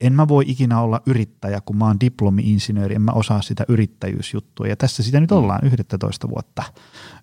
en 0.00 0.12
mä 0.12 0.28
voi 0.28 0.44
ikinä 0.46 0.80
olla 0.80 1.00
yrittäjä, 1.06 1.60
kun 1.60 1.76
mä 1.76 1.86
oon 1.86 2.00
diplomi-insinööri, 2.00 2.94
en 2.94 3.02
mä 3.02 3.12
osaa 3.12 3.42
sitä 3.42 3.64
yrittäjyysjuttua. 3.68 4.66
Ja 4.66 4.76
tässä 4.76 5.02
sitä 5.02 5.20
nyt 5.20 5.30
mm. 5.30 5.36
ollaan 5.36 5.66
11 5.66 6.28
vuotta 6.28 6.62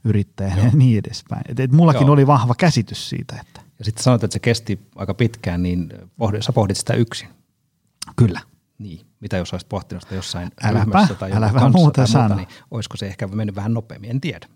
yrittäjänä 0.03 0.61
ja 0.63 0.71
niin 0.73 0.99
edespäin. 0.99 1.41
Et, 1.47 1.59
et 1.59 1.71
mullakin 1.71 2.05
Joo. 2.05 2.13
oli 2.13 2.27
vahva 2.27 2.55
käsitys 2.55 3.09
siitä. 3.09 3.35
Että. 3.41 3.61
Ja 3.79 3.85
sitten 3.85 4.03
sanoit, 4.03 4.23
että 4.23 4.33
se 4.33 4.39
kesti 4.39 4.79
aika 4.95 5.13
pitkään, 5.13 5.63
niin 5.63 5.93
pohdi, 6.17 6.41
sä 6.41 6.53
pohdit 6.53 6.77
sitä 6.77 6.93
yksin. 6.93 7.27
Kyllä. 8.15 8.41
Niin, 8.77 9.05
mitä 9.19 9.37
jos 9.37 9.53
olisit 9.53 9.69
pohtinut 9.69 10.01
sitä 10.01 10.15
jossain 10.15 10.51
äläpä, 10.63 10.85
ryhmässä 10.85 11.15
tai 11.15 11.31
älä 11.31 11.53
vähän 11.53 11.71
muuta 11.71 12.05
tai 12.05 12.21
muuta, 12.21 12.35
niin 12.35 12.47
olisiko 12.71 12.97
se 12.97 13.07
ehkä 13.07 13.27
mennyt 13.27 13.55
vähän 13.55 13.73
nopeammin, 13.73 14.09
en 14.09 14.21
tiedä. 14.21 14.47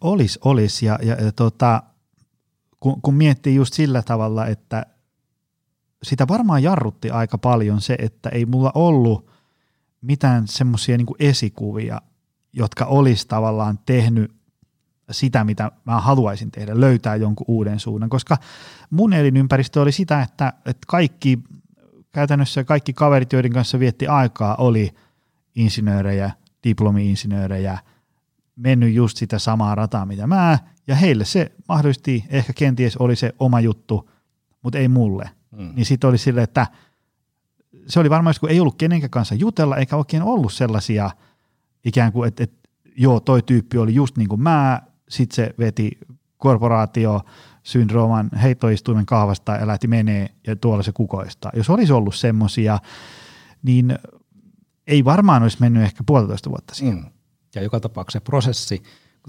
Olis, 0.00 0.38
olis. 0.44 0.82
Ja, 0.82 0.98
ja, 1.02 1.14
ja 1.14 1.32
tota, 1.32 1.82
kun, 2.80 3.02
kun 3.02 3.14
miettii 3.14 3.54
just 3.54 3.74
sillä 3.74 4.02
tavalla, 4.02 4.46
että 4.46 4.86
sitä 6.06 6.28
varmaan 6.28 6.62
jarrutti 6.62 7.10
aika 7.10 7.38
paljon 7.38 7.80
se, 7.80 7.96
että 7.98 8.28
ei 8.28 8.46
mulla 8.46 8.72
ollut 8.74 9.30
mitään 10.00 10.48
semmoisia 10.48 10.96
niin 10.96 11.06
esikuvia, 11.18 12.00
jotka 12.52 12.84
olisi 12.84 13.28
tavallaan 13.28 13.78
tehnyt 13.86 14.32
sitä, 15.10 15.44
mitä 15.44 15.72
mä 15.84 16.00
haluaisin 16.00 16.50
tehdä, 16.50 16.80
löytää 16.80 17.16
jonkun 17.16 17.44
uuden 17.48 17.80
suunnan, 17.80 18.10
koska 18.10 18.36
mun 18.90 19.12
elinympäristö 19.12 19.80
oli 19.80 19.92
sitä, 19.92 20.22
että, 20.22 20.52
että 20.66 20.86
kaikki, 20.86 21.38
käytännössä 22.12 22.64
kaikki 22.64 22.92
kaverit, 22.92 23.32
joiden 23.32 23.52
kanssa 23.52 23.78
vietti 23.78 24.06
aikaa, 24.06 24.54
oli 24.54 24.94
insinöörejä, 25.54 26.30
diplomi-insinöörejä, 26.64 27.78
mennyt 28.56 28.94
just 28.94 29.16
sitä 29.16 29.38
samaa 29.38 29.74
rataa, 29.74 30.06
mitä 30.06 30.26
mä, 30.26 30.58
ja 30.86 30.94
heille 30.94 31.24
se 31.24 31.52
mahdollisesti 31.68 32.24
ehkä 32.28 32.52
kenties 32.52 32.96
oli 32.96 33.16
se 33.16 33.34
oma 33.38 33.60
juttu, 33.60 34.10
mutta 34.62 34.78
ei 34.78 34.88
mulle. 34.88 35.30
Mm. 35.56 35.72
Niin 35.74 35.86
sitten 35.86 36.10
oli 36.10 36.18
silleen, 36.18 36.44
että 36.44 36.66
se 37.86 38.00
oli 38.00 38.10
varmaan, 38.10 38.34
kun 38.40 38.50
ei 38.50 38.60
ollut 38.60 38.78
kenenkään 38.78 39.10
kanssa 39.10 39.34
jutella, 39.34 39.76
eikä 39.76 39.96
oikein 39.96 40.22
ollut 40.22 40.52
sellaisia 40.52 41.10
ikään 41.84 42.12
kuin, 42.12 42.28
että, 42.28 42.44
että 42.44 42.68
joo, 42.96 43.20
toi 43.20 43.42
tyyppi 43.42 43.78
oli 43.78 43.94
just 43.94 44.16
niin 44.16 44.28
kuin 44.28 44.42
mä, 44.42 44.82
sitten 45.08 45.36
se 45.36 45.54
veti 45.58 45.98
korporaatio 46.36 47.20
syndrooman 47.62 48.30
heittoistuimen 48.42 49.06
kahvasta 49.06 49.52
ja 49.52 49.66
lähti 49.66 49.86
menee 49.86 50.28
ja 50.46 50.56
tuolla 50.56 50.82
se 50.82 50.92
kukoistaa. 50.92 51.52
Jos 51.56 51.70
olisi 51.70 51.92
ollut 51.92 52.14
semmoisia, 52.14 52.78
niin 53.62 53.98
ei 54.86 55.04
varmaan 55.04 55.42
olisi 55.42 55.56
mennyt 55.60 55.82
ehkä 55.82 56.04
puolitoista 56.06 56.50
vuotta 56.50 56.74
siihen. 56.74 56.96
Mm. 56.96 57.10
Ja 57.54 57.62
joka 57.62 57.80
tapauksessa 57.80 58.18
se 58.18 58.24
prosessi, 58.24 58.82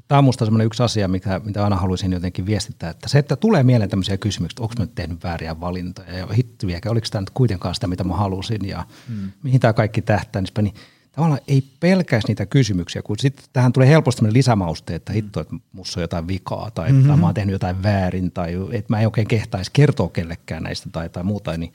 Tämä 0.08 0.18
on 0.18 0.24
minusta 0.24 0.46
yksi 0.64 0.84
asia, 0.84 1.08
mitä, 1.08 1.42
mitä 1.44 1.64
aina 1.64 1.76
haluaisin 1.76 2.12
jotenkin 2.12 2.46
viestittää, 2.46 2.90
että 2.90 3.10
se, 3.10 3.20
että 3.20 3.36
tulee 3.36 3.64
mieleen 3.64 3.90
tämmöisiä 3.90 4.18
kysymyksiä, 4.18 4.54
että 4.54 4.64
onko 4.64 4.74
mä 4.78 4.84
nyt 4.84 4.96
tehnyt 4.96 5.24
vääriä 5.24 5.60
valintoja 5.60 6.18
ja 6.18 6.28
hittiviäkään, 6.28 6.92
oliko 6.92 7.08
tämä 7.12 7.22
nyt 7.22 7.30
kuitenkaan 7.30 7.76
sitä, 7.76 7.88
mitä 7.88 8.04
mä 8.04 8.16
halusin 8.16 8.68
ja 8.68 8.86
hmm. 9.08 9.32
mihin 9.44 9.60
tämä 9.60 9.74
kaikki 9.74 10.02
tähtää, 10.02 10.42
niin, 10.42 10.64
niin 10.64 10.76
tavallaan 11.12 11.42
ei 11.48 11.64
pelkäisi 11.80 12.28
niitä 12.28 12.46
kysymyksiä, 12.46 13.02
kun 13.02 13.20
sitten 13.20 13.46
tähän 13.54 13.74
tulee 13.74 13.88
helposti 13.88 14.34
lisämauste, 14.34 14.96
että 14.96 15.14
hitto, 15.14 15.40
että 15.40 15.56
musta 15.72 16.00
on 16.00 16.04
jotain 16.04 16.28
vikaa 16.28 16.72
tai 16.72 16.92
mm-hmm. 16.92 17.02
että 17.10 17.20
mä 17.20 17.26
oon 17.26 17.34
tehnyt 17.34 17.54
jotain 17.54 17.84
väärin 17.84 18.32
tai 18.32 18.54
että 18.72 18.94
mä 18.94 19.00
en 19.00 19.08
oikein 19.08 19.28
kehtaisi 19.28 19.72
kertoa 19.74 20.10
kellekään 20.10 20.64
näistä 20.64 20.90
tai, 20.92 21.10
tai 21.10 21.24
muuta, 21.24 21.58
niin, 21.58 21.74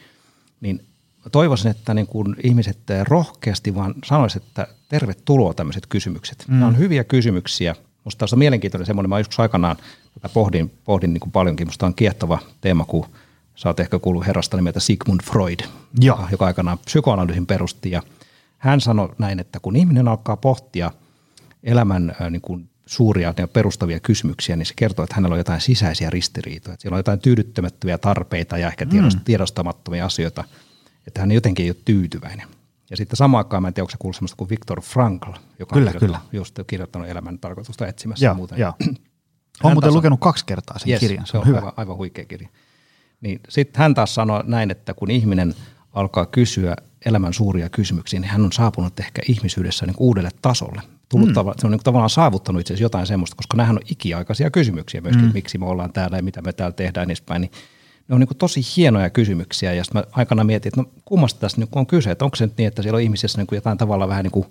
niin 0.60 0.84
toivoisin, 1.32 1.70
että 1.70 1.94
niin 1.94 2.06
kun 2.06 2.36
ihmiset 2.42 2.78
rohkeasti 3.08 3.74
vaan 3.74 3.94
sanoisivat, 4.04 4.46
että 4.48 4.66
tervetuloa 4.88 5.54
tämmöiset 5.54 5.86
kysymykset. 5.86 6.44
Mm. 6.48 6.54
Nämä 6.54 6.66
on 6.66 6.78
hyviä 6.78 7.04
kysymyksiä– 7.04 7.74
Musta 8.04 8.18
tässä 8.18 8.36
on 8.36 8.38
mielenkiintoinen 8.38 8.86
semmoinen, 8.86 9.10
mä 9.10 9.18
joskus 9.18 9.40
aikanaan 9.40 9.76
tätä 10.14 10.28
pohdin, 10.34 10.72
pohdin 10.84 11.12
niin 11.12 11.20
kuin 11.20 11.32
paljonkin, 11.32 11.66
musta 11.66 11.86
on 11.86 11.94
kiehtova 11.94 12.38
teema, 12.60 12.84
kun 12.84 13.06
sä 13.54 13.68
oot 13.68 13.80
ehkä 13.80 13.98
kuullut 13.98 14.26
herrasta 14.26 14.56
nimeltä 14.56 14.80
Sigmund 14.80 15.20
Freud, 15.24 15.60
Joo. 16.00 16.26
joka 16.30 16.46
aikanaan 16.46 16.78
psykoanalyysin 16.78 17.46
perusti 17.46 17.90
ja 17.90 18.02
hän 18.58 18.80
sanoi 18.80 19.14
näin, 19.18 19.40
että 19.40 19.60
kun 19.60 19.76
ihminen 19.76 20.08
alkaa 20.08 20.36
pohtia 20.36 20.90
elämän 21.64 22.16
niin 22.30 22.42
kuin 22.42 22.68
suuria 22.86 23.34
ja 23.36 23.48
perustavia 23.48 24.00
kysymyksiä, 24.00 24.56
niin 24.56 24.66
se 24.66 24.74
kertoo, 24.76 25.02
että 25.02 25.14
hänellä 25.14 25.34
on 25.34 25.38
jotain 25.38 25.60
sisäisiä 25.60 26.10
ristiriitoja. 26.10 26.74
Että 26.74 26.82
siellä 26.82 26.94
on 26.94 26.98
jotain 26.98 27.20
tyydyttämättömiä 27.20 27.98
tarpeita 27.98 28.58
ja 28.58 28.68
ehkä 28.68 28.84
mm. 28.84 28.90
tiedostamattomia 29.24 30.04
asioita, 30.04 30.44
että 31.06 31.20
hän 31.20 31.32
jotenkin 31.32 31.64
ei 31.64 31.70
ole 31.70 31.76
tyytyväinen. 31.84 32.48
Ja 32.92 32.96
sitten 32.96 33.16
samaan 33.16 33.38
aikaan, 33.38 33.62
mä 33.62 33.68
en 33.68 33.74
tiedä, 33.74 33.84
onko 33.84 33.90
se 33.90 33.96
kuullut 33.98 34.16
semmoista 34.16 34.36
kuin 34.36 34.50
Viktor 34.50 34.80
Frankl, 34.80 35.30
joka 35.58 35.74
Kyllä, 35.74 35.88
on 35.88 35.92
kirjoittanut, 35.92 36.32
just 36.32 36.60
kirjoittanut 36.66 37.08
elämän 37.08 37.38
tarkoitusta 37.38 37.86
etsimässä 37.86 38.24
Joo, 38.24 38.34
muuta. 38.34 38.56
joo. 38.56 38.72
Olen 38.84 39.74
muuten 39.74 39.80
taas- 39.80 39.94
lukenut 39.94 40.20
kaksi 40.20 40.46
kertaa 40.46 40.78
sen 40.78 40.90
Yes, 40.90 41.00
kirjan, 41.00 41.26
se 41.26 41.30
se 41.30 41.38
on, 41.38 41.46
hyvä. 41.46 41.58
Aivan, 41.58 41.72
aivan 41.76 41.96
huikea 41.96 42.24
kirja. 42.24 42.48
Niin 43.20 43.40
sitten 43.48 43.82
hän 43.82 43.94
taas 43.94 44.14
sanoi 44.14 44.42
näin, 44.46 44.70
että 44.70 44.94
kun 44.94 45.10
ihminen 45.10 45.54
alkaa 45.92 46.26
kysyä 46.26 46.76
elämän 47.06 47.32
suuria 47.32 47.68
kysymyksiä, 47.68 48.20
niin 48.20 48.30
hän 48.30 48.44
on 48.44 48.52
saapunut 48.52 49.00
ehkä 49.00 49.22
ihmisyydessä 49.28 49.86
niin 49.86 49.96
kuin 49.96 50.06
uudelle 50.06 50.30
tasolle. 50.42 50.82
Tullut 51.08 51.28
mm. 51.28 51.34
tava, 51.34 51.54
se 51.58 51.66
on 51.66 51.70
niin 51.70 51.78
kuin 51.78 51.84
tavallaan 51.84 52.10
saavuttanut 52.10 52.60
itse 52.60 52.74
asiassa 52.74 52.84
jotain 52.84 53.06
semmoista, 53.06 53.36
koska 53.36 53.56
nämähän 53.56 53.76
on 53.76 53.82
ikiaikaisia 53.90 54.50
kysymyksiä 54.50 55.00
myöskin, 55.00 55.24
mm. 55.24 55.32
miksi 55.34 55.58
me 55.58 55.66
ollaan 55.66 55.92
täällä 55.92 56.16
ja 56.16 56.22
mitä 56.22 56.42
me 56.42 56.52
täällä 56.52 56.74
tehdään 56.74 57.02
ja 57.02 57.06
niin 57.06 57.10
edespäin. 57.10 57.40
Niin 57.40 57.52
ne 58.08 58.14
on 58.14 58.20
niin 58.20 58.36
tosi 58.38 58.60
hienoja 58.76 59.10
kysymyksiä 59.10 59.72
ja 59.72 59.84
sitten 59.84 60.02
mä 60.02 60.06
aikana 60.12 60.44
mietin, 60.44 60.68
että 60.68 60.80
no 60.80 60.88
kummasta 61.04 61.40
tässä 61.40 61.58
niin 61.58 61.68
on 61.72 61.86
kyse, 61.86 62.10
että 62.10 62.24
onko 62.24 62.36
se 62.36 62.46
nyt 62.46 62.58
niin, 62.58 62.68
että 62.68 62.82
siellä 62.82 62.96
on 62.96 63.02
ihmisissä 63.02 63.38
niin 63.38 63.46
kuin 63.46 63.56
jotain 63.56 63.78
tavalla 63.78 64.08
vähän 64.08 64.22
niin 64.22 64.32
kuin 64.32 64.46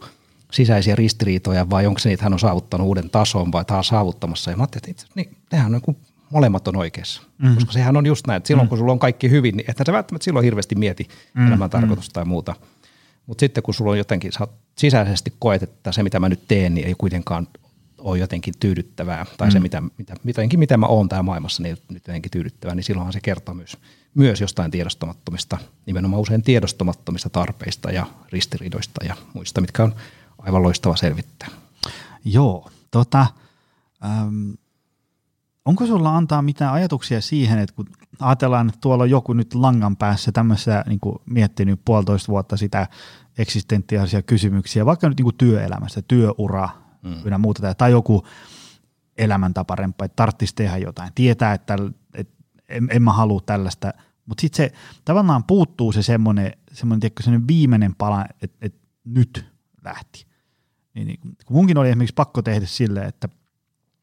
sisäisiä 0.52 0.96
ristiriitoja 0.96 1.70
vai 1.70 1.86
onko 1.88 2.00
se 2.00 2.10
niin, 2.10 2.14
että 2.14 2.24
hän 2.26 2.34
on 2.34 2.40
saavuttanut 2.40 2.88
uuden 2.88 3.10
tason 3.10 3.52
vai 3.52 3.66
taas 3.66 3.88
saavuttamassa. 3.88 4.52
Ja 4.52 4.58
mä 4.58 4.64
ajattelin, 4.64 4.90
että 4.90 5.06
niin, 5.16 5.38
nehän 5.52 5.66
on 5.66 5.72
niin 5.72 5.82
kuin 5.82 5.98
molemmat 6.30 6.68
on 6.68 6.76
oikeassa. 6.76 7.22
Mm-hmm. 7.38 7.56
Koska 7.56 7.72
sehän 7.72 7.98
on 7.98 8.06
just 8.06 8.28
näin, 8.28 8.38
että 8.38 8.48
silloin 8.48 8.70
kun 8.70 8.78
sulla 8.78 8.92
on 8.92 9.00
kaikki 9.00 9.30
hyvin, 9.30 9.58
niin 9.58 9.72
että 9.72 9.84
sä 9.86 9.94
välttämättä 9.94 10.24
silloin 10.24 10.44
hirveästi 10.44 10.76
mieti 10.76 11.04
mm-hmm. 11.04 11.48
elämän 11.48 11.70
tarkoitusta 11.70 12.14
tai 12.14 12.26
muuta. 12.26 12.56
Mutta 13.26 13.40
sitten 13.40 13.64
kun 13.64 13.74
sulla 13.74 13.92
on 13.92 13.98
jotenkin, 13.98 14.32
sä 14.32 14.48
sisäisesti 14.78 15.34
koet, 15.40 15.64
että 15.64 15.92
se 15.92 16.04
mitä 16.04 16.20
mä 16.20 16.30
nyt 16.30 16.48
teen, 16.48 16.74
niin 16.76 16.88
ei 16.88 16.96
kuitenkaan 16.98 17.48
ole 18.04 18.18
jotenkin 18.18 18.54
tyydyttävää, 18.60 19.26
tai 19.38 19.48
mm. 19.48 19.52
se 19.52 19.60
mitä, 19.60 19.82
mitä, 19.98 20.14
jotenkin 20.26 20.60
mitä 20.60 20.78
mä 20.78 20.86
oon 20.86 21.10
täällä 21.10 21.24
maailmassa, 21.24 21.64
niin 21.64 21.78
nyt 21.90 22.08
jotenkin 22.08 22.32
tyydyttävää, 22.32 22.76
niin 22.76 22.84
silloinhan 22.84 23.14
se 23.14 23.20
kertoo 23.22 23.56
myös, 23.56 23.78
myös 24.14 24.42
jostain 24.42 24.72
tiedostamattomista, 24.72 25.58
nimenomaan 25.86 26.22
usein 26.22 26.44
tiedostamattomista 26.44 27.30
tarpeista 27.30 27.92
ja 27.92 28.06
ristiriidoista 28.32 29.06
ja 29.06 29.16
muista, 29.34 29.62
mitkä 29.62 29.84
on 29.84 29.96
aivan 30.38 30.64
loistava 30.64 30.96
selvittää. 30.96 31.50
Joo, 32.26 32.72
tota, 32.92 33.28
äm, 34.06 34.54
onko 35.66 35.86
sulla 35.86 36.18
antaa 36.18 36.42
mitään 36.42 36.74
ajatuksia 36.74 37.22
siihen, 37.22 37.60
että 37.60 37.76
kun 37.76 37.88
ajatellaan, 38.20 38.70
että 38.70 38.82
tuolla 38.82 39.04
on 39.04 39.10
joku 39.10 39.34
nyt 39.34 39.54
langan 39.54 39.96
päässä 39.96 40.32
tämmöisessä 40.32 40.84
niin 40.88 41.00
miettinyt 41.26 41.82
puolitoista 41.86 42.32
vuotta 42.32 42.58
sitä 42.58 42.88
eksistentiaalisia 43.38 44.22
kysymyksiä, 44.22 44.86
vaikka 44.86 45.10
nyt 45.10 45.20
niin 45.20 45.36
työelämästä, 45.38 46.02
työura 46.02 46.70
mm. 47.04 47.22
ynnä 47.26 47.38
muuta, 47.38 47.74
tai 47.74 47.92
joku 47.92 48.28
elämäntaparempaa, 49.18 50.06
että 50.06 50.16
tarvitsisi 50.16 50.56
tehdä 50.56 50.78
jotain, 50.78 51.12
tietää, 51.16 51.54
että, 51.54 51.76
että 52.14 52.44
en, 52.70 52.88
en 52.92 53.04
mä 53.04 53.14
halua 53.14 53.42
tällaista, 53.46 53.94
mutta 54.26 54.42
sitten 54.42 54.58
se 54.58 54.74
tavallaan 55.06 55.44
puuttuu 55.44 55.92
se 55.92 56.04
semmoinen, 56.04 56.54
semmoinen, 56.74 57.00
tiedätkö, 57.00 57.24
semmoinen 57.24 57.48
viimeinen 57.48 57.96
pala, 57.96 58.26
että, 58.42 58.58
että 58.62 58.80
nyt 59.06 59.46
lähti. 59.84 60.26
Niin, 60.94 61.08
niin, 61.08 61.20
kun 61.46 61.58
munkin 61.58 61.78
oli 61.78 61.90
esimerkiksi 61.90 62.14
pakko 62.14 62.42
tehdä 62.42 62.66
silleen, 62.66 63.08
että 63.08 63.30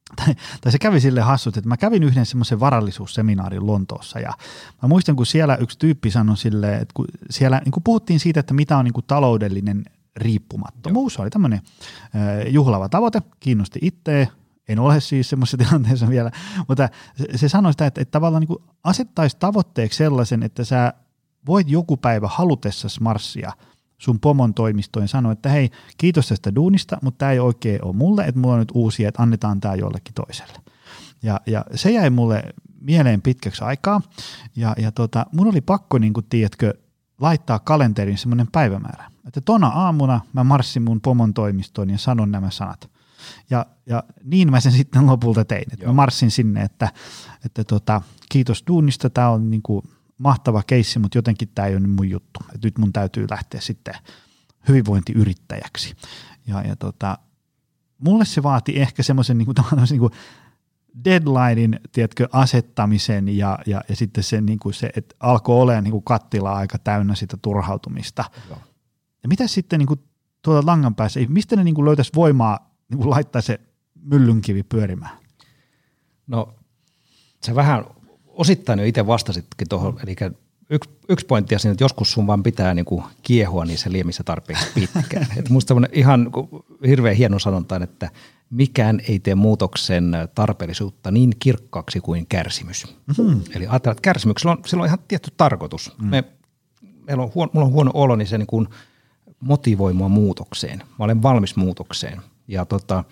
tai, 0.25 0.35
tai 0.61 0.73
se 0.73 0.79
kävi 0.79 1.01
sille 1.01 1.21
hassut, 1.21 1.57
että 1.57 1.69
mä 1.69 1.77
kävin 1.77 2.03
yhden 2.03 2.27
semmoisen 2.27 2.61
varallisuusseminaarin 2.61 3.67
Lontoossa 3.67 4.21
ja 4.21 4.33
mä 4.83 4.89
muistan, 4.89 5.17
kun 5.17 5.27
siellä 5.27 5.57
yksi 5.57 5.79
tyyppi 5.79 6.11
sanoi 6.11 6.37
silleen, 6.37 6.83
että 6.83 6.93
kun 6.95 7.07
siellä 7.31 7.61
niin 7.65 7.73
kun 7.73 7.83
puhuttiin 7.83 8.21
siitä, 8.21 8.41
että 8.41 8.55
mitä 8.55 8.77
on 8.77 8.85
niin 8.85 9.05
taloudellinen 9.07 9.85
riippumattomuus, 10.19 11.15
se 11.15 11.23
oli 11.23 11.31
tämmöinen 11.31 11.61
äh, 12.03 12.53
juhlava 12.53 12.89
tavoite, 12.89 13.23
kiinnosti 13.41 13.79
itseä, 13.83 14.27
en 14.69 14.79
ole 14.79 15.01
siis 15.01 15.31
semmoisessa 15.31 15.57
tilanteessa 15.65 16.09
vielä, 16.09 16.31
mutta 16.69 16.89
se, 17.37 17.49
sanoi 17.49 17.73
sitä, 17.73 17.87
että, 17.87 18.01
että 18.01 18.13
tavallaan 18.13 18.45
niin 18.49 18.59
asettaisi 18.85 19.37
tavoitteeksi 19.41 19.97
sellaisen, 19.97 20.43
että 20.43 20.65
sä 20.65 20.93
voit 21.47 21.69
joku 21.69 21.97
päivä 21.97 22.29
halutessasi 22.29 23.03
marssia 23.03 23.53
sun 23.99 24.21
pomon 24.21 24.55
toimistoon 24.55 25.09
sanoa, 25.09 25.33
että 25.33 25.49
hei, 25.49 25.71
kiitos 25.99 26.29
tästä 26.29 26.55
duunista, 26.55 26.99
mutta 27.03 27.19
tämä 27.19 27.33
ei 27.33 27.39
oikein 27.39 27.85
ole 27.85 27.97
mulle, 27.97 28.25
että 28.25 28.41
mulla 28.41 28.55
on 28.55 28.61
nyt 28.61 28.73
uusia, 28.75 29.09
että 29.09 29.23
annetaan 29.23 29.61
tämä 29.61 29.75
jollekin 29.75 30.15
toiselle. 30.15 30.59
Ja, 31.23 31.41
ja 31.47 31.65
se 31.75 31.91
jäi 31.91 32.11
mulle 32.11 32.43
mieleen 32.81 33.23
pitkäksi 33.23 33.65
aikaa, 33.65 34.01
ja, 34.57 34.75
ja 34.79 34.93
tota, 34.93 35.27
mun 35.33 35.49
oli 35.49 35.61
pakko, 35.61 35.99
niin 35.99 36.13
kuin, 36.13 36.27
tiedätkö, 36.31 36.75
laittaa 37.21 37.59
kalenteriin 37.59 38.19
semmoinen 38.19 38.47
päivämäärä, 38.53 39.11
että 39.27 39.41
tona 39.41 39.67
aamuna 39.67 40.21
mä 40.33 40.45
marssin 40.45 40.83
mun 40.83 41.01
pomon 41.01 41.35
toimistoon 41.35 41.91
ja 41.91 41.99
sanon 41.99 42.31
nämä 42.31 42.51
sanat. 42.51 42.91
Ja, 43.51 43.67
ja 43.87 44.05
niin 44.25 44.51
mä 44.51 44.61
sen 44.61 44.73
sitten 44.73 45.07
lopulta 45.07 45.45
tein, 45.45 45.73
että 45.73 45.87
mä 45.87 45.93
marssin 45.93 46.31
sinne, 46.31 46.63
että, 46.63 46.93
että 47.45 47.65
tota, 47.65 48.03
kiitos 48.29 48.65
duunista, 48.67 49.11
tämä 49.11 49.31
on 49.31 49.51
niin 49.51 49.63
kuin 49.63 49.83
mahtava 50.19 50.63
keissi, 50.63 50.99
mutta 50.99 51.19
jotenkin 51.19 51.49
tämä 51.55 51.69
ei 51.69 51.77
ole 51.77 51.87
mun 51.87 52.11
juttu. 52.11 52.41
Et 52.55 52.65
nyt 52.65 52.79
mun 52.79 52.93
täytyy 52.93 53.27
lähteä 53.31 53.61
sitten 53.61 53.95
hyvinvointiyrittäjäksi. 54.69 55.95
Ja, 56.47 56.63
ja 56.63 56.77
tota, 56.77 57.19
mulle 57.99 58.25
se 58.25 58.43
vaati 58.43 58.81
ehkä 58.81 59.03
semmoisen 59.03 59.39
niin 59.39 59.47
kuin, 59.47 59.57
niin 59.91 60.01
kuin 60.01 60.13
deadlinein 61.05 61.81
tiedätkö, 61.93 62.29
asettamisen 62.33 63.37
ja, 63.37 63.59
ja, 63.67 63.81
ja 63.89 63.97
sitten 63.97 64.25
se, 64.25 64.41
niin 64.41 64.59
kuin 64.59 64.75
se 64.75 64.91
että 64.97 65.15
alkoi 65.21 65.61
olemaan 65.61 65.85
niin 65.85 65.93
kuin 65.93 66.05
kattila 66.05 66.53
aika 66.53 66.79
täynnä 66.79 67.15
sitä 67.15 67.37
turhautumista. 67.43 68.25
Joo. 68.49 68.59
Ja 69.23 69.29
mitä 69.29 69.47
sitten 69.47 69.79
niin 69.79 69.87
kuin, 69.87 70.01
tuolla 70.43 70.63
langan 70.67 70.95
päässä, 70.95 71.21
mistä 71.29 71.57
ne 71.57 71.65
niin 71.65 71.75
kuin 71.75 71.85
löytäisi 71.85 72.13
voimaa 72.15 72.75
niin 72.91 72.99
kuin 72.99 73.11
laittaa 73.11 73.43
se 73.43 73.61
myllynkivi 74.03 74.63
pyörimään? 74.63 75.19
No 76.27 76.55
se 77.43 77.55
vähän 77.55 77.85
osittain 78.27 78.79
jo 78.79 78.85
itse 78.85 79.07
vastasitkin 79.07 79.69
tuohon, 79.69 80.01
eli 80.03 80.17
yksi, 80.71 80.91
yksi 81.09 81.27
pointti 81.27 81.55
on 81.55 81.61
siinä, 81.61 81.73
että 81.73 81.85
joskus 81.85 82.13
sun 82.13 82.27
vaan 82.27 82.43
pitää 82.43 82.75
niinku 82.75 83.05
kiehua 83.23 83.65
niissä 83.65 83.93
liemissä 83.93 84.25
tarpeeksi 84.25 84.67
pitkään. 84.75 85.27
Et 85.39 85.51
musta 85.51 85.75
ihan 85.93 86.31
hirveän 86.87 87.17
hieno 87.17 87.39
sanonta 87.39 87.75
on, 87.75 87.83
että 87.83 88.11
mikään 88.51 89.01
ei 89.09 89.19
tee 89.19 89.35
muutoksen 89.35 90.13
tarpeellisuutta 90.35 91.11
niin 91.11 91.33
kirkkaaksi 91.39 92.01
kuin 92.01 92.27
kärsimys. 92.29 92.97
Mm-hmm. 93.07 93.41
Eli 93.55 93.67
ajatellaan, 93.67 93.93
että 93.93 94.03
kärsimyksellä 94.03 94.53
on, 94.53 94.59
sillä 94.67 94.81
on 94.81 94.87
ihan 94.87 94.99
tietty 95.09 95.31
tarkoitus. 95.37 95.93
Mm. 95.99 96.09
Me, 96.09 96.25
meillä 97.07 97.23
on 97.23 97.31
huono, 97.35 97.51
mulla 97.55 97.67
on 97.67 97.73
huono 97.73 97.91
olo, 97.95 98.17
niin 98.17 98.29
se 98.29 98.39
niin 98.39 98.47
kuin 98.47 98.69
motivoi 99.41 99.93
mua 99.93 100.09
muutokseen. 100.09 100.79
Mä 100.79 101.05
olen 101.05 101.23
valmis 101.23 101.57
muutokseen. 101.57 102.23
Ja 102.49 102.65
tota, 102.65 103.05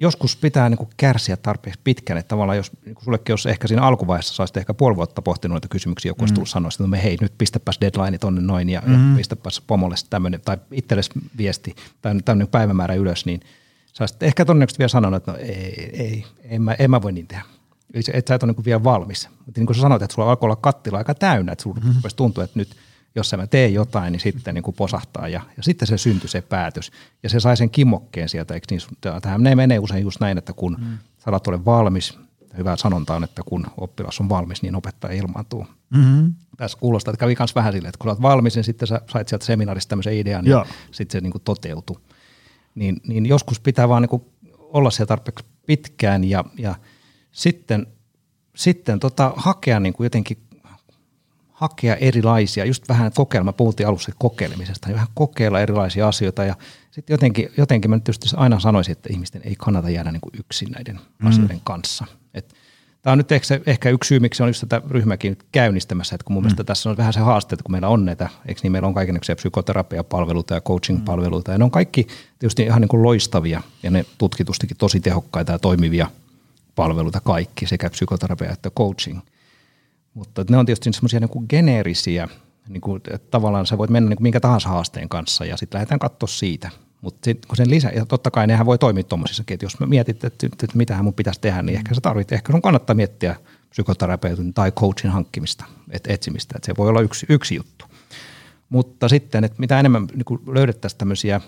joskus 0.00 0.36
pitää 0.36 0.68
niin 0.68 0.78
kuin 0.78 0.90
kärsiä 0.96 1.36
tarpeeksi 1.36 1.80
pitkään, 1.84 2.18
että 2.18 2.28
tavallaan 2.28 2.56
jos 2.56 2.72
niin 2.84 2.94
kuin 2.94 3.04
sullekin 3.04 3.32
jos 3.32 3.46
ehkä 3.46 3.68
siinä 3.68 3.82
alkuvaiheessa 3.82 4.34
saisit 4.34 4.56
ehkä 4.56 4.74
puoli 4.74 4.96
vuotta 4.96 5.22
pohtinut 5.22 5.52
noita 5.52 5.68
kysymyksiä, 5.68 6.10
joku 6.10 6.22
olisi 6.22 6.34
tullut 6.34 6.48
sanoa, 6.48 6.68
että 6.68 6.82
no 6.82 6.86
me 6.86 7.02
hei, 7.02 7.16
nyt 7.20 7.32
pistäpäs 7.38 7.78
deadline 7.80 8.18
tonne 8.18 8.40
noin 8.40 8.70
ja, 8.70 8.82
mm-hmm. 8.86 9.10
ja 9.10 9.16
pistäpäs 9.16 9.62
pomolle 9.66 9.94
tämmöinen, 10.10 10.40
tai 10.44 10.56
itsellesi 10.70 11.10
viesti 11.38 11.74
tai 12.02 12.14
tämmöinen 12.24 12.48
päivämäärä 12.48 12.94
ylös, 12.94 13.26
niin 13.26 13.40
saisit 13.96 14.22
ehkä 14.22 14.44
todennäköisesti 14.44 14.78
vielä 14.78 14.88
sanonut, 14.88 15.16
että 15.16 15.32
no 15.32 15.38
ei, 15.38 15.90
ei 15.92 16.24
en, 16.42 16.62
mä, 16.62 16.74
en 16.78 16.90
mä 16.90 17.02
voi 17.02 17.12
niin 17.12 17.26
tehdä. 17.26 17.44
Että 17.94 18.28
sä 18.28 18.34
et 18.34 18.42
ole 18.42 18.50
niin 18.50 18.56
kuin 18.56 18.64
vielä 18.64 18.84
valmis. 18.84 19.28
Mutta 19.46 19.60
niin 19.60 19.66
kuin 19.66 19.76
sä 19.76 19.82
sanoit, 19.82 20.02
että 20.02 20.14
sulla 20.14 20.30
alkoi 20.30 20.46
olla 20.46 20.56
kattila 20.56 20.98
aika 20.98 21.14
täynnä, 21.14 21.52
että 21.52 21.62
sulla 21.62 21.80
mm-hmm. 21.80 22.00
tuntuu, 22.16 22.44
että 22.44 22.58
nyt– 22.58 22.76
jos 23.14 23.34
mä 23.36 23.46
teen 23.46 23.74
jotain, 23.74 24.12
niin 24.12 24.20
sitten 24.20 24.54
niin 24.54 24.62
kuin 24.62 24.74
posahtaa 24.74 25.28
ja, 25.28 25.40
ja 25.56 25.62
sitten 25.62 25.88
se 25.88 25.98
syntyi 25.98 26.28
se 26.28 26.40
päätös. 26.40 26.90
Ja 27.22 27.28
se 27.28 27.40
sai 27.40 27.56
sen 27.56 27.70
kimmokkeen 27.70 28.28
sieltä, 28.28 28.54
eikö 28.54 28.66
niin? 28.70 28.80
Tähän 29.22 29.42
ne 29.42 29.54
menee 29.54 29.78
usein 29.78 30.02
just 30.02 30.20
näin, 30.20 30.38
että 30.38 30.52
kun 30.52 30.76
mm. 30.80 30.98
sadat 31.18 31.48
ole 31.48 31.64
valmis, 31.64 32.18
hyvä 32.56 32.76
sanonta 32.76 33.14
on, 33.14 33.24
että 33.24 33.42
kun 33.46 33.66
oppilas 33.76 34.20
on 34.20 34.28
valmis, 34.28 34.62
niin 34.62 34.74
opettaja 34.74 35.14
ilmaantuu. 35.14 35.66
Mm-hmm. 35.90 36.34
Tässä 36.56 36.78
kuulostaa, 36.78 37.12
että 37.12 37.20
kävi 37.20 37.36
myös 37.38 37.54
vähän 37.54 37.72
silleen, 37.72 37.88
että 37.88 37.98
kun 37.98 38.10
olet 38.10 38.22
valmis, 38.22 38.54
niin 38.54 38.64
sitten 38.64 38.88
sä 38.88 39.00
sait 39.12 39.28
sieltä 39.28 39.44
seminaarista 39.44 39.88
tämmöisen 39.88 40.16
idean, 40.16 40.44
niin 40.44 40.50
Joo. 40.50 40.66
sitten 40.90 41.18
se 41.18 41.20
niin 41.20 41.32
kuin 41.32 41.42
toteutui. 41.42 42.00
Niin, 42.74 43.00
niin 43.06 43.26
joskus 43.26 43.60
pitää 43.60 43.88
vaan 43.88 44.02
niin 44.02 44.22
olla 44.58 44.90
siellä 44.90 45.08
tarpeeksi 45.08 45.44
pitkään 45.66 46.24
ja, 46.24 46.44
ja 46.58 46.74
sitten, 47.32 47.86
sitten 48.56 49.00
tota, 49.00 49.32
hakea 49.36 49.80
niin 49.80 49.92
kuin 49.92 50.04
jotenkin 50.04 50.38
hakea 51.52 51.96
erilaisia, 51.96 52.64
just 52.64 52.88
vähän 52.88 53.12
kokeilla, 53.14 53.44
mä 53.44 53.52
puhuttiin 53.52 53.86
alussa 53.86 54.12
kokeilemisesta, 54.18 54.88
niin 54.88 54.94
vähän 54.94 55.08
kokeilla 55.14 55.60
erilaisia 55.60 56.08
asioita 56.08 56.44
ja 56.44 56.54
sitten 56.90 57.14
jotenkin, 57.14 57.48
jotenkin 57.56 57.90
mä 57.90 57.96
nyt 57.96 58.34
aina 58.36 58.60
sanoisin, 58.60 58.92
että 58.92 59.08
ihmisten 59.12 59.42
ei 59.44 59.54
kannata 59.58 59.90
jäädä 59.90 60.12
niin 60.12 60.20
kuin 60.20 60.32
yksin 60.38 60.70
näiden 60.70 61.00
mm. 61.18 61.26
asioiden 61.26 61.60
kanssa. 61.64 62.04
Tämä 63.04 63.12
on 63.12 63.18
nyt 63.18 63.32
ehkä, 63.32 63.60
ehkä 63.66 63.90
yksi 63.90 64.08
syy, 64.08 64.20
miksi 64.20 64.42
on 64.42 64.48
just 64.48 64.60
tätä 64.68 64.82
ryhmäkin 64.90 65.38
käynnistämässä, 65.52 66.14
että 66.14 66.24
kun 66.24 66.34
mun 66.34 66.42
mm. 66.42 66.44
mielestä 66.44 66.64
tässä 66.64 66.90
on 66.90 66.96
vähän 66.96 67.12
se 67.12 67.20
haaste, 67.20 67.54
että 67.54 67.62
kun 67.62 67.72
meillä 67.72 67.88
on 67.88 68.04
näitä, 68.04 68.28
eikö 68.48 68.60
niin 68.62 68.72
meillä 68.72 68.88
on 68.88 68.94
kaikenlaisia 68.94 69.36
psykoterapiapalveluita 69.36 70.54
ja 70.54 70.60
coaching-palveluita, 70.60 71.52
ja 71.52 71.58
ne 71.58 71.64
on 71.64 71.70
kaikki 71.70 72.06
tietysti 72.38 72.62
ihan 72.62 72.80
niin 72.80 72.88
kuin 72.88 73.02
loistavia, 73.02 73.62
ja 73.82 73.90
ne 73.90 74.04
tutkitustikin 74.18 74.76
tosi 74.76 75.00
tehokkaita 75.00 75.52
ja 75.52 75.58
toimivia 75.58 76.06
palveluita 76.74 77.20
kaikki, 77.20 77.66
sekä 77.66 77.90
psykoterapia 77.90 78.50
että 78.50 78.70
coaching– 78.70 79.20
mutta 80.14 80.44
ne 80.50 80.56
on 80.56 80.66
tietysti 80.66 80.92
semmoisia 80.92 81.20
niin 81.20 81.46
geneerisiä, 81.48 82.28
niin 82.68 82.80
kuin, 82.80 83.00
että 83.10 83.30
tavallaan 83.30 83.66
sä 83.66 83.78
voit 83.78 83.90
mennä 83.90 84.08
niin 84.08 84.16
kuin 84.16 84.22
minkä 84.22 84.40
tahansa 84.40 84.68
haasteen 84.68 85.08
kanssa 85.08 85.44
ja 85.44 85.56
sitten 85.56 85.76
lähdetään 85.76 85.98
katsoa 85.98 86.26
siitä. 86.26 86.70
Mutta 87.04 87.30
kun 87.48 87.56
sen 87.56 87.70
lisä, 87.70 87.88
ja 87.88 88.06
totta 88.06 88.30
kai 88.30 88.46
nehän 88.46 88.66
voi 88.66 88.78
toimia 88.78 89.02
tuommoisissakin, 89.02 89.54
että 89.54 89.66
jos 89.66 89.80
mä 89.80 89.86
mietit, 89.86 90.24
että, 90.24 90.46
että, 90.46 90.66
mitähän 90.74 91.04
mun 91.04 91.14
pitäisi 91.14 91.40
tehdä, 91.40 91.62
niin 91.62 91.76
ehkä 91.76 91.94
sä 91.94 92.00
tarvit, 92.00 92.32
ehkä 92.32 92.52
sun 92.52 92.62
kannattaa 92.62 92.94
miettiä 92.94 93.36
psykoterapeutin 93.70 94.54
tai 94.54 94.72
coachin 94.72 95.10
hankkimista, 95.10 95.64
et, 95.90 96.06
etsimistä, 96.06 96.54
että 96.56 96.66
se 96.66 96.74
voi 96.78 96.88
olla 96.88 97.00
yksi, 97.00 97.26
yksi 97.28 97.54
juttu. 97.54 97.84
Mutta 98.68 99.08
sitten, 99.08 99.44
että 99.44 99.60
mitä 99.60 99.80
enemmän 99.80 100.06
niin 100.14 100.54
löydettäisiin 100.54 100.98
tämmöisiä 100.98 101.40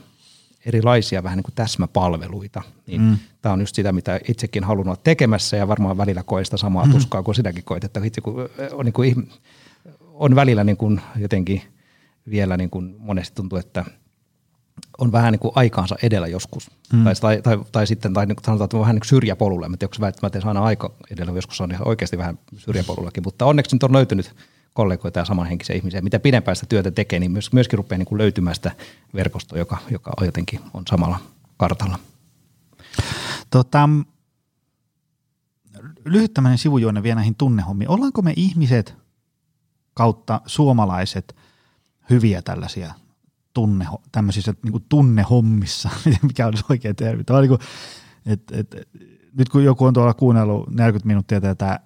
erilaisia 0.66 1.22
vähän 1.22 1.36
niin 1.36 1.44
kuin 1.44 1.54
täsmäpalveluita, 1.54 2.62
niin 2.86 3.00
mm. 3.00 3.16
tämä 3.42 3.52
on 3.52 3.60
just 3.60 3.76
sitä, 3.76 3.92
mitä 3.92 4.20
itsekin 4.28 4.64
halunnut 4.64 4.86
olla 4.86 5.00
tekemässä 5.04 5.56
ja 5.56 5.68
varmaan 5.68 5.98
välillä 5.98 6.22
koe 6.22 6.44
sitä 6.44 6.56
samaa 6.56 6.86
mm. 6.86 6.92
tuskaa 6.92 7.22
kuin 7.22 7.34
sinäkin 7.34 7.64
koet, 7.64 7.84
että 7.84 8.00
itse 8.04 8.20
kun 8.20 8.48
on, 8.72 8.84
niin 8.84 8.92
kuin, 8.92 9.30
on 10.00 10.34
välillä 10.34 10.64
niin 10.64 10.76
kuin 10.76 11.00
jotenkin 11.16 11.62
vielä 12.30 12.56
niin 12.56 12.70
kuin 12.70 12.96
monesti 12.98 13.34
tuntuu, 13.34 13.58
että 13.58 13.84
on 14.98 15.12
vähän 15.12 15.32
niin 15.32 15.40
kuin 15.40 15.52
aikaansa 15.54 15.96
edellä 16.02 16.26
joskus. 16.26 16.70
Mm. 16.92 17.04
Tai, 17.04 17.14
tai, 17.14 17.42
tai, 17.42 17.58
tai, 17.72 17.86
sitten 17.86 18.12
tai 18.12 18.26
niin 18.26 18.36
sanotaan, 18.44 18.64
että 18.64 18.76
on 18.76 18.80
vähän 18.80 18.94
niin 18.94 19.00
kuin 19.00 19.08
syrjäpolulla. 19.08 19.66
En 19.66 19.78
tiedä, 19.78 19.90
onko 19.94 20.06
välttämättä 20.06 20.48
aina 20.48 20.64
aika 20.64 20.92
edellä, 21.10 21.32
joskus 21.32 21.60
on 21.60 21.72
ihan 21.72 21.88
oikeasti 21.88 22.18
vähän 22.18 22.38
syrjäpolullakin. 22.56 23.22
Mutta 23.24 23.46
onneksi 23.46 23.76
nyt 23.76 23.82
on 23.82 23.92
löytynyt 23.92 24.34
kollegoita 24.72 25.18
ja 25.18 25.24
samanhenkisiä 25.24 25.76
ihmisiä. 25.76 26.00
Mitä 26.00 26.18
pidempään 26.18 26.56
sitä 26.56 26.66
työtä 26.68 26.90
tekee, 26.90 27.18
niin 27.18 27.30
myös, 27.30 27.52
myöskin 27.52 27.76
rupeaa 27.76 27.98
niin 27.98 28.06
kuin 28.06 28.18
löytymään 28.18 28.54
sitä 28.54 28.72
verkostoa, 29.14 29.58
joka, 29.58 29.78
joka 29.90 30.12
jotenkin 30.20 30.60
on 30.74 30.82
samalla 30.88 31.18
kartalla. 31.56 31.98
Tota, 33.50 33.88
lyhyt 36.04 36.34
tämmöinen 36.34 36.58
sivujuonne 36.58 37.02
vielä 37.02 37.14
näihin 37.14 37.34
tunnehommiin. 37.34 37.90
Ollaanko 37.90 38.22
me 38.22 38.32
ihmiset 38.36 38.94
kautta 39.94 40.40
suomalaiset 40.46 41.36
hyviä 42.10 42.42
tällaisia 42.42 42.94
tunne, 43.56 43.86
tämmöisissä 44.12 44.54
niin 44.62 44.72
kuin 44.72 44.84
tunnehommissa, 44.88 45.90
mikä 46.22 46.46
olisi 46.46 46.64
oikea 46.70 46.94
termi. 46.94 47.24
Tämä 47.24 47.40
niin 47.40 47.48
kuin, 47.48 47.60
et, 48.26 48.42
et, 48.52 48.88
nyt 49.38 49.48
kun 49.48 49.64
joku 49.64 49.84
on 49.84 49.94
tuolla 49.94 50.14
kuunnellut 50.14 50.70
40 50.70 51.06
minuuttia 51.06 51.40
tätä, 51.40 51.80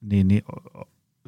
niin, 0.00 0.28
niin 0.28 0.42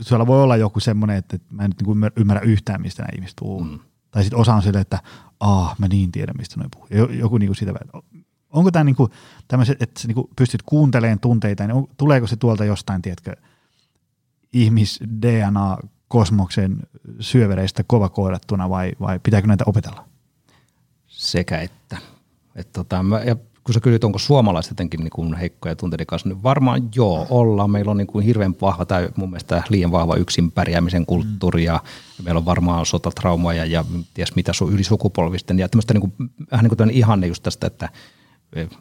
siellä 0.00 0.26
voi 0.26 0.42
olla 0.42 0.56
joku 0.56 0.80
semmoinen, 0.80 1.16
että, 1.16 1.36
että 1.36 1.54
mä 1.54 1.62
en 1.62 1.70
nyt 1.70 1.86
niin 1.86 2.12
ymmärrä 2.16 2.42
yhtään, 2.42 2.82
mistä 2.82 3.02
nämä 3.02 3.10
ihmiset 3.14 3.36
puhuu. 3.40 3.64
Mm. 3.64 3.78
Tai 4.10 4.22
sitten 4.22 4.38
osa 4.38 4.54
on 4.54 4.62
silleen, 4.62 4.82
että 4.82 4.98
aah, 5.40 5.78
mä 5.78 5.88
niin 5.88 6.12
tiedän, 6.12 6.36
mistä 6.38 6.60
ne 6.60 6.66
puhuu. 6.74 6.88
Joku 7.12 7.38
niin 7.38 7.48
kuin 7.48 7.56
sitä 7.56 7.72
Onko 8.50 8.70
tämä 8.70 8.84
niin 8.84 8.96
kuin 8.96 9.10
tämmöiset, 9.48 9.82
että 9.82 10.00
sä 10.00 10.08
niin 10.08 10.14
kuin 10.14 10.28
pystyt 10.36 10.62
kuuntelemaan 10.62 11.20
tunteita, 11.20 11.66
niin 11.66 11.74
on, 11.74 11.86
tuleeko 11.96 12.26
se 12.26 12.36
tuolta 12.36 12.64
jostain, 12.64 13.02
tiedätkö, 13.02 13.36
ihmis-DNA 14.52 15.88
kosmoksen 16.12 16.76
syövereistä 17.20 17.84
kova 17.86 18.08
koodattuna 18.08 18.70
vai, 18.70 18.92
vai 19.00 19.18
pitääkö 19.22 19.46
näitä 19.46 19.64
opetella? 19.66 20.04
Sekä 21.06 21.60
että. 21.60 21.98
Et 22.56 22.72
tota, 22.72 23.02
mä, 23.02 23.20
ja 23.20 23.36
kun 23.64 23.74
sä 23.74 23.80
kysyt, 23.80 24.04
onko 24.04 24.18
suomalaiset 24.18 24.70
jotenkin 24.70 25.00
niin 25.00 25.10
kuin 25.10 25.34
heikkoja 25.34 25.76
tunteiden 25.76 26.06
kanssa, 26.06 26.28
niin 26.28 26.42
varmaan 26.42 26.88
joo, 26.94 27.26
ollaan. 27.30 27.70
Meillä 27.70 27.90
on 27.90 27.96
niin 27.96 28.06
kuin 28.06 28.24
hirveän 28.24 28.54
vahva 28.60 28.84
tai 28.84 29.08
mun 29.16 29.30
mielestä 29.30 29.62
liian 29.68 29.92
vahva 29.92 30.16
yksin 30.16 30.52
pärjäämisen 30.52 31.06
kulttuuri 31.06 31.64
ja 31.64 31.80
meillä 32.22 32.38
on 32.38 32.44
varmaan 32.44 32.86
sotatraumaja 32.86 33.64
ja 33.64 33.84
ties 34.14 34.34
mitä 34.34 34.52
sun 34.52 34.72
ylisukupolvisten 34.72 35.58
ja 35.58 35.68
tämmöistä 35.68 35.94
niin 35.94 36.00
kuin, 36.00 36.30
vähän 36.50 36.64
niin 36.64 36.76
kuin 36.76 36.90
ihanne 36.90 37.26
just 37.26 37.42
tästä, 37.42 37.66
että 37.66 37.88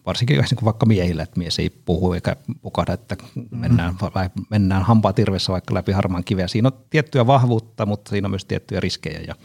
varsinkin 0.05 0.37
niin 0.37 0.47
kuin 0.55 0.65
vaikka 0.65 0.85
miehillä, 0.85 1.23
että 1.23 1.39
mies 1.39 1.59
ei 1.59 1.69
puhu 1.69 2.13
eikä 2.13 2.35
pukahda, 2.61 2.93
että 2.93 3.17
mennään, 3.51 3.93
mm. 4.01 4.45
mennään 4.49 4.83
hampaa 4.83 5.13
tirvessä 5.13 5.51
vaikka 5.51 5.73
läpi 5.73 5.91
harmaan 5.91 6.23
kiveä. 6.23 6.47
Siinä 6.47 6.67
on 6.67 6.83
tiettyä 6.89 7.27
vahvuutta, 7.27 7.85
mutta 7.85 8.09
siinä 8.09 8.25
on 8.25 8.31
myös 8.31 8.45
tiettyjä 8.45 8.79
riskejä 8.79 9.19
ja 9.27 9.35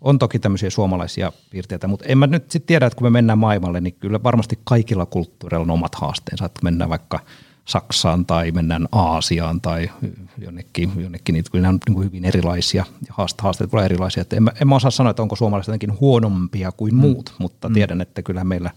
on 0.00 0.18
toki 0.18 0.38
tämmöisiä 0.38 0.70
suomalaisia 0.70 1.32
piirteitä, 1.50 1.88
mutta 1.88 2.04
en 2.08 2.18
mä 2.18 2.26
nyt 2.26 2.50
sitten 2.50 2.66
tiedä, 2.66 2.86
että 2.86 2.96
kun 2.96 3.06
me 3.06 3.10
mennään 3.10 3.38
maailmalle, 3.38 3.80
niin 3.80 3.96
kyllä 4.00 4.22
varmasti 4.22 4.58
kaikilla 4.64 5.06
kulttuureilla 5.06 5.62
on 5.64 5.70
omat 5.70 5.94
haasteensa, 5.94 6.44
että 6.44 6.60
mennään 6.62 6.90
vaikka 6.90 7.20
Saksaan 7.64 8.26
tai 8.26 8.50
mennään 8.50 8.88
Aasiaan 8.92 9.60
tai 9.60 9.90
jonnekin, 10.38 10.92
jonnekin 10.96 11.32
niin 11.32 11.44
kyllä 11.52 11.68
on 11.68 11.78
niin 11.88 12.04
hyvin 12.04 12.24
erilaisia 12.24 12.84
ja 13.08 13.14
haasteet 13.38 13.72
voi 13.72 13.84
erilaisia. 13.84 14.20
Että 14.20 14.36
en, 14.36 14.42
mä, 14.42 14.52
en 14.60 14.68
mä 14.68 14.74
osaa 14.74 14.90
sanoa, 14.90 15.10
että 15.10 15.22
onko 15.22 15.36
suomalaiset 15.36 15.68
jotenkin 15.68 16.00
huonompia 16.00 16.72
kuin 16.72 16.94
mm. 16.94 17.00
muut, 17.00 17.34
mutta 17.38 17.68
mm. 17.68 17.74
tiedän, 17.74 18.00
että 18.00 18.22
kyllä 18.22 18.44
meillä 18.44 18.70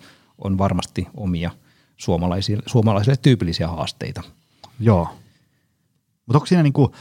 on 0.44 0.58
varmasti 0.58 1.08
omia 1.18 1.52
suomalaisille, 1.98 2.64
suomalaisille 2.66 3.18
tyypillisiä 3.18 3.68
haasteita. 3.68 4.24
Joo. 4.80 5.08
Mutta 6.26 6.38
onko 6.38 6.46
siinä 6.46 6.64
niinku, 6.64 6.96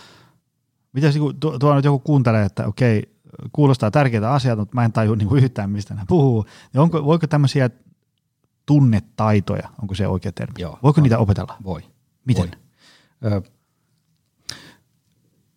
mitä 0.93 1.09
tuo, 1.41 1.59
tuo 1.59 1.75
nyt 1.75 1.85
joku 1.85 1.99
kuuntelee, 1.99 2.45
että 2.45 2.67
okei, 2.67 3.19
kuulostaa 3.53 3.91
tärkeitä 3.91 4.33
asioita, 4.33 4.63
mutta 4.63 4.75
mä 4.75 4.85
en 4.85 4.93
tajua 4.93 5.17
niin 5.17 5.29
kuin 5.29 5.45
yhtään, 5.45 5.71
mistä 5.71 5.95
hän 5.95 6.07
puhuu. 6.07 6.47
Ja 6.75 6.83
onko, 6.83 7.05
voiko 7.05 7.27
tämmöisiä 7.27 7.71
tunnetaitoja, 8.67 9.69
onko 9.83 9.95
se 9.95 10.07
oikea 10.07 10.33
termi? 10.33 10.55
Joo, 10.59 10.79
Voiko 10.83 11.01
on. 11.01 11.03
niitä 11.03 11.19
opetella? 11.19 11.57
Voi. 11.65 11.83
Miten? 12.25 12.51
Voi. 13.23 13.33
Ö, 13.33 13.43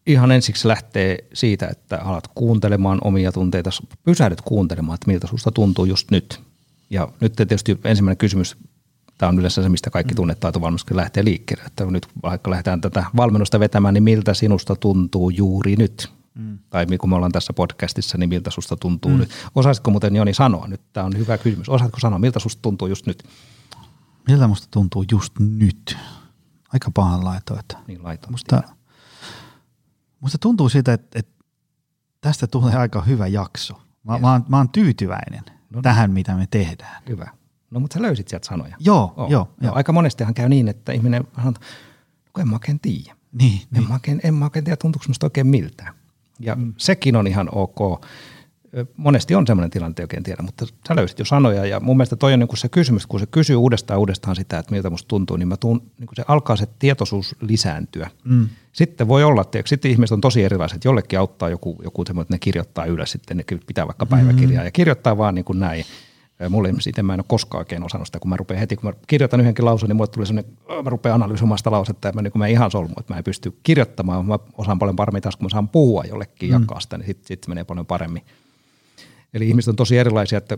ihan 0.08 0.32
ensiksi 0.32 0.68
lähtee 0.68 1.18
siitä, 1.34 1.68
että 1.68 2.02
alat 2.02 2.28
kuuntelemaan 2.36 3.00
omia 3.04 3.32
tunteita, 3.32 3.70
pysähdyt 4.04 4.42
kuuntelemaan, 4.42 4.96
että 4.96 5.12
miltä 5.12 5.28
susta 5.28 5.52
tuntuu 5.52 5.86
just 5.86 6.12
nyt. 6.12 6.51
Ja 6.92 7.08
nyt 7.22 7.34
tietysti 7.34 7.80
ensimmäinen 7.84 8.18
kysymys, 8.18 8.58
tämä 9.18 9.30
on 9.30 9.40
yleensä 9.40 9.64
se, 9.64 9.70
mistä 9.70 9.90
kaikki 9.90 10.14
mm. 10.14 10.16
tunnetaitovalmennuskin 10.16 10.98
lähtee 10.98 11.26
liikkeelle, 11.26 11.64
että 11.64 11.86
nyt 11.86 12.08
vaikka 12.24 12.52
lähdetään 12.52 12.82
tätä 12.82 13.06
valmennusta 13.18 13.60
vetämään, 13.60 13.94
niin 13.94 14.04
miltä 14.04 14.34
sinusta 14.34 14.76
tuntuu 14.76 15.30
juuri 15.30 15.76
nyt? 15.76 16.12
Mm. 16.36 16.60
Tai 16.70 16.86
kun 17.00 17.10
me 17.10 17.16
ollaan 17.16 17.32
tässä 17.32 17.54
podcastissa, 17.54 18.18
niin 18.18 18.30
miltä 18.30 18.52
susta 18.52 18.76
tuntuu 18.76 19.12
mm. 19.12 19.18
nyt? 19.18 19.30
Osaisitko 19.56 19.92
muuten 19.92 20.16
Joni 20.16 20.34
sanoa 20.34 20.68
nyt? 20.68 20.82
Tämä 20.94 21.06
on 21.06 21.18
hyvä 21.18 21.38
kysymys. 21.38 21.70
Osaatko 21.70 22.00
sanoa, 22.00 22.20
miltä 22.20 22.40
susta 22.40 22.62
tuntuu 22.62 22.88
just 22.88 23.06
nyt? 23.06 23.24
Miltä 24.28 24.48
musta 24.48 24.68
tuntuu 24.72 25.06
just 25.12 25.34
nyt? 25.40 25.98
Aika 26.74 26.92
pahan 26.94 27.24
laito. 27.24 27.60
Että 27.60 27.78
niin 27.88 28.04
laito. 28.04 28.28
Musta, 28.32 28.64
musta 30.20 30.38
tuntuu 30.38 30.70
siitä, 30.70 30.94
että, 30.94 31.20
että 31.20 31.46
tästä 32.22 32.48
tulee 32.48 32.76
aika 32.76 33.02
hyvä 33.02 33.28
jakso. 33.28 33.82
Mä, 34.04 34.14
yes. 34.14 34.22
mä, 34.22 34.32
oon, 34.32 34.46
mä 34.48 34.58
oon 34.58 34.70
tyytyväinen 34.70 35.61
no, 35.74 35.82
tähän, 35.82 36.12
mitä 36.12 36.36
me 36.36 36.48
tehdään. 36.52 37.04
Hyvä. 37.10 37.28
No 37.72 37.80
mutta 37.80 37.94
sä 37.94 38.02
löysit 38.02 38.28
sieltä 38.28 38.48
sanoja. 38.48 38.76
Joo, 38.80 39.14
oh. 39.18 39.32
joo, 39.32 39.54
joo. 39.62 39.76
Aika 39.76 39.94
monestihan 39.94 40.34
käy 40.34 40.50
niin, 40.50 40.68
että 40.68 40.92
ihminen 40.92 41.24
sanoo, 41.36 41.54
no 42.38 42.42
en 42.42 42.48
mä 42.48 42.56
oikein 42.56 42.80
tiedä. 42.80 43.16
Niin, 43.32 43.62
en, 43.62 43.68
niin. 43.72 43.88
Mä 43.88 43.94
oikein, 43.94 44.22
en 44.24 44.34
mä 44.34 44.46
oikein 44.46 44.66
tiedä, 44.66 44.78
tuntuuko 44.78 45.06
musta 45.08 45.26
oikein 45.26 45.48
miltään. 45.48 45.94
Ja 46.40 46.56
mm. 46.56 46.74
sekin 46.78 47.16
on 47.16 47.28
ihan 47.28 47.50
ok. 47.52 48.06
Monesti 48.98 49.36
on 49.36 49.48
sellainen 49.48 49.70
tilanne, 49.70 49.92
että 49.92 50.04
oikein 50.04 50.24
tiedä, 50.24 50.44
mutta 50.44 50.66
sä 50.88 50.96
löysit 50.96 51.20
jo 51.20 51.26
sanoja 51.26 51.66
ja 51.66 51.80
mun 51.80 51.98
mielestä 51.98 52.16
toi 52.16 52.34
on 52.34 52.40
niin 52.40 52.48
kuin 52.48 52.58
se 52.58 52.70
kysymys, 52.70 53.08
kun 53.08 53.20
se 53.20 53.26
kysyy 53.26 53.56
uudestaan 53.56 54.00
uudestaan 54.00 54.36
sitä, 54.36 54.60
että 54.60 54.72
miltä 54.72 54.90
musta 54.90 55.08
tuntuu, 55.08 55.38
niin, 55.38 55.48
mä 55.48 55.58
tuun, 55.58 55.78
niin 55.78 56.08
kuin 56.08 56.16
se 56.16 56.24
alkaa 56.28 56.56
se 56.56 56.68
tietoisuus 56.80 57.36
lisääntyä. 57.42 58.10
Mm. 58.24 58.50
Sitten 58.72 59.08
voi 59.08 59.24
olla, 59.24 59.42
että 59.42 59.62
sitten 59.66 59.92
ihmiset 59.92 60.14
on 60.14 60.22
tosi 60.22 60.44
erilaiset, 60.44 60.86
jollekin 60.86 61.20
auttaa 61.20 61.50
joku, 61.50 61.82
joku 61.84 62.06
semmoinen, 62.06 62.26
että 62.26 62.34
ne 62.34 62.40
kirjoittaa 62.40 62.86
ylös, 62.86 63.12
sitten 63.12 63.38
ne 63.38 63.44
pitää 63.68 63.88
vaikka 63.88 64.06
päiväkirjaa 64.06 64.62
mm. 64.62 64.66
ja 64.66 64.72
kirjoittaa 64.72 65.18
vaan 65.18 65.36
niin 65.36 65.46
kuin 65.46 65.60
näin. 65.60 65.86
Mulle 66.50 66.70
itse 66.88 67.04
mä 67.04 67.14
en 67.14 67.20
ole 67.20 67.26
koskaan 67.28 67.62
oikein 67.62 67.84
osannut 67.84 68.08
sitä, 68.08 68.20
kun 68.20 68.30
mä 68.30 68.38
rupean 68.38 68.60
heti, 68.60 68.76
kun 68.76 68.90
mä 68.90 68.94
kirjoitan 69.08 69.40
yhdenkin 69.40 69.66
lauseen, 69.66 69.88
niin 69.88 69.96
mulle 69.96 70.08
tulee 70.08 70.26
sellainen, 70.26 70.58
mä 70.84 70.90
rupean 70.90 71.16
analysoimaan 71.16 71.58
sitä 71.58 71.72
lausetta 71.72 72.08
ja 72.08 72.14
mä, 72.14 72.22
niin 72.22 72.32
mä 72.36 72.48
ihan 72.48 72.72
solmu, 72.72 72.94
että 73.00 73.14
mä 73.14 73.18
en 73.18 73.24
pysty 73.24 73.54
kirjoittamaan, 73.64 74.26
mä 74.26 74.40
osaan 74.58 74.80
paljon 74.80 74.96
paremmin 74.96 75.22
taas, 75.22 75.36
kun 75.36 75.46
mä 75.46 75.50
saan 75.50 75.70
puhua 75.70 76.04
jollekin 76.04 76.50
mm. 76.50 76.62
jakaa 76.62 76.80
sitä, 76.80 76.98
niin 76.98 77.08
sitten 77.08 77.28
sit 77.28 77.48
menee 77.48 77.64
paljon 77.64 77.86
paremmin. 77.86 78.22
Eli 79.34 79.48
ihmiset 79.48 79.70
on 79.70 79.76
tosi 79.76 79.98
erilaisia, 79.98 80.38
että 80.38 80.58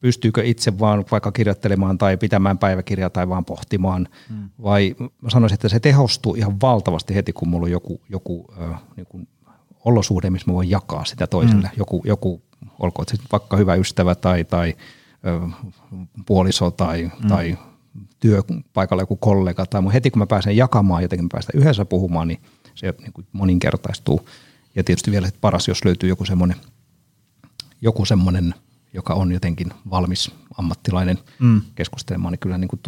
pystyykö 0.00 0.44
itse 0.44 0.78
vaan 0.78 1.04
vaikka 1.10 1.32
kirjoittelemaan 1.32 1.98
tai 1.98 2.16
pitämään 2.16 2.58
päiväkirjaa 2.58 3.10
tai 3.10 3.28
vaan 3.28 3.44
pohtimaan, 3.44 4.08
mm. 4.30 4.50
vai 4.62 4.94
mä 4.98 5.30
sanoisin, 5.30 5.54
että 5.54 5.68
se 5.68 5.80
tehostuu 5.80 6.34
ihan 6.34 6.60
valtavasti 6.62 7.14
heti, 7.14 7.32
kun 7.32 7.48
mulla 7.48 7.64
on 7.64 7.70
joku, 7.70 8.00
joku 8.08 8.46
äh, 8.62 8.80
niin 8.96 9.06
kuin 9.06 9.28
olosuhde, 9.84 10.30
missä 10.30 10.50
mä 10.50 10.54
voin 10.54 10.70
jakaa 10.70 11.04
sitä 11.04 11.26
toiselle. 11.26 11.66
Mm. 11.72 11.78
Joku, 11.78 12.02
joku 12.04 12.42
olkoon 12.78 13.06
se 13.08 13.16
vaikka 13.32 13.56
hyvä 13.56 13.74
ystävä 13.74 14.14
tai, 14.14 14.44
tai 14.44 14.74
puoliso 16.26 16.70
tai, 16.70 17.10
mm. 17.22 17.28
tai 17.28 17.58
työpaikalla 18.20 19.02
joku 19.02 19.16
kollega 19.16 19.66
tai 19.66 19.82
heti 19.92 20.10
kun 20.10 20.18
mä 20.18 20.26
pääsen 20.26 20.56
jakamaan 20.56 21.02
jotenkin, 21.02 21.24
mä 21.24 21.28
päästään 21.32 21.60
yhdessä 21.60 21.84
puhumaan, 21.84 22.28
niin 22.28 22.40
se 22.74 22.94
niin 22.98 23.12
kuin 23.12 23.26
moninkertaistuu. 23.32 24.28
Ja 24.74 24.84
tietysti 24.84 25.10
vielä 25.10 25.28
että 25.28 25.40
paras, 25.40 25.68
jos 25.68 25.84
löytyy 25.84 26.08
joku 26.08 26.24
semmoinen, 26.24 26.56
semmoinen, 28.06 28.54
joka 28.92 29.14
on 29.14 29.32
jotenkin 29.32 29.70
valmis 29.90 30.30
ammattilainen 30.58 31.18
mm. 31.38 31.62
keskustelemaan, 31.74 32.32
niin 32.32 32.38
kyllä 32.38 32.58
niin 32.58 32.68
kuin, 32.68 32.80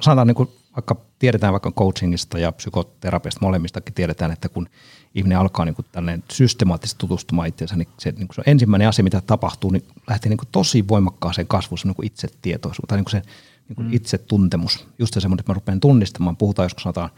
sanotaan 0.00 0.26
niin 0.26 0.34
kuin, 0.34 0.48
vaikka 0.76 0.96
tiedetään 1.18 1.52
vaikka 1.52 1.72
coachingista 1.72 2.38
ja 2.38 2.52
psykoterapiasta 2.52 3.40
molemmistakin 3.42 3.94
tiedetään, 3.94 4.32
että 4.32 4.48
kun 4.48 4.68
ihminen 5.14 5.38
alkaa 5.38 5.64
niin 5.64 5.74
kuin 5.74 5.86
systemaattisesti 6.30 6.98
tutustumaan 6.98 7.48
itseensä, 7.48 7.76
niin 7.76 7.88
se, 7.98 8.10
niin 8.10 8.28
kuin 8.28 8.36
se 8.36 8.42
ensimmäinen 8.46 8.88
asia, 8.88 9.02
mitä 9.04 9.20
tapahtuu, 9.20 9.70
niin 9.70 9.84
lähtee 10.08 10.28
niin 10.28 10.38
kuin 10.38 10.48
tosi 10.52 10.88
voimakkaaseen 10.88 11.46
kasvuun, 11.46 11.78
niin 11.84 11.94
kuin 11.94 12.06
itsetietoisuus 12.06 12.84
tai 12.88 12.98
niin 12.98 13.04
kuin 13.04 13.12
se 13.12 13.22
niin 13.68 13.76
kuin 13.76 13.86
mm. 13.86 13.92
itsetuntemus. 13.92 14.86
Just 14.98 15.14
se 15.14 15.20
semmoinen, 15.20 15.40
että 15.40 15.52
mä 15.52 15.54
rupean 15.54 15.80
tunnistamaan, 15.80 16.36
puhutaan 16.36 16.64
joskus 16.64 16.82
sanotaan, 16.82 17.10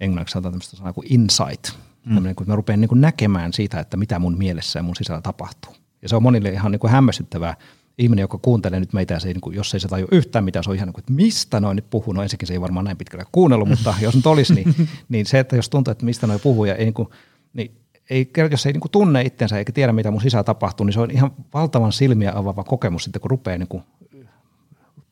englanniksi 0.00 0.32
sanotaan 0.32 0.52
tämmöistä 0.52 0.76
sanaa 0.76 0.92
kuin 0.92 1.12
insight, 1.12 1.68
mm. 2.04 2.22
niin 2.22 2.36
kuin, 2.36 2.48
mä 2.48 2.56
rupean 2.56 2.80
niin 2.80 2.88
kuin 2.88 3.00
näkemään 3.00 3.52
siitä, 3.52 3.80
että 3.80 3.96
mitä 3.96 4.18
mun 4.18 4.38
mielessä 4.38 4.78
ja 4.78 4.82
mun 4.82 4.96
sisällä 4.96 5.22
tapahtuu. 5.22 5.76
Ja 6.02 6.08
se 6.08 6.16
on 6.16 6.22
monille 6.22 6.48
ihan 6.48 6.72
niin 6.72 6.80
kuin 6.80 6.90
hämmästyttävää, 6.90 7.56
ihminen, 7.98 8.22
joka 8.22 8.38
kuuntelee 8.38 8.80
nyt 8.80 8.92
meitä, 8.92 9.14
ja 9.14 9.20
se, 9.20 9.28
niin 9.28 9.40
kuin, 9.40 9.56
jos 9.56 9.74
ei 9.74 9.80
se 9.80 9.88
tajua 9.88 10.08
yhtään 10.12 10.44
mitään, 10.44 10.64
se 10.64 10.70
on 10.70 10.76
ihan 10.76 10.88
niin 10.88 10.94
kuin, 10.94 11.02
että 11.02 11.12
mistä 11.12 11.60
noin 11.60 11.76
nyt 11.76 11.90
puhuu. 11.90 12.12
No 12.12 12.22
ensinnäkin 12.22 12.48
se 12.48 12.54
ei 12.54 12.60
varmaan 12.60 12.84
näin 12.84 12.96
pitkälle 12.96 13.24
kuunnellut, 13.32 13.68
mutta 13.68 13.94
jos 14.00 14.16
nyt 14.16 14.26
olisi, 14.26 14.54
niin, 14.54 14.74
niin 15.08 15.26
se, 15.26 15.38
että 15.38 15.56
jos 15.56 15.68
tuntuu, 15.68 15.92
että 15.92 16.04
mistä 16.04 16.26
noin 16.26 16.40
puhuu, 16.40 16.64
ja 16.64 16.74
ei, 16.74 16.84
niin, 16.84 16.94
kuin, 16.94 17.08
niin 17.52 17.70
ei, 18.10 18.30
jos 18.50 18.66
ei 18.66 18.72
niin 18.72 18.80
kuin 18.80 18.92
tunne 18.92 19.22
itsensä 19.22 19.58
eikä 19.58 19.72
tiedä, 19.72 19.92
mitä 19.92 20.10
mun 20.10 20.20
sisään 20.20 20.44
tapahtuu, 20.44 20.86
niin 20.86 20.94
se 20.94 21.00
on 21.00 21.10
ihan 21.10 21.30
valtavan 21.54 21.92
silmiä 21.92 22.32
avaava 22.34 22.64
kokemus 22.64 23.04
sitten, 23.04 23.20
kun 23.20 23.30
rupeaa 23.30 23.58
niin 23.58 23.68
kuin 23.68 23.82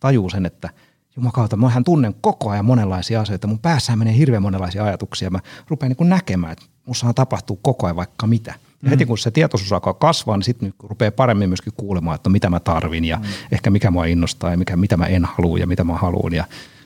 tajuu 0.01 0.31
sen, 0.31 0.47
että 0.47 0.71
jumakauta, 1.17 1.57
mähän 1.57 1.85
tunnen 1.85 2.15
koko 2.21 2.51
ajan 2.51 2.65
monenlaisia 2.65 3.21
asioita. 3.21 3.47
Mun 3.47 3.59
päässä 3.59 3.97
menee 3.97 4.17
hirveän 4.17 4.43
monenlaisia 4.43 4.85
ajatuksia. 4.85 5.31
Mä 5.31 5.39
rupean 5.69 5.91
niin 5.91 5.97
kuin 5.97 6.09
näkemään, 6.09 6.53
että 6.53 6.65
mussahan 6.87 7.15
tapahtuu 7.15 7.59
koko 7.63 7.87
ajan 7.87 7.97
vaikka 7.97 8.27
mitä. 8.27 8.55
Ja 8.87 8.91
heti 8.91 9.07
kun 9.07 9.19
se 9.19 9.31
tietoisuus 9.31 9.73
alkaa 9.73 9.95
kasvaa, 9.95 10.37
niin 10.37 10.45
sitten 10.45 10.75
rupeaa 10.83 11.11
paremmin 11.11 11.49
myöskin 11.49 11.73
kuulemaan, 11.77 12.15
että 12.15 12.31
no 12.31 12.33
mitä 12.33 12.51
mä 12.51 12.61
tarvin 12.61 13.05
ja 13.05 13.17
mm. 13.17 13.25
ehkä 13.53 13.71
mikä 13.71 13.91
mua 13.91 14.05
innostaa 14.05 14.51
ja 14.51 14.57
mikä, 14.57 14.77
mitä 14.77 14.97
mä 14.97 15.07
en 15.07 15.25
halua 15.25 15.59
ja 15.59 15.67
mitä 15.67 15.85
mä 15.85 15.95
haluan 15.95 16.33
ja 16.33 16.45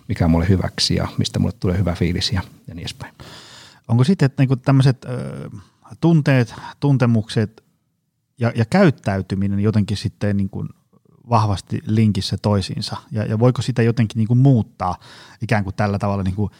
mikä 0.09 0.25
on 0.25 0.31
mulle 0.31 0.49
hyväksi 0.49 0.95
ja 0.95 1.09
mistä 1.19 1.39
mulle 1.39 1.55
tulee 1.61 1.79
hyvä 1.79 1.95
fiilis 1.95 2.33
ja, 2.33 2.43
ja 2.67 2.75
niin 2.75 2.83
edespäin. 2.83 3.15
Onko 3.89 4.05
sitten, 4.05 4.27
että 4.27 4.43
niinku 4.43 4.57
tämmöiset 4.57 5.07
tunteet, 6.01 6.55
tuntemukset 6.81 7.65
ja, 8.39 8.53
ja 8.55 8.65
käyttäytyminen 8.65 9.61
jotenkin 9.61 9.97
sitten 9.97 10.37
niin 10.37 10.51
kuin 10.51 10.69
vahvasti 11.31 11.81
linkissä 11.87 12.37
toisiinsa? 12.43 12.97
Ja, 13.13 13.25
ja 13.25 13.39
voiko 13.39 13.63
sitä 13.63 13.83
jotenkin 13.83 14.19
niin 14.19 14.29
kuin 14.29 14.39
muuttaa 14.39 14.97
ikään 15.43 15.65
kuin 15.65 15.77
tällä 15.77 15.99
tavalla 15.99 16.23
niin 16.23 16.35
kuin 16.35 16.51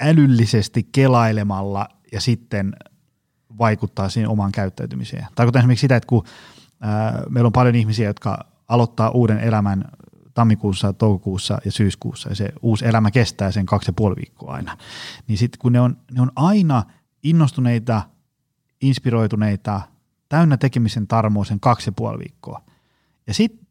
älyllisesti 0.00 0.88
kelailemalla 0.92 1.88
ja 2.12 2.20
sitten 2.20 2.76
vaikuttaa 3.58 4.08
siihen 4.08 4.30
omaan 4.30 4.52
käyttäytymiseen? 4.52 5.26
Tarkoitan 5.34 5.60
esimerkiksi 5.60 5.80
sitä, 5.80 5.96
että 5.96 6.06
kun 6.06 6.24
ää, 6.80 7.22
meillä 7.28 7.46
on 7.46 7.52
paljon 7.52 7.74
ihmisiä, 7.74 8.06
jotka 8.06 8.46
aloittaa 8.68 9.10
uuden 9.10 9.38
elämän 9.38 9.84
tammikuussa, 10.34 10.92
toukokuussa 10.92 11.58
ja 11.64 11.72
syyskuussa 11.72 12.28
ja 12.28 12.34
se 12.34 12.52
uusi 12.62 12.86
elämä 12.86 13.10
kestää 13.10 13.50
sen 13.50 13.66
kaksi 13.66 13.88
ja 13.88 13.92
puoli 13.92 14.16
viikkoa 14.16 14.54
aina, 14.54 14.76
niin 15.28 15.38
sitten 15.38 15.58
kun 15.58 15.72
ne 15.72 15.80
on, 15.80 15.96
ne 16.12 16.22
on 16.22 16.32
aina 16.36 16.82
innostuneita, 17.22 18.02
inspiroituneita, 18.80 19.80
täynnä 20.28 20.56
tekemisen 20.56 21.06
tarmoa 21.06 21.44
sen 21.44 21.60
kaksi 21.60 21.88
ja 21.88 21.92
puoli 21.92 22.18
viikkoa. 22.18 22.60
Ja 23.26 23.34
sitten 23.34 23.66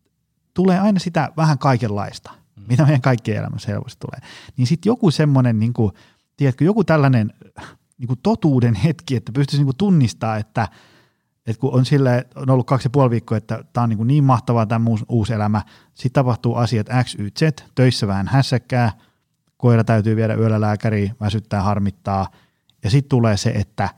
tulee 0.53 0.79
aina 0.79 0.99
sitä 0.99 1.29
vähän 1.37 1.57
kaikenlaista, 1.57 2.31
mm. 2.31 2.63
mitä 2.67 2.83
meidän 2.83 3.01
kaikkien 3.01 3.37
elämässä 3.37 3.71
helposti 3.71 3.99
tulee. 3.99 4.29
Niin 4.57 4.67
sitten 4.67 4.89
joku 4.89 5.11
semmoinen, 5.11 5.59
niin 5.59 5.73
kuin, 5.73 5.91
tiedätkö, 6.37 6.65
joku 6.65 6.83
tällainen 6.83 7.33
niin 7.97 8.07
kuin 8.07 8.19
totuuden 8.23 8.75
hetki, 8.75 9.15
että 9.15 9.31
pystyisi 9.31 9.63
niin 9.63 9.77
tunnistaa, 9.77 10.37
että, 10.37 10.67
että 11.47 11.59
kun 11.59 11.73
on, 11.73 11.85
sille, 11.85 12.27
on 12.35 12.49
ollut 12.49 12.67
kaksi 12.67 12.85
ja 12.85 12.89
puoli 12.89 13.09
viikkoa, 13.09 13.37
että 13.37 13.63
tämä 13.73 13.83
on 13.83 13.89
niin, 13.89 14.07
niin 14.07 14.23
mahtavaa 14.23 14.65
tämä 14.65 14.85
uusi, 15.09 15.33
elämä, 15.33 15.61
sitten 15.93 16.23
tapahtuu 16.23 16.55
asiat 16.55 16.87
X, 17.03 17.15
Y, 17.15 17.29
Z, 17.39 17.41
töissä 17.75 18.07
vähän 18.07 18.27
hässäkkää, 18.27 18.91
koira 19.57 19.83
täytyy 19.83 20.15
viedä 20.15 20.33
yöllä 20.33 20.61
lääkäriin, 20.61 21.15
väsyttää, 21.21 21.61
harmittaa, 21.61 22.27
ja 22.83 22.89
sitten 22.89 23.09
tulee 23.09 23.37
se, 23.37 23.49
että 23.49 23.89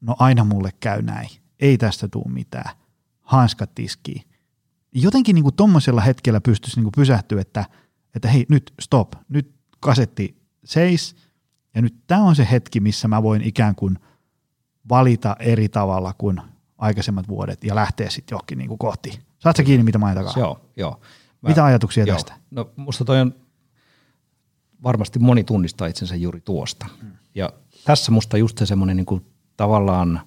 no 0.00 0.16
aina 0.18 0.44
mulle 0.44 0.70
käy 0.80 1.02
näin, 1.02 1.28
ei 1.60 1.78
tästä 1.78 2.08
tule 2.08 2.32
mitään, 2.32 2.76
hanskat 3.20 3.74
tiskii. 3.74 4.22
Jotenkin 4.92 5.34
niin 5.34 5.56
tuommoisella 5.56 6.00
hetkellä 6.00 6.40
pystyisi 6.40 6.80
niin 6.80 6.92
pysähtyä, 6.96 7.40
että, 7.40 7.64
että 8.14 8.28
hei 8.28 8.46
nyt 8.48 8.72
stop, 8.80 9.12
nyt 9.28 9.54
kasetti 9.80 10.36
seis, 10.64 11.25
ja 11.76 11.82
nyt 11.82 11.94
tämä 12.06 12.22
on 12.22 12.36
se 12.36 12.48
hetki, 12.50 12.80
missä 12.80 13.08
mä 13.08 13.22
voin 13.22 13.42
ikään 13.42 13.74
kuin 13.74 13.98
valita 14.88 15.36
eri 15.38 15.68
tavalla 15.68 16.14
kuin 16.18 16.40
aikaisemmat 16.78 17.28
vuodet 17.28 17.64
ja 17.64 17.74
lähteä 17.74 18.10
sitten 18.10 18.34
johonkin 18.34 18.58
niin 18.58 18.68
kuin 18.68 18.78
kohti. 18.78 19.20
Saatko 19.38 19.62
kiinni, 19.62 19.84
mitä 19.84 19.98
mä 19.98 20.14
takaa? 20.14 20.32
Joo, 20.36 20.60
joo. 20.76 21.00
Mä, 21.42 21.48
mitä 21.48 21.64
ajatuksia 21.64 22.04
joo. 22.04 22.16
tästä? 22.16 22.34
No 22.50 22.70
musta 22.76 23.04
toi 23.04 23.20
on, 23.20 23.34
varmasti 24.82 25.18
moni 25.18 25.44
tunnistaa 25.44 25.88
itsensä 25.88 26.16
juuri 26.16 26.40
tuosta. 26.40 26.86
Hmm. 27.00 27.12
Ja 27.34 27.52
tässä 27.84 28.12
musta 28.12 28.36
just 28.36 28.58
se 28.58 28.66
semmoinen 28.66 28.96
niin 28.96 29.06
kuin 29.06 29.26
tavallaan 29.56 30.20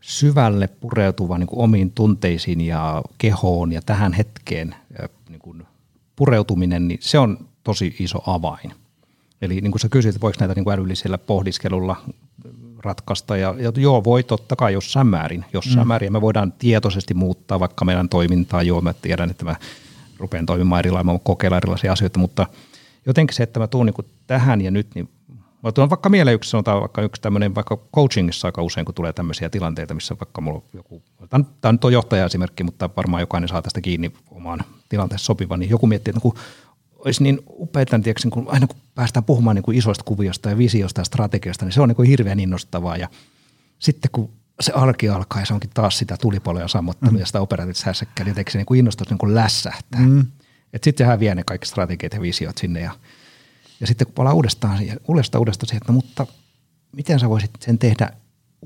syvälle 0.00 0.68
pureutuva 0.68 1.38
niin 1.38 1.46
kuin 1.46 1.60
omiin 1.60 1.90
tunteisiin 1.90 2.60
ja 2.60 3.02
kehoon 3.18 3.72
ja 3.72 3.82
tähän 3.82 4.12
hetkeen 4.12 4.74
niin 5.28 5.40
kuin 5.40 5.66
pureutuminen, 6.16 6.88
niin 6.88 6.98
se 7.02 7.18
on 7.18 7.48
tosi 7.64 7.96
iso 7.98 8.22
avain. 8.26 8.72
Eli 9.42 9.60
niin 9.60 9.70
kuin 9.70 9.80
sä 9.80 9.88
kysyt, 9.88 10.20
voiko 10.20 10.36
näitä 10.40 10.54
niin 10.54 10.64
kuin 10.64 10.74
älyllisellä 10.74 11.18
pohdiskelulla 11.18 11.96
ratkaista, 12.78 13.36
ja, 13.36 13.54
ja 13.58 13.72
joo, 13.76 14.04
voi 14.04 14.22
totta 14.22 14.56
kai 14.56 14.72
jossain 14.72 15.06
määrin, 15.06 15.44
jossain 15.52 15.86
mm. 15.86 15.88
määrin, 15.88 16.12
me 16.12 16.20
voidaan 16.20 16.52
tietoisesti 16.52 17.14
muuttaa 17.14 17.60
vaikka 17.60 17.84
meidän 17.84 18.08
toimintaa, 18.08 18.62
joo, 18.62 18.80
mä 18.80 18.92
tiedän, 18.92 19.30
että 19.30 19.44
mä 19.44 19.56
rupean 20.18 20.46
toimimaan 20.46 20.78
eri 20.78 20.90
lailla, 20.90 21.12
mä 21.12 21.18
kokeilla 21.22 21.56
erilaisia 21.56 21.92
asioita, 21.92 22.18
mutta 22.18 22.46
jotenkin 23.06 23.34
se, 23.34 23.42
että 23.42 23.60
mä 23.60 23.66
tuun 23.66 23.86
niin 23.86 24.06
tähän 24.26 24.60
ja 24.60 24.70
nyt, 24.70 24.86
niin 24.94 25.08
Mä 25.62 25.72
tuon 25.72 25.90
vaikka 25.90 26.08
mieleen 26.08 26.34
yksi, 26.34 26.50
sanotaan 26.50 26.80
vaikka 26.80 27.02
yksi 27.02 27.22
tämmöinen, 27.22 27.54
vaikka 27.54 27.78
coachingissa 27.94 28.48
aika 28.48 28.62
usein, 28.62 28.84
kun 28.84 28.94
tulee 28.94 29.12
tämmöisiä 29.12 29.50
tilanteita, 29.50 29.94
missä 29.94 30.16
vaikka 30.20 30.40
mulla 30.40 30.58
on 30.58 30.64
joku, 30.72 31.02
tämä 31.60 31.72
nyt 31.72 31.84
on 31.84 31.92
johtaja-esimerkki, 31.92 32.64
mutta 32.64 32.90
varmaan 32.96 33.20
jokainen 33.20 33.48
saa 33.48 33.62
tästä 33.62 33.80
kiinni 33.80 34.12
omaan 34.30 34.60
tilanteessa 34.88 35.24
sopivan, 35.24 35.60
niin 35.60 35.70
joku 35.70 35.86
miettii, 35.86 36.10
että 36.10 36.20
kun 36.20 36.34
olisi 37.06 37.22
niin 37.22 37.40
upeita, 37.48 37.98
tiedätkö, 37.98 38.28
kun 38.30 38.46
aina 38.48 38.66
kun 38.66 38.76
päästään 38.94 39.24
puhumaan 39.24 39.56
niin 39.56 39.62
kuin 39.62 39.78
isoista 39.78 40.04
kuviosta 40.04 40.50
ja 40.50 40.58
visiosta 40.58 41.00
ja 41.00 41.04
strategiasta, 41.04 41.64
niin 41.64 41.72
se 41.72 41.80
on 41.80 41.88
niin 41.88 41.96
kuin 41.96 42.08
hirveän 42.08 42.40
innostavaa. 42.40 42.96
Ja 42.96 43.08
sitten 43.78 44.10
kun 44.10 44.30
se 44.60 44.72
arki 44.72 45.08
alkaa 45.08 45.42
ja 45.42 45.46
se 45.46 45.54
onkin 45.54 45.70
taas 45.74 45.98
sitä 45.98 46.16
tulipaloja 46.16 46.68
sammottelua 46.68 47.12
mm. 47.12 47.18
ja 47.18 47.26
sitä 47.26 47.40
operatiivista 47.40 47.86
hässäkkää, 47.86 48.24
niin 48.24 48.36
se 48.50 48.58
niin 48.58 48.66
kuin 48.66 48.78
innostus 48.78 49.10
niin 49.10 49.18
kuin 49.18 49.34
lässähtää. 49.34 50.00
Mm. 50.00 50.26
Sitten 50.82 51.04
sehän 51.04 51.20
vie 51.20 51.34
ne 51.34 51.44
kaikki 51.44 51.68
strategiat 51.68 52.12
ja 52.12 52.20
visiot 52.20 52.58
sinne 52.58 52.80
ja, 52.80 52.90
ja 53.80 53.86
sitten 53.86 54.06
kun 54.06 54.14
palaa 54.14 54.32
uudestaan, 54.32 54.78
uudestaan, 55.08 55.40
uudestaan 55.40 55.68
siihen, 55.68 55.82
että 55.82 55.92
no, 55.92 55.96
mutta 55.96 56.26
miten 56.92 57.20
sä 57.20 57.28
voisit 57.28 57.50
sen 57.60 57.78
tehdä 57.78 58.12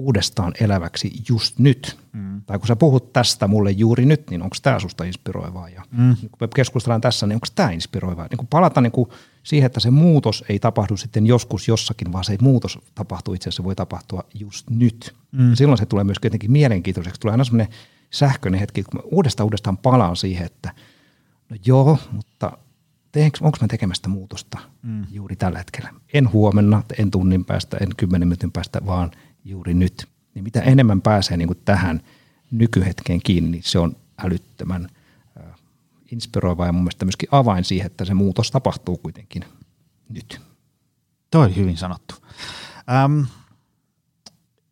uudestaan 0.00 0.52
eläväksi 0.60 1.12
just 1.28 1.58
nyt. 1.58 1.98
Mm. 2.12 2.42
Tai 2.46 2.58
kun 2.58 2.68
sä 2.68 2.76
puhut 2.76 3.12
tästä 3.12 3.48
mulle 3.48 3.70
juuri 3.70 4.06
nyt, 4.06 4.30
niin 4.30 4.42
onko 4.42 4.56
tämä 4.62 4.78
susta 4.78 5.04
inspiroivaa? 5.04 5.68
Ja 5.68 5.82
mm. 5.90 6.16
kun 6.16 6.38
me 6.40 6.48
keskustellaan 6.54 7.00
tässä, 7.00 7.26
niin 7.26 7.34
onko 7.34 7.46
tämä 7.54 7.70
inspiroivaa? 7.70 8.26
Niin 8.30 8.38
kun 8.38 8.46
palata 8.46 8.80
niin 8.80 8.92
kuin 8.92 9.10
siihen, 9.42 9.66
että 9.66 9.80
se 9.80 9.90
muutos 9.90 10.44
ei 10.48 10.58
tapahdu 10.58 10.96
sitten 10.96 11.26
joskus 11.26 11.68
jossakin, 11.68 12.12
vaan 12.12 12.24
se 12.24 12.36
muutos 12.40 12.78
tapahtuu 12.94 13.34
itse 13.34 13.48
asiassa, 13.48 13.64
voi 13.64 13.76
tapahtua 13.76 14.24
just 14.34 14.70
nyt. 14.70 15.14
Mm. 15.32 15.50
Ja 15.50 15.56
silloin 15.56 15.78
se 15.78 15.86
tulee 15.86 16.04
myös 16.04 16.18
jotenkin 16.24 16.52
mielenkiintoiseksi. 16.52 17.20
Tulee 17.20 17.32
aina 17.32 17.44
semmoinen 17.44 17.74
sähköinen 18.10 18.60
hetki, 18.60 18.82
kun 18.82 19.00
mä 19.00 19.08
uudestaan 19.10 19.44
uudestaan 19.44 19.76
palaan 19.76 20.16
siihen, 20.16 20.46
että 20.46 20.74
no 21.48 21.56
joo, 21.66 21.98
mutta 22.12 22.58
onko 23.40 23.58
mä 23.60 23.68
tekemästä 23.68 24.08
muutosta 24.08 24.58
mm. 24.82 25.06
juuri 25.10 25.36
tällä 25.36 25.58
hetkellä? 25.58 25.90
En 26.14 26.32
huomenna, 26.32 26.82
en 26.98 27.10
tunnin 27.10 27.44
päästä, 27.44 27.76
en 27.76 27.88
kymmenen 27.96 28.28
minuutin 28.28 28.52
päästä, 28.52 28.80
vaan– 28.86 29.10
juuri 29.44 29.74
nyt. 29.74 30.08
Niin 30.34 30.44
mitä 30.44 30.60
enemmän 30.60 31.02
pääsee 31.02 31.36
niin 31.36 31.48
kuin 31.48 31.60
tähän 31.64 32.00
nykyhetkeen 32.50 33.20
kiinni, 33.24 33.50
niin 33.50 33.62
se 33.62 33.78
on 33.78 33.96
älyttömän 34.18 34.88
inspiroiva 36.12 36.66
ja 36.66 36.72
mun 36.72 36.82
mielestä 36.82 37.04
myöskin 37.04 37.28
avain 37.32 37.64
siihen, 37.64 37.86
että 37.86 38.04
se 38.04 38.14
muutos 38.14 38.50
tapahtuu 38.50 38.96
kuitenkin 38.96 39.44
nyt. 40.08 40.40
Toi 41.30 41.46
oli 41.46 41.56
hyvin 41.56 41.76
sanottu. 41.76 42.14
Ähm, 42.90 43.22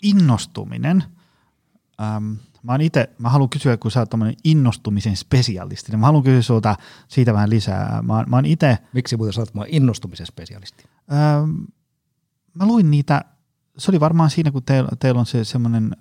innostuminen. 0.03 1.05
Ähm, 2.01 2.33
mä, 2.63 2.77
ite, 2.81 3.11
mä 3.19 3.29
haluan 3.29 3.49
kysyä, 3.49 3.77
kun 3.77 3.91
sä 3.91 4.01
oot 4.01 4.11
innostumisen 4.45 5.17
spesialisti, 5.17 5.93
niin 5.93 6.01
mä 6.01 6.07
haluan 6.07 6.25
kysyä 6.25 6.43
sulta 6.43 6.77
siitä 7.09 7.33
vähän 7.33 7.51
lisää. 7.51 8.03
Mä, 8.03 8.25
mä 8.29 8.43
ite, 8.45 8.79
Miksi 8.93 9.17
muuten 9.17 9.33
sä 9.33 9.41
oot 9.41 9.67
innostumisen 9.67 10.27
spesialisti? 10.27 10.85
Ähm, 11.13 11.51
mä 12.55 12.67
luin 12.67 12.91
niitä 12.91 13.25
se 13.79 13.91
oli 13.91 14.01
varmaan 14.01 14.31
siinä, 14.31 14.51
kun 14.51 14.63
teillä, 14.63 14.89
teillä 15.01 15.21
on 15.21 15.27
se 15.27 15.45
semmoinen 15.45 15.97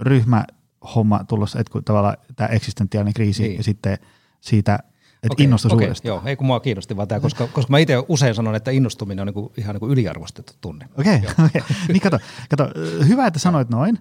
ryhmähomma 0.00 1.24
tulossa, 1.28 1.60
että 1.60 1.72
kun 1.72 1.84
tavallaan 1.84 2.16
tämä 2.36 2.48
eksistentiaalinen 2.48 3.14
kriisi 3.14 3.42
niin. 3.42 3.56
ja 3.56 3.62
sitten 3.62 3.98
siitä, 4.40 4.74
että 4.74 5.32
okay, 5.34 5.44
innostus 5.44 5.72
okay, 5.72 5.84
uudestaan. 5.84 6.08
Joo, 6.08 6.22
ei 6.26 6.36
kun 6.36 6.46
mua 6.46 6.60
kiinnosti 6.60 6.96
vaan 6.96 7.08
tämä, 7.08 7.20
koska, 7.20 7.46
koska 7.46 7.70
mä 7.70 7.78
itse 7.78 8.04
usein 8.08 8.34
sanon, 8.34 8.54
että 8.54 8.70
innostuminen 8.70 9.22
on 9.22 9.26
niinku, 9.26 9.52
ihan 9.56 9.74
niinku 9.74 9.88
yliarvostettu 9.88 10.52
tunne. 10.60 10.88
Okei, 10.98 11.16
okay, 11.16 11.30
okay. 11.46 11.62
niin 11.88 12.00
kato, 12.00 12.18
kato, 12.50 12.68
hyvä, 13.08 13.26
että 13.26 13.38
sanoit 13.38 13.68
noin, 13.68 13.98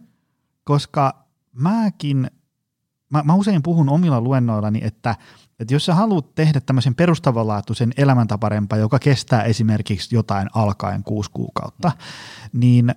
koska 0.64 1.26
mäkin, 1.52 2.28
mä, 3.10 3.24
mä 3.24 3.36
usein 3.36 3.64
puhun 3.64 3.90
omilla 3.90 4.22
luennoillani, 4.22 4.80
että– 4.84 5.16
että 5.64 5.74
jos 5.74 5.86
sä 5.86 5.96
haluat 5.96 6.36
tehdä 6.36 6.62
tämmöisen 6.62 6.96
perustavanlaatuisen 6.96 7.94
elämäntaparempaa, 7.98 8.80
joka 8.80 9.00
kestää 9.00 9.44
esimerkiksi 9.44 10.16
jotain 10.16 10.50
alkaen 10.54 11.04
kuusi 11.04 11.32
kuukautta, 11.34 11.92
niin 12.54 12.96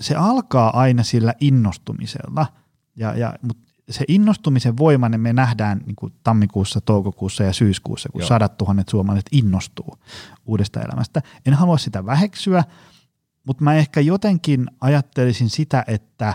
se 0.00 0.14
alkaa 0.14 0.80
aina 0.80 1.02
sillä 1.02 1.34
innostumisella, 1.40 2.46
ja, 2.96 3.14
ja, 3.14 3.34
mutta 3.42 3.62
se 3.90 4.04
innostumisen 4.08 4.76
voima, 4.76 5.08
niin 5.08 5.20
me 5.20 5.32
nähdään 5.32 5.80
niin 5.86 5.96
kuin 5.96 6.12
tammikuussa, 6.22 6.80
toukokuussa 6.80 7.42
ja 7.42 7.52
syyskuussa, 7.52 8.08
kun 8.08 8.20
Joo. 8.20 8.28
sadat 8.28 8.56
tuhannet 8.56 8.88
suomalaiset 8.88 9.28
innostuu 9.32 9.98
uudesta 10.46 10.80
elämästä. 10.80 11.22
En 11.46 11.54
halua 11.54 11.78
sitä 11.78 12.06
väheksyä, 12.06 12.64
mutta 13.46 13.64
mä 13.64 13.74
ehkä 13.74 14.00
jotenkin 14.00 14.70
ajattelisin 14.80 15.50
sitä, 15.50 15.84
että, 15.86 16.28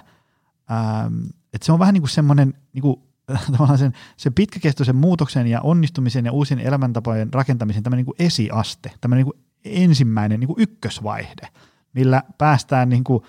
ähm, 0.72 1.26
että 1.54 1.66
se 1.66 1.72
on 1.72 1.80
vähän 1.80 1.94
niin 1.94 2.02
kuin 2.02 2.10
semmoinen 2.10 2.54
niin 2.74 2.82
kuin 2.82 3.07
tavallaan 3.52 3.78
sen, 3.78 3.94
sen 4.18 4.34
pitkäkestoisen 4.34 4.96
muutoksen 4.96 5.48
ja 5.48 5.62
onnistumisen 5.62 6.26
ja 6.26 6.32
uusien 6.32 6.60
elämäntapojen 6.60 7.34
rakentamisen 7.34 7.84
tämmöinen 7.84 8.06
niin 8.06 8.16
kuin 8.18 8.28
esiaste, 8.28 8.92
tämmöinen 9.02 9.26
niin 9.26 9.34
kuin 9.34 9.44
ensimmäinen 9.66 10.40
niin 10.40 10.48
kuin 10.48 10.62
ykkösvaihde. 10.62 11.48
millä 11.94 12.24
päästään 12.38 12.90
niin 12.90 13.04
kuin 13.04 13.24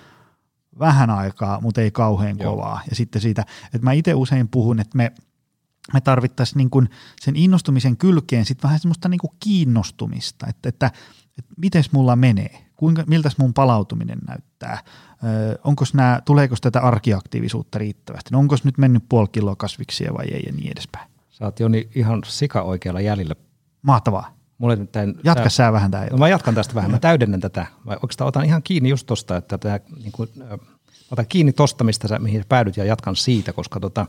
vähän 0.78 1.10
aikaa, 1.10 1.60
mutta 1.60 1.80
ei 1.80 1.90
kauhean 1.90 2.38
Joo. 2.38 2.52
kovaa. 2.52 2.80
Ja 2.90 2.96
sitten 2.96 3.22
siitä, 3.22 3.44
että 3.64 3.84
mä 3.84 3.92
itse 3.92 4.14
usein 4.14 4.48
puhun, 4.48 4.80
että 4.80 4.96
me, 4.96 5.12
me 5.92 6.00
tarvittaisiin 6.00 6.58
niin 6.58 6.70
kuin 6.70 6.90
sen 7.20 7.36
innostumisen 7.36 7.96
kylkeen 7.96 8.44
sitten 8.44 8.68
vähän 8.68 8.80
semmoista 8.80 9.08
niin 9.08 9.18
kuin 9.18 9.32
kiinnostumista, 9.40 10.46
että, 10.46 10.68
että, 10.68 10.90
että 11.38 11.54
miten 11.56 11.84
mulla 11.92 12.16
menee, 12.16 12.64
kuinka, 12.76 13.04
miltäs 13.06 13.38
mun 13.38 13.54
palautuminen 13.54 14.18
näyttää, 14.28 14.82
Onkos 15.64 15.94
nämä, 15.94 16.20
tuleeko 16.24 16.54
tätä 16.60 16.80
arkiaktiivisuutta 16.80 17.78
riittävästi, 17.78 18.30
no 18.32 18.38
onkos 18.38 18.64
nyt 18.64 18.78
mennyt 18.78 19.02
puoli 19.08 19.28
kiloa 19.32 19.56
kasviksia 19.56 20.14
vai 20.14 20.26
ei 20.32 20.42
ja 20.46 20.52
niin 20.52 20.72
edespäin. 20.72 21.10
Sä 21.30 21.44
oot 21.44 21.60
Joni 21.60 21.88
ihan 21.94 22.22
sika 22.26 22.62
oikealla 22.62 23.00
jäljellä. 23.00 23.34
Mahtavaa. 23.82 24.38
Mulle 24.58 24.76
nimittäin, 24.76 25.14
Jatka 25.24 25.42
tää- 25.42 25.48
sä 25.48 25.72
vähän 25.72 25.90
tämä. 25.90 26.06
No 26.10 26.18
mä 26.18 26.28
jatkan 26.28 26.54
tästä 26.54 26.74
vähän. 26.74 26.90
Mä 26.90 26.98
täydennän 26.98 27.40
tätä. 27.40 27.66
Mä 27.84 27.92
oikeastaan 27.92 28.28
otan 28.28 28.44
ihan 28.44 28.62
kiinni 28.62 28.88
just 28.88 29.06
tosta, 29.06 29.36
että 29.36 29.58
tää, 29.58 29.80
niin 30.02 30.12
kuin, 30.12 30.28
otan 31.10 31.26
kiinni 31.28 31.52
tosta, 31.52 31.84
mistä 31.84 32.08
sä, 32.08 32.18
mihin 32.18 32.40
sä 32.40 32.46
päädyt 32.48 32.76
ja 32.76 32.84
jatkan 32.84 33.16
siitä, 33.16 33.52
koska 33.52 33.80
tota, 33.80 34.06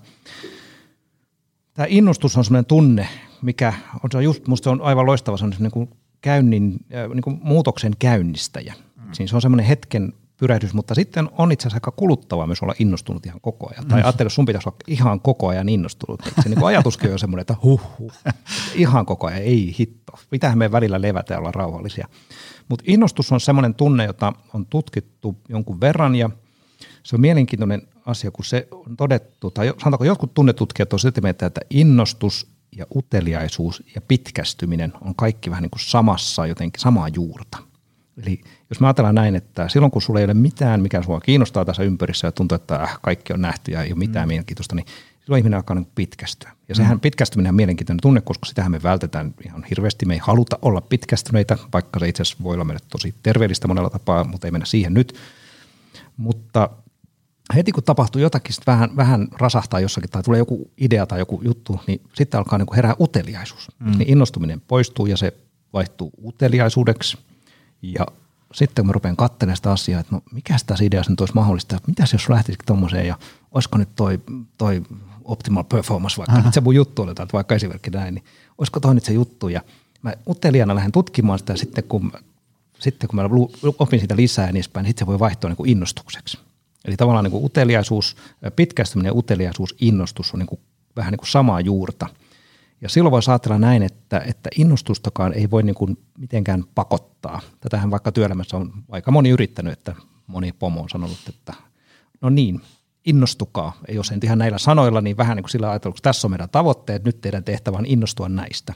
tämä 1.73 1.85
innostus 1.89 2.37
on 2.37 2.45
sellainen 2.45 2.65
tunne, 2.65 3.07
mikä 3.41 3.73
on 4.03 4.11
se 4.11 4.23
just, 4.23 4.47
musta 4.47 4.63
se 4.63 4.69
on 4.69 4.81
aivan 4.81 5.05
loistava, 5.05 5.37
se 5.37 5.45
on 5.45 5.53
niin 5.59 5.71
kuin 5.71 5.89
käynnin, 6.21 6.85
niin 7.13 7.21
kuin 7.21 7.39
muutoksen 7.43 7.93
käynnistäjä. 7.99 8.73
Mm. 8.95 9.13
Siinä 9.13 9.29
se 9.29 9.35
on 9.35 9.41
semmoinen 9.41 9.65
hetken 9.65 10.13
pyrähdys, 10.39 10.73
mutta 10.73 10.95
sitten 10.95 11.29
on 11.37 11.51
itse 11.51 11.63
asiassa 11.67 11.75
aika 11.75 11.91
kuluttavaa 11.91 12.47
myös 12.47 12.61
olla 12.61 12.73
innostunut 12.79 13.25
ihan 13.25 13.41
koko 13.41 13.69
ajan. 13.71 13.85
Tai 13.85 14.01
ajattele, 14.03 14.25
jos 14.25 14.35
sun 14.35 14.45
pitäisi 14.45 14.69
olla 14.69 14.77
ihan 14.87 15.19
koko 15.19 15.47
ajan 15.47 15.69
innostunut. 15.69 16.21
Niin 16.25 16.33
se 16.43 16.49
niin 16.49 16.63
ajatuskin 16.63 17.11
on 17.11 17.19
semmoinen, 17.19 17.41
että 17.41 17.55
huh, 17.63 17.81
huh, 17.99 18.11
ihan 18.75 19.05
koko 19.05 19.27
ajan, 19.27 19.41
ei 19.41 19.75
hitto. 19.79 20.13
Pitäähän 20.29 20.57
meidän 20.57 20.71
välillä 20.71 21.01
levätä 21.01 21.33
ja 21.33 21.39
olla 21.39 21.51
rauhallisia. 21.51 22.07
Mutta 22.69 22.85
innostus 22.87 23.31
on 23.31 23.39
semmoinen 23.39 23.75
tunne, 23.75 24.05
jota 24.05 24.33
on 24.53 24.65
tutkittu 24.65 25.37
jonkun 25.49 25.81
verran 25.81 26.15
ja 26.15 26.29
se 27.03 27.15
on 27.15 27.21
mielenkiintoinen 27.21 27.81
asia, 28.05 28.31
kun 28.31 28.45
se 28.45 28.67
on 28.71 28.97
todettu, 28.97 29.51
tai 29.51 29.67
sanotaanko 29.67 30.03
jotkut 30.03 30.33
tunnetutkijat 30.33 30.93
on 30.93 30.99
sitä 30.99 31.21
mieltä, 31.21 31.45
että 31.45 31.61
innostus 31.69 32.47
ja 32.77 32.85
uteliaisuus 32.95 33.83
ja 33.95 34.01
pitkästyminen 34.01 34.93
on 35.01 35.15
kaikki 35.15 35.49
vähän 35.49 35.61
niin 35.61 35.71
kuin 35.71 35.81
samassa 35.85 36.45
jotenkin 36.47 36.81
samaa 36.81 37.07
juurta. 37.07 37.68
Eli 38.23 38.41
jos 38.69 38.79
me 38.79 38.87
ajatellaan 38.87 39.15
näin, 39.15 39.35
että 39.35 39.69
silloin 39.69 39.91
kun 39.91 40.01
sulla 40.01 40.19
ei 40.19 40.25
ole 40.25 40.33
mitään, 40.33 40.81
mikä 40.81 41.03
sua 41.03 41.19
kiinnostaa 41.19 41.65
tässä 41.65 41.83
ympärissä 41.83 42.27
ja 42.27 42.31
tuntuu, 42.31 42.55
että 42.55 42.75
äh, 42.75 42.99
kaikki 43.01 43.33
on 43.33 43.41
nähty 43.41 43.71
ja 43.71 43.83
ei 43.83 43.91
ole 43.91 43.99
mitään 43.99 44.27
mm. 44.27 44.29
mielenkiintoista, 44.29 44.75
niin 44.75 44.85
silloin 45.25 45.39
ihminen 45.39 45.57
alkaa 45.57 45.75
niin 45.75 45.87
pitkästyä. 45.95 46.51
Ja 46.69 46.75
sehän 46.75 46.97
mm. 46.97 47.01
pitkästyminen 47.01 47.49
on 47.49 47.55
mielenkiintoinen 47.55 48.01
tunne, 48.01 48.21
koska 48.21 48.45
sitähän 48.45 48.71
me 48.71 48.83
vältetään 48.83 49.33
ihan 49.45 49.63
hirveästi. 49.69 50.05
Me 50.05 50.13
ei 50.13 50.19
haluta 50.23 50.59
olla 50.61 50.81
pitkästyneitä, 50.81 51.57
vaikka 51.73 51.99
se 51.99 52.07
itse 52.07 52.21
asiassa 52.21 52.43
voi 52.43 52.53
olla 52.53 52.63
meille 52.63 52.85
tosi 52.91 53.15
terveellistä 53.23 53.67
monella 53.67 53.89
tapaa, 53.89 54.23
mutta 54.23 54.47
ei 54.47 54.51
mennä 54.51 54.65
siihen 54.65 54.93
nyt. 54.93 55.13
Mutta 56.17 56.69
heti 57.55 57.71
kun 57.71 57.83
tapahtuu 57.83 58.21
jotakin, 58.21 58.53
sit 58.53 58.67
vähän, 58.67 58.89
vähän 58.95 59.27
rasahtaa 59.31 59.79
jossakin 59.79 60.09
tai 60.09 60.23
tulee 60.23 60.37
joku 60.37 60.71
idea 60.77 61.05
tai 61.05 61.19
joku 61.19 61.41
juttu, 61.43 61.79
niin 61.87 62.01
sitten 62.13 62.37
alkaa 62.37 62.57
niin 62.57 62.75
herää 62.75 62.95
uteliaisuus. 62.99 63.67
Mm. 63.79 63.97
Niin 63.97 64.09
innostuminen 64.09 64.61
poistuu 64.61 65.05
ja 65.05 65.17
se 65.17 65.33
vaihtuu 65.73 66.11
uteliaisuudeksi. 66.25 67.17
Ja 67.81 68.05
sitten 68.53 68.83
kun 68.83 68.87
mä 68.87 68.93
rupean 68.93 69.15
katselemaan 69.15 69.57
sitä 69.57 69.71
asiaa, 69.71 69.99
että 69.99 70.15
no 70.15 70.21
mikä 70.31 70.55
tässä 70.65 70.85
ideassa 70.85 71.11
nyt 71.11 71.19
olisi 71.19 71.35
mahdollista, 71.35 71.75
että 71.75 71.87
mitäs 71.87 72.13
jos 72.13 72.29
lähtisikin 72.29 72.65
tuommoiseen 72.65 73.07
ja 73.07 73.17
olisiko 73.51 73.77
nyt 73.77 73.89
toi, 73.95 74.19
toi 74.57 74.81
optimal 75.23 75.63
performance 75.63 76.17
vaikka, 76.17 76.33
Aha. 76.33 76.45
nyt 76.45 76.53
se 76.53 76.61
mun 76.61 76.75
juttu 76.75 77.01
oli, 77.01 77.11
että 77.11 77.27
vaikka 77.33 77.55
esimerkki 77.55 77.89
näin, 77.89 78.15
niin 78.15 78.23
olisiko 78.57 78.79
toi 78.79 78.95
nyt 78.95 79.03
se 79.03 79.13
juttu 79.13 79.47
ja 79.49 79.61
mä 80.01 80.13
uteliaana 80.27 80.75
lähden 80.75 80.91
tutkimaan 80.91 81.39
sitä 81.39 81.53
ja 81.53 81.57
sitten 81.57 81.83
kun, 81.83 82.11
sitten 82.79 83.09
kun 83.09 83.15
mä 83.15 83.29
opin 83.79 83.99
sitä 83.99 84.15
lisää 84.15 84.45
ja 84.45 84.51
niin 84.51 84.57
edespäin, 84.57 84.83
niin 84.83 84.89
sitten 84.89 85.05
se 85.05 85.07
voi 85.07 85.19
vaihtua 85.19 85.49
niin 85.49 85.57
kuin 85.57 85.69
innostukseksi. 85.69 86.37
Eli 86.85 86.97
tavallaan 86.97 87.23
niin 87.23 87.31
kuin 87.31 87.45
uteliaisuus, 87.45 88.15
pitkästyminen, 88.55 89.17
uteliaisuus, 89.17 89.75
innostus 89.81 90.33
on 90.33 90.39
niin 90.39 90.47
kuin, 90.47 90.59
vähän 90.95 91.11
niin 91.11 91.19
kuin 91.19 91.29
samaa 91.29 91.61
juurta. 91.61 92.07
Ja 92.81 92.89
silloin 92.89 93.11
voisi 93.11 93.31
ajatella 93.31 93.59
näin, 93.59 93.83
että, 93.83 94.19
että 94.19 94.49
innostustakaan 94.57 95.33
ei 95.33 95.51
voi 95.51 95.63
niin 95.63 95.75
kuin 95.75 95.97
mitenkään 96.17 96.63
pakottaa. 96.75 97.41
Tätähän 97.59 97.91
vaikka 97.91 98.11
työelämässä 98.11 98.57
on 98.57 98.73
aika 98.89 99.11
moni 99.11 99.29
yrittänyt, 99.29 99.73
että 99.73 99.95
moni 100.27 100.51
pomo 100.51 100.81
on 100.81 100.89
sanonut, 100.89 101.17
että 101.29 101.53
no 102.21 102.29
niin, 102.29 102.61
innostukaa. 103.05 103.73
Ei 103.87 103.95
jos 103.95 104.11
en 104.11 104.19
ihan 104.23 104.37
näillä 104.37 104.57
sanoilla, 104.57 105.01
niin 105.01 105.17
vähän 105.17 105.35
niin 105.35 105.43
kuin 105.43 105.51
sillä 105.51 105.69
ajatellut, 105.69 105.97
että 105.97 106.09
tässä 106.09 106.27
on 106.27 106.31
meidän 106.31 106.49
tavoitteet, 106.49 107.03
nyt 107.03 107.21
teidän 107.21 107.43
tehtävä 107.43 107.77
on 107.77 107.85
innostua 107.85 108.29
näistä. 108.29 108.73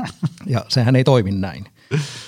ja 0.46 0.64
sehän 0.68 0.96
ei 0.96 1.04
toimi 1.04 1.32
näin. 1.32 1.66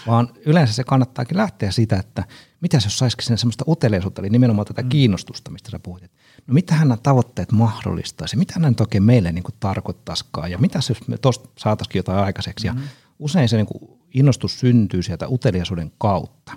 Vaan 0.06 0.28
yleensä 0.46 0.72
se 0.72 0.84
kannattaakin 0.84 1.36
lähteä 1.36 1.70
siitä, 1.70 1.96
että 1.96 2.24
mitäs 2.60 2.84
jos 2.84 2.98
saisikin 2.98 3.26
sen 3.26 3.38
semmoista 3.38 3.64
uteliaisuutta, 3.68 4.22
eli 4.22 4.30
nimenomaan 4.30 4.66
tätä 4.66 4.82
kiinnostusta, 4.82 5.50
mistä 5.50 5.70
sä 5.70 5.78
puhuit. 5.78 6.10
No 6.46 6.54
mitähän 6.54 6.88
nämä 6.88 6.98
tavoitteet 7.02 7.52
mahdollistaisi, 7.52 8.36
mitä 8.36 8.54
nämä 8.54 8.68
nyt 8.68 8.80
oikein 8.80 9.02
meille 9.02 9.32
niin 9.32 9.42
kuin 9.42 9.54
tarkoittaisikaan 9.60 10.50
ja 10.50 10.58
mitä 10.58 10.78
jos 10.88 11.08
me 11.08 11.18
tuosta 11.18 11.48
saataisiin 11.58 11.98
jotain 11.98 12.18
aikaiseksi. 12.18 12.66
Ja 12.66 12.74
usein 13.18 13.48
se 13.48 13.56
niin 13.56 13.66
kuin 13.66 13.98
innostus 14.14 14.60
syntyy 14.60 15.02
sieltä 15.02 15.28
uteliaisuuden 15.28 15.92
kautta. 15.98 16.52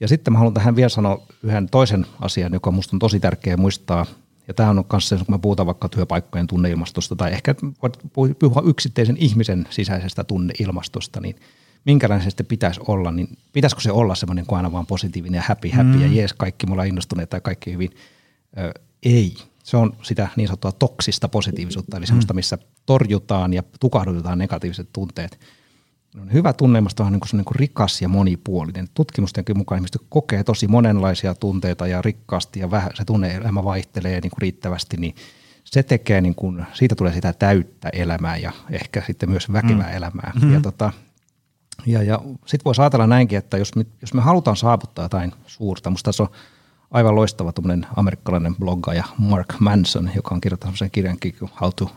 Ja 0.00 0.08
sitten 0.08 0.32
mä 0.32 0.38
haluan 0.38 0.54
tähän 0.54 0.76
vielä 0.76 0.88
sanoa 0.88 1.22
yhden 1.42 1.68
toisen 1.68 2.06
asian, 2.20 2.52
joka 2.52 2.70
musta 2.70 2.96
on 2.96 3.00
tosi 3.00 3.20
tärkeä 3.20 3.56
muistaa. 3.56 4.06
Ja 4.48 4.54
tämä 4.54 4.70
on 4.70 4.84
myös 4.92 5.08
se, 5.08 5.16
kun 5.16 5.26
me 5.28 5.38
puhutaan 5.38 5.66
vaikka 5.66 5.88
työpaikkojen 5.88 6.46
tunneilmastosta 6.46 7.16
tai 7.16 7.32
ehkä 7.32 7.54
voit 7.82 8.38
puhua 8.38 8.62
yksittäisen 8.66 9.16
ihmisen 9.16 9.66
sisäisestä 9.70 10.24
tunneilmastosta, 10.24 11.20
niin 11.20 11.36
minkälainen 11.84 12.24
se 12.24 12.30
sitten 12.30 12.46
pitäisi 12.46 12.80
olla, 12.86 13.10
niin 13.10 13.28
pitäisikö 13.52 13.82
se 13.82 13.92
olla 13.92 14.14
semmoinen 14.14 14.46
kuin 14.46 14.56
aina 14.56 14.72
vaan 14.72 14.86
positiivinen 14.86 15.38
ja 15.38 15.42
happy, 15.48 15.70
happy 15.70 15.96
mm. 15.96 16.00
ja 16.00 16.06
jees, 16.06 16.32
kaikki 16.32 16.66
mulla 16.66 16.82
on 16.82 16.88
innostuneita 16.88 17.36
ja 17.36 17.40
kaikki 17.40 17.72
hyvin. 17.72 17.90
Ö, 18.58 18.72
ei. 19.02 19.34
Se 19.64 19.76
on 19.76 19.96
sitä 20.02 20.28
niin 20.36 20.48
sanottua 20.48 20.72
toksista 20.72 21.28
positiivisuutta, 21.28 21.96
eli 21.96 22.06
semmoista, 22.06 22.34
missä 22.34 22.58
torjutaan 22.86 23.52
ja 23.52 23.62
tukahdutetaan 23.80 24.38
negatiiviset 24.38 24.88
tunteet. 24.92 25.40
Hyvä 26.32 26.52
tunneilmasto 26.52 27.04
on 27.04 27.12
niin 27.12 27.20
kuin, 27.20 27.28
niin 27.32 27.44
kuin 27.44 27.56
rikas 27.56 28.02
ja 28.02 28.08
monipuolinen. 28.08 28.88
Tutkimustenkin 28.94 29.58
mukaan 29.58 29.78
ihmiset 29.78 30.02
kokee 30.08 30.44
tosi 30.44 30.68
monenlaisia 30.68 31.34
tunteita 31.34 31.86
ja 31.86 32.02
rikkaasti 32.02 32.60
ja 32.60 32.70
vähän, 32.70 32.90
se 32.94 33.04
tunne-elämä 33.04 33.64
vaihtelee 33.64 34.20
niin 34.20 34.30
kuin 34.30 34.40
riittävästi, 34.42 34.96
niin 34.96 35.14
se 35.64 35.82
tekee, 35.82 36.20
niin 36.20 36.34
kuin, 36.34 36.66
siitä 36.74 36.94
tulee 36.94 37.12
sitä 37.12 37.32
täyttä 37.32 37.88
elämää 37.92 38.36
ja 38.36 38.52
ehkä 38.70 39.02
sitten 39.06 39.30
myös 39.30 39.52
väkevää 39.52 39.90
mm. 39.90 39.96
elämää. 39.96 40.32
Mm-hmm. 40.34 40.54
Ja, 40.54 40.60
tota, 40.60 40.92
ja, 41.86 42.02
ja 42.02 42.18
sitten 42.46 42.64
voisi 42.64 42.80
ajatella 42.80 43.06
näinkin, 43.06 43.38
että 43.38 43.58
jos 43.58 43.74
me, 43.74 43.86
jos 44.00 44.14
me 44.14 44.20
halutaan 44.20 44.56
saavuttaa 44.56 45.04
jotain 45.04 45.32
suurta, 45.46 45.90
musta 45.90 46.08
tässä 46.08 46.22
on 46.22 46.28
aivan 46.90 47.14
loistava 47.14 47.52
amerikkalainen 47.96 48.54
bloggaaja 48.56 49.04
Mark 49.18 49.54
Manson, 49.58 50.10
joka 50.16 50.34
on 50.34 50.40
kirjoittanut 50.40 50.78
sen 50.78 50.90
kirjankin 50.90 51.34
How 51.60 51.70
to, 51.76 51.90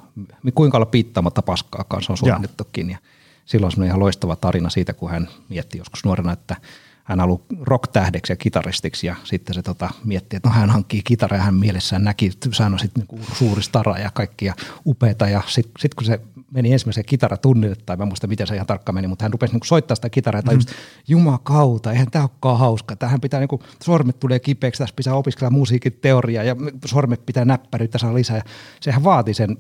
kuinka 0.56 0.78
olla 0.78 0.86
piittaamatta 0.86 1.42
paskaa 1.42 1.84
kanssa 1.84 2.14
on 2.14 2.18
suomennettukin. 2.18 2.90
Ja 2.90 2.98
silloin 3.46 3.74
on 3.78 3.86
ihan 3.86 4.00
loistava 4.00 4.36
tarina 4.36 4.70
siitä, 4.70 4.94
kun 4.94 5.12
hän 5.12 5.28
mietti 5.50 5.78
joskus 5.78 6.06
nuorena, 6.06 6.34
että 6.34 6.56
hän 7.04 7.20
haluaa 7.20 7.42
rock-tähdeksi 7.62 8.34
ja 8.34 8.38
kitaristiksi 8.38 9.08
ja 9.08 9.16
sitten 9.24 9.56
se 9.56 9.62
tota, 9.62 9.90
mietti, 10.04 10.36
että 10.36 10.50
no 10.50 10.56
hän 10.56 10.70
hankkii 10.70 11.02
kitara 11.04 11.38
ja 11.38 11.44
hän 11.44 11.56
mielessään 11.56 12.04
näki, 12.04 12.26
että 12.26 12.64
hän 12.64 12.74
on 12.74 12.80
sitten 12.80 13.02
niinku 13.02 13.34
suuri 13.34 13.64
stara 13.64 13.98
ja 13.98 14.12
kaikkia 14.14 14.54
upeita 14.86 15.30
ja 15.30 15.42
sitten 15.48 15.74
sit 15.80 15.94
kun 15.94 16.06
se 16.06 16.20
meni 16.52 16.74
ensimmäiseen 16.74 17.06
kitaratunnille, 17.06 17.76
tai 17.86 17.98
mä 17.98 18.06
muista 18.06 18.28
miten 18.28 18.48
se 18.48 18.56
ihan 18.56 18.68
tarkkaan 18.68 18.96
meni, 18.96 19.08
mutta 19.08 19.26
hän 19.26 19.32
rupesi 19.32 19.54
niinku 19.54 19.66
soittaa 19.66 19.96
sitä 19.96 20.10
kitaraa 20.10 20.42
tajus, 20.42 20.68
mm. 20.68 20.74
jumakauta, 21.08 21.92
eihän 21.92 22.12
tämä 22.12 22.24
olekaan 22.24 22.60
hauska, 22.60 22.96
tähän 22.96 23.22
pitää 23.22 23.40
niinku, 23.40 23.64
sormet 23.84 24.20
tulee 24.20 24.40
kipeäksi, 24.40 24.80
tässä 24.84 24.96
pitää 24.96 25.16
opiskella 25.16 25.50
musiikin 25.50 25.98
teoriaa 26.02 26.44
ja 26.44 26.56
sormet 26.86 27.26
pitää 27.26 27.46
näppäryyttä 27.46 27.98
saa 27.98 28.14
lisää 28.14 28.38
ja 28.38 28.44
sehän 28.82 29.04
vaati 29.04 29.34
sen 29.34 29.58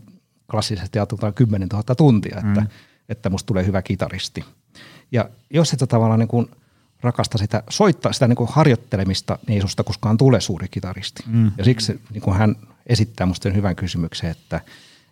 klassisesti 0.52 1.00
ajatellaan 1.00 1.34
10 1.34 1.68
000 1.68 1.96
tuntia, 1.96 2.36
että, 2.36 2.62
mm. 2.62 2.68
että 3.10 3.30
musta 3.30 3.48
tulee 3.48 3.66
hyvä 3.66 3.82
kitaristi. 3.82 4.46
Ja 5.12 5.30
jos 5.50 5.74
et 5.74 5.80
tavallaan 5.88 6.20
niin 6.20 6.28
kuin 6.28 6.48
rakasta 7.02 7.38
sitä 7.38 7.64
soittaa, 7.70 8.14
sitä 8.14 8.28
niin 8.28 8.36
kuin 8.36 8.50
harjoittelemista, 8.52 9.39
niin 9.48 9.56
ei 9.56 9.62
susta 9.62 9.84
koskaan 9.84 10.18
tule 10.18 10.42
suuri 10.42 10.68
kitaristi. 10.68 11.24
Mm. 11.28 11.52
Ja 11.58 11.64
siksi 11.64 12.02
niin 12.14 12.22
kuin 12.22 12.38
hän 12.38 12.56
esittää 12.88 13.28
musta 13.28 13.50
hyvän 13.50 13.76
kysymyksen, 13.76 14.32
että, 14.32 14.62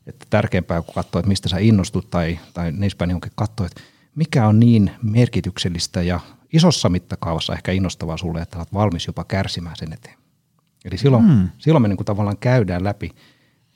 että 0.09 0.25
tärkeämpää 0.29 0.81
kuin 0.81 0.95
katsoa, 0.95 1.19
että 1.19 1.29
mistä 1.29 1.49
sä 1.49 1.57
innostut 1.57 2.09
tai, 2.09 2.39
tai 2.53 2.71
neispäin 2.71 3.09
johonkin 3.09 3.31
katsoa, 3.35 3.65
että 3.65 3.81
mikä 4.15 4.47
on 4.47 4.59
niin 4.59 4.91
merkityksellistä 5.01 6.01
ja 6.01 6.19
isossa 6.53 6.89
mittakaavassa 6.89 7.53
ehkä 7.53 7.71
innostavaa 7.71 8.17
sulle, 8.17 8.41
että 8.41 8.57
olet 8.57 8.73
valmis 8.73 9.07
jopa 9.07 9.23
kärsimään 9.23 9.75
sen 9.75 9.93
eteen. 9.93 10.15
Eli 10.85 10.97
silloin, 10.97 11.25
mm. 11.25 11.49
silloin 11.57 11.81
me 11.81 11.87
niin 11.87 11.97
kuin 11.97 12.05
tavallaan 12.05 12.37
käydään 12.37 12.83
läpi, 12.83 13.11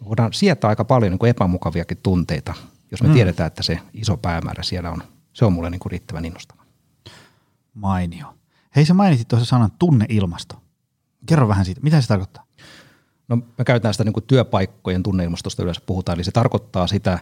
voidaan 0.06 0.34
sietää 0.34 0.70
aika 0.70 0.86
paljon 0.86 1.12
niin 1.12 1.20
kuin 1.20 1.30
epämukaviakin 1.30 1.98
tunteita, 2.04 2.54
jos 2.92 3.02
me 3.02 3.08
mm. 3.08 3.14
tiedetään, 3.14 3.48
että 3.48 3.64
se 3.64 3.80
iso 3.94 4.18
päämäärä 4.18 4.64
siellä 4.64 4.92
on. 4.92 5.04
Se 5.34 5.46
on 5.46 5.54
mulle 5.54 5.70
niin 5.70 5.80
kuin 5.80 5.92
riittävän 5.92 6.26
innostava. 6.26 6.64
Mainio. 7.74 8.36
Hei, 8.76 8.86
sä 8.86 8.94
mainitsit 8.94 9.28
tuossa 9.28 9.46
sanan 9.46 9.72
tunneilmasto. 9.80 10.62
Kerro 11.26 11.48
vähän 11.48 11.66
siitä. 11.66 11.82
Mitä 11.82 12.02
se 12.02 12.08
tarkoittaa? 12.08 12.46
No 13.28 13.36
me 13.36 13.66
käytetään 13.66 13.94
sitä 13.94 14.04
niin 14.04 14.14
kuin 14.14 14.24
työpaikkojen 14.28 15.04
tunneilmastosta 15.04 15.64
yleensä 15.64 15.82
puhutaan, 15.86 16.16
eli 16.16 16.24
se 16.24 16.32
tarkoittaa 16.32 16.88
sitä, 16.88 17.20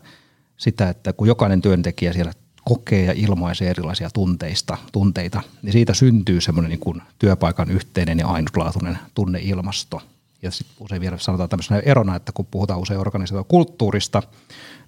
sitä, 0.57 0.89
että 0.89 1.13
kun 1.13 1.27
jokainen 1.27 1.61
työntekijä 1.61 2.13
siellä 2.13 2.33
kokee 2.65 3.05
ja 3.05 3.13
ilmaisee 3.15 3.69
erilaisia 3.69 4.09
tunteista, 4.09 4.77
tunteita, 4.91 5.41
niin 5.61 5.73
siitä 5.73 5.93
syntyy 5.93 6.41
semmoinen 6.41 6.69
niin 6.69 6.79
kuin 6.79 7.01
työpaikan 7.19 7.71
yhteinen 7.71 8.19
ja 8.19 8.27
ainutlaatuinen 8.27 8.99
tunneilmasto. 9.13 10.01
Ja 10.41 10.51
sitten 10.51 10.75
usein 10.79 11.01
vielä 11.01 11.17
sanotaan 11.17 11.49
tämmöisenä 11.49 11.79
erona, 11.79 12.15
että 12.15 12.31
kun 12.31 12.47
puhutaan 12.51 12.79
usein 12.79 12.99
organisaatiokulttuurista, 12.99 14.23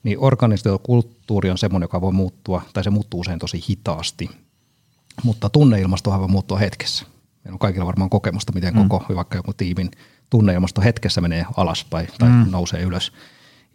niin 0.04 0.18
organisaatiokulttuuri 0.20 1.50
on 1.50 1.58
semmoinen, 1.58 1.86
joka 1.86 2.02
voi 2.02 2.12
muuttua, 2.12 2.62
tai 2.74 2.84
se 2.84 2.90
muuttuu 2.90 3.20
usein 3.20 3.40
tosi 3.40 3.64
hitaasti, 3.70 4.30
mutta 5.24 5.50
tunneilmastohan 5.50 6.20
voi 6.20 6.30
muuttua 6.30 6.58
hetkessä. 6.58 7.06
Meillä 7.44 7.56
on 7.56 7.60
kaikilla 7.60 7.86
varmaan 7.86 8.10
kokemusta, 8.10 8.52
miten 8.52 8.74
mm. 8.74 8.90
koko, 8.90 9.16
vaikka 9.16 9.38
joku 9.38 9.54
tiimin 9.54 9.92
tunneilmasto 10.34 10.82
hetkessä 10.82 11.22
menee 11.22 11.46
alaspäin 11.58 12.08
tai 12.20 12.30
mm. 12.30 12.46
nousee 12.52 12.82
ylös. 12.82 13.12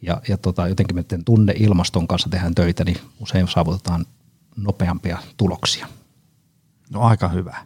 Ja, 0.02 0.20
ja 0.28 0.38
tota, 0.38 0.68
jotenkin 0.68 0.96
me 0.96 1.04
tunneilmaston 1.24 2.08
kanssa 2.08 2.28
tehdään 2.28 2.54
töitä, 2.54 2.84
niin 2.84 2.96
usein 3.20 3.48
saavutetaan 3.48 4.06
nopeampia 4.56 5.18
tuloksia. 5.36 5.88
No 6.90 7.00
aika 7.00 7.28
hyvä. 7.28 7.56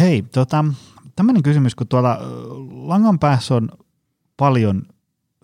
Hei, 0.00 0.22
tota, 0.22 0.64
tämmöinen 1.16 1.42
kysymys, 1.42 1.74
kun 1.74 1.86
tuolla 1.86 2.18
langan 2.70 3.18
päässä 3.18 3.54
on 3.54 3.68
paljon 4.36 4.82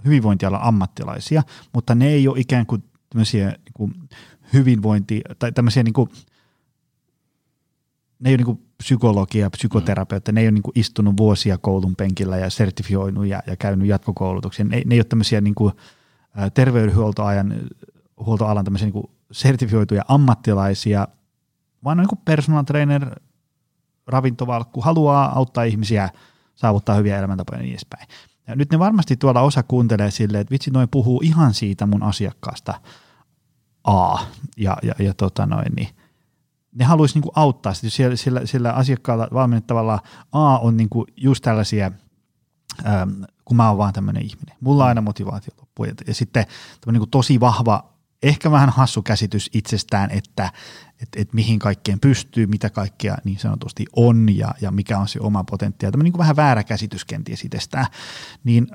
hyvinvointialan 0.04 0.62
ammattilaisia, 0.62 1.42
mutta 1.72 1.94
ne 1.94 2.08
ei 2.08 2.28
ole 2.28 2.40
ikään 2.40 2.66
kuin 2.66 2.84
tämmöisiä 3.10 3.48
niin 3.48 3.74
kuin 3.74 3.94
hyvinvointi- 4.52 5.22
tai 5.38 5.52
tämmöisiä 5.52 5.82
niin 5.82 5.92
kuin, 5.92 6.10
ne 8.24 8.30
ei 8.30 8.34
ole 8.34 8.44
niin 8.44 8.66
psykologia, 8.76 9.50
psykoterapeutti, 9.50 10.32
mm. 10.32 10.34
ne 10.34 10.40
ei 10.40 10.46
ole 10.46 10.52
niin 10.52 10.62
istunut 10.74 11.16
vuosia 11.16 11.58
koulun 11.58 11.96
penkillä 11.96 12.36
ja 12.36 12.50
sertifioinut 12.50 13.26
ja, 13.26 13.42
ja 13.46 13.56
käynyt 13.56 13.88
jatkokoulutuksen. 13.88 14.68
Ne, 14.68 14.82
ne 14.86 14.94
ei 14.94 14.98
ole 14.98 15.04
tämmöisiä 15.04 15.40
niin 15.40 15.54
kuin, 15.54 15.72
terveydenhuoltoajan 16.54 17.54
huoltoalan 18.26 18.64
tämmöisiä 18.64 18.90
niin 18.90 19.10
sertifioituja 19.32 20.02
ammattilaisia, 20.08 21.08
vaan 21.84 22.00
on 22.00 22.06
niin 22.10 22.22
personal 22.24 22.62
trainer, 22.62 23.20
ravintovalkku, 24.06 24.80
haluaa 24.80 25.38
auttaa 25.38 25.64
ihmisiä 25.64 26.08
saavuttaa 26.54 26.96
hyviä 26.96 27.18
elämäntapoja 27.18 27.58
ja 27.58 27.62
niin 27.62 27.72
edespäin. 27.72 28.08
Ja 28.46 28.56
nyt 28.56 28.72
ne 28.72 28.78
varmasti 28.78 29.16
tuolla 29.16 29.40
osa 29.40 29.62
kuuntelee 29.62 30.10
silleen, 30.10 30.40
että 30.40 30.52
vitsi 30.52 30.70
noin 30.70 30.88
puhuu 30.88 31.20
ihan 31.24 31.54
siitä 31.54 31.86
mun 31.86 32.02
asiakkaasta 32.02 32.80
A. 33.84 34.18
Ja, 34.56 34.76
ja, 34.82 34.94
ja 34.98 35.14
tota 35.14 35.46
noin, 35.46 35.72
niin 35.76 35.88
ne 36.74 36.84
haluaisi 36.84 37.14
niinku 37.14 37.32
auttaa 37.34 37.74
sitä, 37.74 37.90
sillä, 37.90 38.16
sillä, 38.16 38.40
sillä 38.44 38.72
asiakkaalla 38.72 39.28
valmennettavalla 39.32 39.98
A 40.32 40.58
on 40.58 40.76
niinku 40.76 41.06
just 41.16 41.44
tällaisia, 41.44 41.90
ähm, 42.86 43.10
kun 43.44 43.56
mä 43.56 43.68
oon 43.68 43.78
vaan 43.78 43.92
tämmöinen 43.92 44.22
ihminen. 44.22 44.56
Mulla 44.60 44.84
on 44.84 44.88
aina 44.88 45.00
motivaatio 45.00 45.54
loppu. 45.58 45.84
Ja, 45.84 45.94
ja 46.06 46.14
sitten 46.14 46.46
niinku 46.86 47.06
tosi 47.06 47.40
vahva, 47.40 47.94
ehkä 48.22 48.50
vähän 48.50 48.70
hassu 48.70 49.02
käsitys 49.02 49.50
itsestään, 49.54 50.10
että 50.10 50.52
et, 51.02 51.08
et 51.16 51.32
mihin 51.32 51.58
kaikkeen 51.58 52.00
pystyy, 52.00 52.46
mitä 52.46 52.70
kaikkea 52.70 53.16
niin 53.24 53.38
sanotusti 53.38 53.86
on 53.96 54.36
ja, 54.36 54.54
ja 54.60 54.70
mikä 54.70 54.98
on 54.98 55.08
se 55.08 55.20
oma 55.20 55.44
potentiaali. 55.44 55.92
Tämmöinen 55.92 56.12
niin 56.12 56.18
vähän 56.18 56.36
väärä 56.36 56.64
käsitys 56.64 57.04
kenties 57.04 57.44
itsestään. 57.44 57.86
Niin 58.44 58.66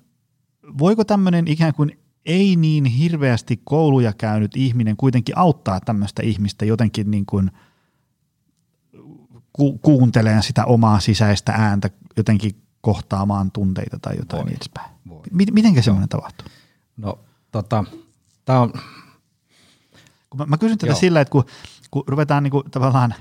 voiko 0.78 1.04
tämmöinen 1.04 1.48
ikään 1.48 1.74
kuin 1.74 2.00
ei 2.26 2.56
niin 2.56 2.86
hirveästi 2.86 3.62
kouluja 3.64 4.14
käynyt 4.14 4.56
ihminen 4.56 4.98
kuitenkin 4.98 5.38
auttaa 5.38 5.80
tämmöistä 5.80 6.24
ihmistä 6.24 6.66
jotenkin 6.66 7.12
niin 7.12 7.26
kuin 7.26 7.52
ku- 9.60 9.78
kuuntelemaan 9.78 10.44
sitä 10.44 10.66
omaa 10.66 11.00
sisäistä 11.00 11.52
ääntä, 11.52 11.90
jotenkin 12.18 12.52
kohtaamaan 12.82 13.52
tunteita 13.52 14.00
tai 14.00 14.16
jotain 14.18 14.40
voi, 14.40 14.46
niin 14.46 14.56
edespäin. 14.56 14.90
Voi. 15.10 15.24
Mitenkä 15.32 15.82
semmoinen 15.82 16.10
tapahtuu? 16.10 16.48
No 16.98 17.20
tota, 17.52 17.84
tämä 18.46 18.60
on... 18.60 18.74
Kun 20.30 20.38
mä, 20.38 20.46
mä 20.46 20.58
kysyn 20.58 20.78
tätä 20.78 20.92
Joo. 20.92 21.00
sillä, 21.00 21.22
että 21.22 21.32
kun 21.32 21.46
kun 21.92 22.04
ruvetaan 22.08 22.44
niin 22.44 22.52
kuin, 22.52 22.72
tavallaan 22.72 23.16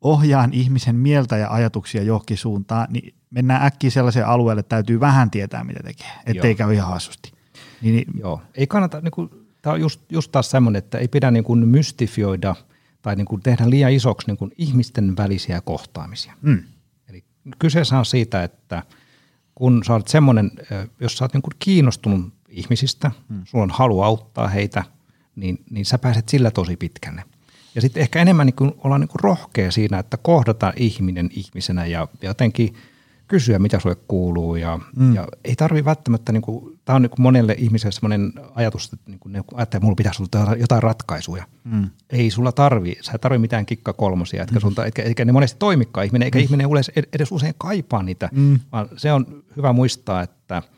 ohjaan 0.00 0.52
ihmisen 0.52 0.96
mieltä 0.96 1.36
ja 1.36 1.50
ajatuksia 1.50 2.02
johonkin 2.02 2.38
suuntaan, 2.38 2.86
niin 2.90 3.14
mennään 3.30 3.62
äkkiä 3.62 3.90
sellaiseen 3.90 4.26
alueelle, 4.26 4.60
että 4.60 4.76
täytyy 4.76 5.00
vähän 5.00 5.30
tietää, 5.30 5.64
mitä 5.64 5.80
tekee, 5.84 6.10
ettei 6.26 6.54
käy 6.54 6.74
ihan 6.74 6.90
hassusti. 6.90 7.32
Niin, 7.82 7.94
niin, 7.94 8.06
Joo, 8.20 8.42
ei 8.54 8.66
kannata, 8.66 9.00
niin 9.00 9.10
kuin, 9.10 9.30
tämä 9.62 9.74
on 9.74 9.80
just, 9.80 10.00
just 10.12 10.32
taas 10.32 10.50
semmoinen, 10.50 10.78
että 10.78 10.98
ei 10.98 11.08
pidä 11.08 11.30
niin 11.30 11.44
kuin 11.44 11.68
mystifioida 11.68 12.54
tai 13.06 13.16
niin 13.16 13.26
kuin 13.26 13.42
tehdä 13.42 13.70
liian 13.70 13.92
isoksi 13.92 14.26
niin 14.26 14.36
kuin 14.36 14.52
ihmisten 14.58 15.16
välisiä 15.16 15.60
kohtaamisia. 15.60 16.32
Mm. 16.42 16.62
Eli 17.08 17.24
kyseessä 17.58 17.98
on 17.98 18.06
siitä, 18.06 18.44
että 18.44 18.82
kun 19.54 19.82
sä 19.86 19.94
olet 19.94 20.08
semmoinen, 20.08 20.50
jos 21.00 21.18
sä 21.18 21.24
oot 21.24 21.32
niin 21.32 21.42
kuin 21.42 21.54
kiinnostunut 21.58 22.32
ihmisistä, 22.48 23.10
mm. 23.28 23.42
sulla 23.44 23.64
on 23.64 23.70
halu 23.70 24.02
auttaa 24.02 24.48
heitä, 24.48 24.84
niin, 25.36 25.64
niin 25.70 25.86
sä 25.86 25.98
pääset 25.98 26.28
sillä 26.28 26.50
tosi 26.50 26.76
pitkälle. 26.76 27.24
Ja 27.74 27.80
sitten 27.80 28.00
ehkä 28.00 28.20
enemmän 28.20 28.46
niin 28.46 28.56
kuin 28.56 28.72
olla 28.78 28.98
niin 28.98 29.08
kuin 29.08 29.20
rohkea 29.20 29.70
siinä, 29.70 29.98
että 29.98 30.16
kohdata 30.16 30.72
ihminen 30.76 31.30
ihmisenä 31.32 31.86
ja, 31.86 32.08
jotenkin 32.22 32.74
kysyä, 33.28 33.58
mitä 33.58 33.80
sulle 33.80 33.96
kuuluu. 34.08 34.56
Ja, 34.56 34.80
mm. 34.96 35.14
ja 35.14 35.28
ei 35.44 35.56
tarvi 35.56 35.84
välttämättä, 35.84 36.32
niin 36.32 36.42
kuin, 36.42 36.78
tämä 36.84 36.96
on 36.96 37.02
niin 37.02 37.10
kuin 37.10 37.22
monelle 37.22 37.54
ihmiselle 37.58 37.92
sellainen 37.92 38.32
ajatus, 38.54 38.84
että 38.92 39.10
niin 39.10 39.18
kuin 39.18 39.32
ne 39.32 39.38
ajattelee, 39.38 39.62
että 39.62 39.80
mulla 39.80 39.94
pitäisi 39.94 40.22
olla 40.22 40.56
jotain 40.56 40.82
ratkaisuja. 40.82 41.44
Mm. 41.64 41.90
Ei 42.10 42.30
sulla 42.30 42.52
tarvi, 42.52 42.96
sä 43.00 43.12
ei 43.12 43.18
tarvi 43.18 43.38
mitään 43.38 43.66
kikka 43.66 43.92
kolmosia, 43.92 44.42
etkä, 44.42 44.54
mm. 44.54 44.60
sulta, 44.60 44.86
etkä, 44.86 45.02
etkä 45.02 45.24
ne 45.24 45.32
monesti 45.32 45.58
toimikaan 45.58 46.06
ihminen, 46.06 46.26
eikä 46.26 46.38
mm. 46.38 46.42
ihminen 46.42 46.68
edes 47.12 47.32
usein 47.32 47.54
kaipaa 47.58 48.02
niitä, 48.02 48.28
mm. 48.32 48.60
vaan 48.72 48.88
se 48.96 49.12
on 49.12 49.42
hyvä 49.56 49.72
muistaa, 49.72 50.22
että– 50.22 50.62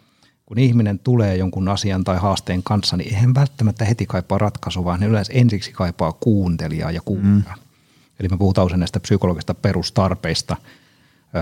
kun 0.48 0.58
ihminen 0.58 0.98
tulee 0.98 1.36
jonkun 1.36 1.68
asian 1.68 2.04
tai 2.04 2.18
haasteen 2.18 2.62
kanssa, 2.62 2.96
niin 2.96 3.14
eihän 3.14 3.34
välttämättä 3.34 3.84
heti 3.84 4.06
kaipaa 4.06 4.38
ratkaisua, 4.38 4.84
vaan 4.84 5.00
ne 5.00 5.06
yleensä 5.06 5.32
ensiksi 5.32 5.72
kaipaa 5.72 6.12
kuuntelijaa 6.12 6.90
ja 6.90 7.00
kuulijaa. 7.04 7.56
Mm. 7.56 7.62
Eli 8.20 8.28
me 8.28 8.36
puhutaan 8.36 8.66
usein 8.66 8.80
näistä 8.80 9.00
psykologisista 9.00 9.54
perustarpeista 9.54 10.56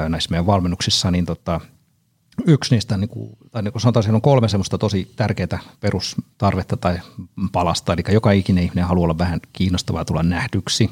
näissä 0.09 0.31
meidän 0.31 0.47
valmennuksissa, 0.47 1.11
niin 1.11 1.27
tota, 1.27 1.61
yksi 2.47 2.75
niistä, 2.75 2.97
niin 2.97 3.09
kuin, 3.09 3.39
tai 3.51 3.63
niin 3.63 3.73
kuin 3.73 3.83
sanotaan, 3.83 4.03
siellä 4.03 4.17
on 4.17 4.23
kolme 4.23 4.49
semmoista 4.49 4.79
tosi 4.79 5.13
tärkeää 5.17 5.59
perustarvetta 5.81 6.77
tai 6.77 6.99
palasta, 7.53 7.93
eli 7.93 8.03
joka 8.09 8.33
ikinen 8.33 8.65
ihminen 8.65 8.85
haluaa 8.85 9.05
olla 9.05 9.19
vähän 9.19 9.41
kiinnostavaa 9.53 10.05
tulla 10.05 10.23
nähdyksi. 10.23 10.91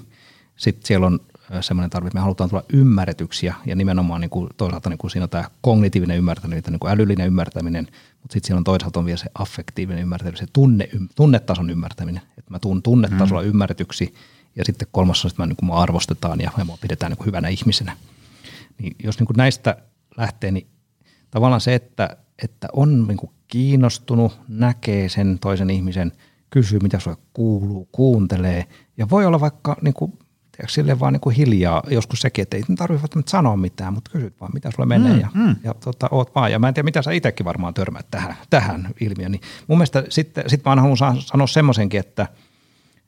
Sitten 0.57 0.87
siellä 0.87 1.07
on 1.07 1.21
semmoinen 1.61 1.91
tarve, 1.91 2.07
että 2.07 2.19
me 2.19 2.23
halutaan 2.23 2.51
tulla 2.51 2.65
ymmärretyksiä 2.73 3.55
ja 3.67 3.77
nimenomaan 3.77 4.21
niin 4.21 4.31
kuin, 4.31 4.49
toisaalta 4.57 4.91
niin 4.91 4.99
kuin 4.99 5.11
siinä 5.11 5.25
on 5.25 5.31
tämä 5.31 5.45
kognitiivinen 5.61 6.19
ymmärtäminen, 6.19 6.63
niin 6.71 6.81
kuin 6.81 6.93
älyllinen 6.93 7.27
ymmärtäminen, 7.27 7.85
mutta 8.23 8.33
sitten 8.33 8.47
siellä 8.47 8.59
on 8.59 8.65
toisaalta 8.65 8.99
on 8.99 9.07
vielä 9.07 9.17
se 9.17 9.31
affektiivinen 9.35 10.03
ymmärtäminen, 10.03 10.39
se 10.39 10.47
tunne, 10.53 10.89
tunnetason 11.15 11.71
ymmärtäminen, 11.71 12.23
että 12.39 12.51
mä 12.51 12.59
tuun 12.59 12.83
tunnetasolla 12.83 13.43
mm. 13.43 13.49
ymmärretyksi 13.49 14.15
ja 14.57 14.65
sitten 14.65 14.89
kolmas 14.93 15.25
on, 15.25 15.31
että 15.31 15.43
mä, 15.43 15.47
niin 15.47 15.57
kuin, 15.57 15.69
mä 15.69 15.75
arvostetaan 15.75 16.41
ja 16.41 16.51
mä 16.57 16.73
pidetään 16.81 17.11
niin 17.11 17.17
kuin 17.19 17.27
hyvänä 17.27 17.49
ihmisenä. 17.49 17.97
Niin 18.79 18.97
jos 19.05 19.19
niin 19.19 19.27
kuin 19.27 19.37
näistä 19.37 19.77
lähtee, 20.17 20.51
niin 20.51 20.67
tavallaan 21.31 21.61
se, 21.61 21.75
että, 21.75 22.17
että 22.43 22.69
on 22.73 23.09
niin 23.09 23.17
kuin 23.17 23.31
kiinnostunut, 23.49 24.41
näkee 24.49 25.09
sen 25.09 25.39
toisen 25.39 25.71
ihmisen, 25.71 26.13
kysyy 26.51 26.79
mitä 26.79 26.99
sulle 26.99 27.17
kuuluu, 27.33 27.89
kuuntelee 27.93 28.67
ja 28.97 29.11
voi 29.11 29.27
olla 29.27 29.41
vaikka 29.41 29.77
niin 29.83 29.95
kuin 29.95 30.13
tiedätkö, 30.57 30.73
silleen 30.73 31.01
vaan 31.01 31.13
niin 31.13 31.21
kuin 31.21 31.37
hiljaa 31.37 31.83
joskus 31.91 32.21
sekin, 32.21 32.43
että 32.43 32.57
ei 32.57 32.63
tarvitse 32.77 33.03
välttämättä 33.03 33.31
sanoa 33.31 33.57
mitään, 33.57 33.93
mutta 33.93 34.11
kysyt 34.11 34.41
vaan, 34.41 34.51
mitä 34.55 34.71
sulle 34.71 34.87
menee 34.87 35.13
mm, 35.13 35.21
ja, 35.21 35.29
mm. 35.35 35.57
ja 35.65 35.75
tota, 35.75 36.09
oot 36.11 36.35
vaan. 36.35 36.53
Ja 36.53 36.59
mä 36.59 36.69
en 36.69 36.75
tiedä, 36.75 36.85
mitä 36.85 37.03
sä 37.03 37.13
itsekin 37.13 37.45
varmaan 37.45 37.75
törmäät 37.75 38.07
tähän, 38.11 38.37
tähän 38.51 38.89
ilmiöön. 39.01 39.33
Niin 39.33 39.43
mun 39.67 39.79
mielestä 39.79 40.05
sitten 40.09 40.45
sit 40.47 40.65
mä 40.65 40.77
haluan 40.77 41.21
sanoa 41.21 41.47
semmoisenkin, 41.47 42.01
että, 42.01 42.27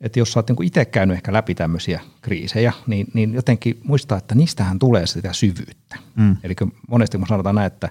että 0.00 0.18
jos 0.18 0.32
sä 0.32 0.38
oot 0.38 0.48
niin 0.48 0.62
itse 0.64 0.84
käynyt 0.84 1.16
ehkä 1.16 1.32
läpi 1.32 1.54
tämmöisiä 1.54 2.00
kriisejä, 2.22 2.72
niin, 2.86 3.06
niin 3.14 3.34
jotenkin 3.34 3.80
muistaa, 3.84 4.18
että 4.18 4.34
niistähän 4.34 4.78
tulee 4.78 5.06
sitä 5.06 5.32
syvyyttä. 5.32 5.96
Mm. 6.16 6.36
Eli 6.42 6.54
monesti 6.88 7.18
kun 7.18 7.26
sanotaan 7.26 7.54
näin, 7.54 7.66
että 7.66 7.88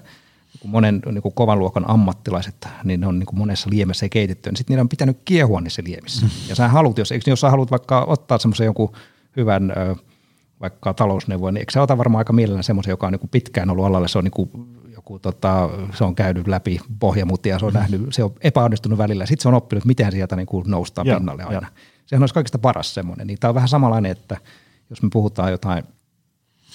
kun 0.60 0.70
monen 0.70 1.02
niin 1.12 1.22
kuin 1.22 1.34
kovan 1.34 1.58
luokan 1.58 1.90
ammattilaiset, 1.90 2.68
niin 2.84 3.00
ne 3.00 3.06
on 3.06 3.18
niin 3.18 3.26
kuin 3.26 3.38
monessa 3.38 3.70
liemessä 3.70 4.08
keitetty, 4.08 4.50
niin 4.50 4.56
sitten 4.56 4.74
niillä 4.74 4.82
on 4.82 4.88
pitänyt 4.88 5.18
kiehua 5.24 5.60
niissä 5.60 5.82
liemissä. 5.84 6.26
Mm. 6.26 6.30
Ja 6.48 6.54
sä 6.54 6.68
haluat, 6.68 6.98
jos, 6.98 7.14
jos 7.26 7.40
sä 7.40 7.50
haluat 7.50 7.70
vaikka 7.70 8.04
ottaa 8.04 8.38
semmoisen 8.38 8.64
jonkun 8.64 8.92
hyvän 9.36 9.72
vaikka 10.60 10.94
talousneuvon, 10.94 11.54
niin 11.54 11.60
eikö 11.60 11.72
se 11.72 11.80
ota 11.80 11.98
varmaan 11.98 12.20
aika 12.20 12.32
mielellään 12.32 12.64
semmoisen, 12.64 12.90
joka 12.90 13.06
on 13.06 13.12
niin 13.12 13.20
kuin 13.20 13.30
pitkään 13.30 13.70
ollut 13.70 13.84
alalla, 13.84 14.08
se 14.08 14.18
on 14.18 14.24
niin 14.24 14.32
kuin 14.32 14.50
joku, 14.94 15.18
tota, 15.18 15.70
se 15.94 16.04
on 16.04 16.14
käynyt 16.14 16.48
läpi 16.48 16.80
pohjamutia, 16.98 17.58
se 17.58 17.66
on 17.66 17.72
mm. 17.72 17.78
nähnyt, 17.78 18.00
se 18.10 18.24
on 18.24 18.32
epäonnistunut 18.40 18.98
välillä, 18.98 19.26
sitten 19.26 19.42
se 19.42 19.48
on 19.48 19.54
oppinut, 19.54 19.84
miten 19.84 20.12
sieltä 20.12 20.36
niin 20.36 20.46
kuin 20.46 20.70
noustaan 20.70 21.06
ja, 21.06 21.16
pinnalle 21.16 21.42
aina. 21.42 21.60
Ja. 21.60 21.95
Sehän 22.06 22.22
olisi 22.22 22.34
kaikista 22.34 22.58
paras 22.58 22.94
semmoinen, 22.94 23.26
niin 23.26 23.38
tämä 23.38 23.48
on 23.48 23.54
vähän 23.54 23.68
samanlainen, 23.68 24.12
että 24.12 24.36
jos 24.90 25.02
me 25.02 25.08
puhutaan 25.12 25.50
jotain, 25.50 25.84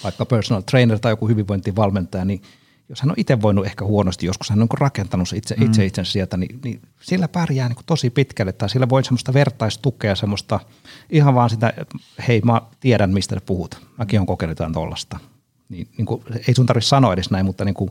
vaikka 0.04 0.26
personal 0.26 0.62
trainer 0.62 0.98
tai 0.98 1.12
joku 1.12 1.28
hyvinvointivalmentaja, 1.28 2.24
niin 2.24 2.42
jos 2.88 3.00
hän 3.00 3.10
on 3.10 3.16
itse 3.16 3.42
voinut 3.42 3.66
ehkä 3.66 3.84
huonosti, 3.84 4.26
joskus 4.26 4.50
hän 4.50 4.62
on 4.62 4.68
niin 4.70 4.80
rakentanut 4.80 5.28
se 5.28 5.36
itse, 5.36 5.54
mm. 5.54 5.66
itse 5.66 5.86
itsensä 5.86 6.12
sieltä, 6.12 6.36
niin, 6.36 6.60
niin 6.64 6.80
sillä 7.00 7.28
pärjää 7.28 7.68
niin 7.68 7.78
tosi 7.86 8.10
pitkälle, 8.10 8.52
tai 8.52 8.70
sillä 8.70 8.88
voi 8.88 9.04
semmoista 9.04 9.32
vertaistukea, 9.32 10.16
semmoista 10.16 10.60
ihan 11.10 11.34
vaan 11.34 11.50
sitä, 11.50 11.72
hei 12.28 12.40
mä 12.40 12.62
tiedän 12.80 13.10
mistä 13.10 13.40
puhut, 13.46 13.86
mäkin 13.98 14.20
on 14.20 14.26
kokeillut 14.26 14.58
jotain 14.58 14.72
tollasta. 14.72 15.18
Niin, 15.68 15.88
niin 15.98 16.06
kuin, 16.06 16.24
ei 16.48 16.54
sun 16.54 16.66
tarvitse 16.66 16.88
sanoa 16.88 17.12
edes 17.12 17.30
näin, 17.30 17.46
mutta 17.46 17.64
niin 17.64 17.74
kuin, 17.74 17.90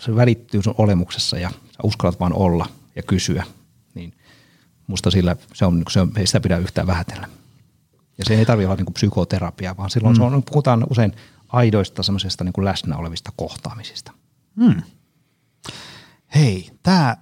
se 0.00 0.16
välittyy 0.16 0.62
sun 0.62 0.74
olemuksessa 0.78 1.38
ja 1.38 1.50
sä 1.50 1.78
uskallat 1.82 2.20
vaan 2.20 2.32
olla 2.32 2.66
ja 2.96 3.02
kysyä. 3.02 3.44
Musta 4.90 5.10
sillä 5.10 5.36
se 5.54 5.64
on, 5.64 5.82
se 5.90 6.00
on, 6.00 6.12
ei 6.16 6.26
sitä 6.26 6.40
pidä 6.40 6.58
yhtään 6.58 6.86
vähätellä. 6.86 7.28
Ja 8.18 8.24
se 8.24 8.34
ei 8.34 8.46
tarvitse 8.46 8.66
olla 8.66 8.76
niin 8.76 8.86
kuin 8.86 8.94
psykoterapiaa, 8.94 9.76
vaan 9.76 9.90
silloin 9.90 10.16
mm. 10.16 10.16
se 10.16 10.22
on, 10.22 10.42
puhutaan 10.42 10.86
usein 10.90 11.12
aidoista 11.48 12.02
semmoisesta 12.02 12.44
niin 12.44 12.64
läsnä 12.64 12.96
olevista 12.96 13.32
kohtaamisista. 13.36 14.12
Hmm. 14.60 14.82
Hei, 16.34 16.70
tämä 16.82 17.16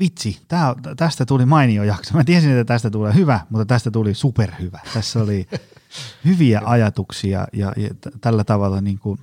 vitsi, 0.00 0.40
tää, 0.48 0.74
tästä 0.96 1.26
tuli 1.26 1.46
mainio 1.46 1.82
jakso. 1.82 2.14
Mä 2.14 2.24
tiesin, 2.24 2.50
että 2.50 2.74
tästä 2.74 2.90
tulee 2.90 3.14
hyvä, 3.14 3.40
mutta 3.50 3.66
tästä 3.66 3.90
tuli 3.90 4.14
superhyvä. 4.14 4.80
Tässä 4.94 5.20
oli 5.20 5.48
hyviä 6.24 6.60
ajatuksia 6.64 7.46
ja, 7.52 7.72
ja 7.76 7.88
tällä 8.20 8.44
tavalla 8.44 8.80
niin 8.80 8.98
kuin 8.98 9.20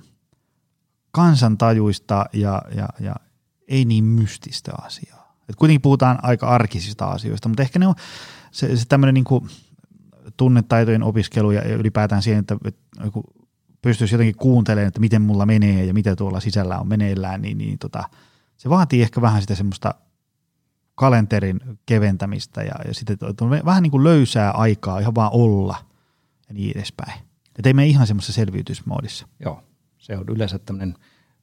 kansantajuista 1.10 2.26
ja, 2.32 2.62
ja, 2.74 2.88
ja 3.00 3.14
ei 3.68 3.84
niin 3.84 4.04
mystistä 4.04 4.72
asiaa. 4.82 5.15
Et 5.48 5.56
kuitenkin 5.56 5.82
puhutaan 5.82 6.18
aika 6.22 6.48
arkisista 6.48 7.04
asioista, 7.04 7.48
mutta 7.48 7.62
ehkä 7.62 7.78
ne 7.78 7.86
on 7.86 7.94
se, 8.50 8.76
se 8.76 8.84
tämmöinen 8.88 9.14
niin 9.14 9.24
kuin 9.24 9.48
tunnetaitojen 10.36 11.02
opiskelu 11.02 11.50
ja 11.50 11.62
ylipäätään 11.62 12.22
siihen, 12.22 12.40
että, 12.40 12.56
että 12.64 12.80
pystyisi 13.82 14.14
jotenkin 14.14 14.36
kuuntelemaan, 14.36 14.88
että 14.88 15.00
miten 15.00 15.22
mulla 15.22 15.46
menee 15.46 15.84
ja 15.84 15.94
mitä 15.94 16.16
tuolla 16.16 16.40
sisällä 16.40 16.78
on 16.78 16.88
meneillään, 16.88 17.42
niin, 17.42 17.58
niin 17.58 17.78
tota, 17.78 18.04
se 18.56 18.70
vaatii 18.70 19.02
ehkä 19.02 19.20
vähän 19.20 19.40
sitä 19.40 19.54
semmoista 19.54 19.94
kalenterin 20.94 21.60
keventämistä 21.86 22.62
ja, 22.62 22.74
ja 22.88 22.94
sitten 22.94 23.18
on 23.40 23.50
vähän 23.64 23.82
niin 23.82 23.90
kuin 23.90 24.04
löysää 24.04 24.50
aikaa 24.50 24.98
ihan 24.98 25.14
vaan 25.14 25.30
olla 25.32 25.76
ja 26.48 26.54
niin 26.54 26.76
edespäin. 26.76 27.12
Että 27.58 27.68
ei 27.68 27.74
mene 27.74 27.86
ihan 27.86 28.06
semmoisessa 28.06 28.32
selviytysmoodissa. 28.32 29.28
Joo, 29.40 29.62
se 29.98 30.16
on 30.16 30.24
yleensä 30.28 30.58
tämmöinen 30.58 30.94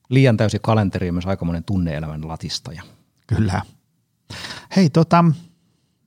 liian 0.10 0.38
täysi 0.38 0.60
kalenteri 0.62 1.08
ja 1.08 1.14
myös 1.14 1.26
aikamoinen 1.26 1.64
tunneelämän 1.64 2.28
latistaja. 2.28 2.84
Kyllä. 3.28 3.62
Hei, 4.76 4.90
tota, 4.90 5.26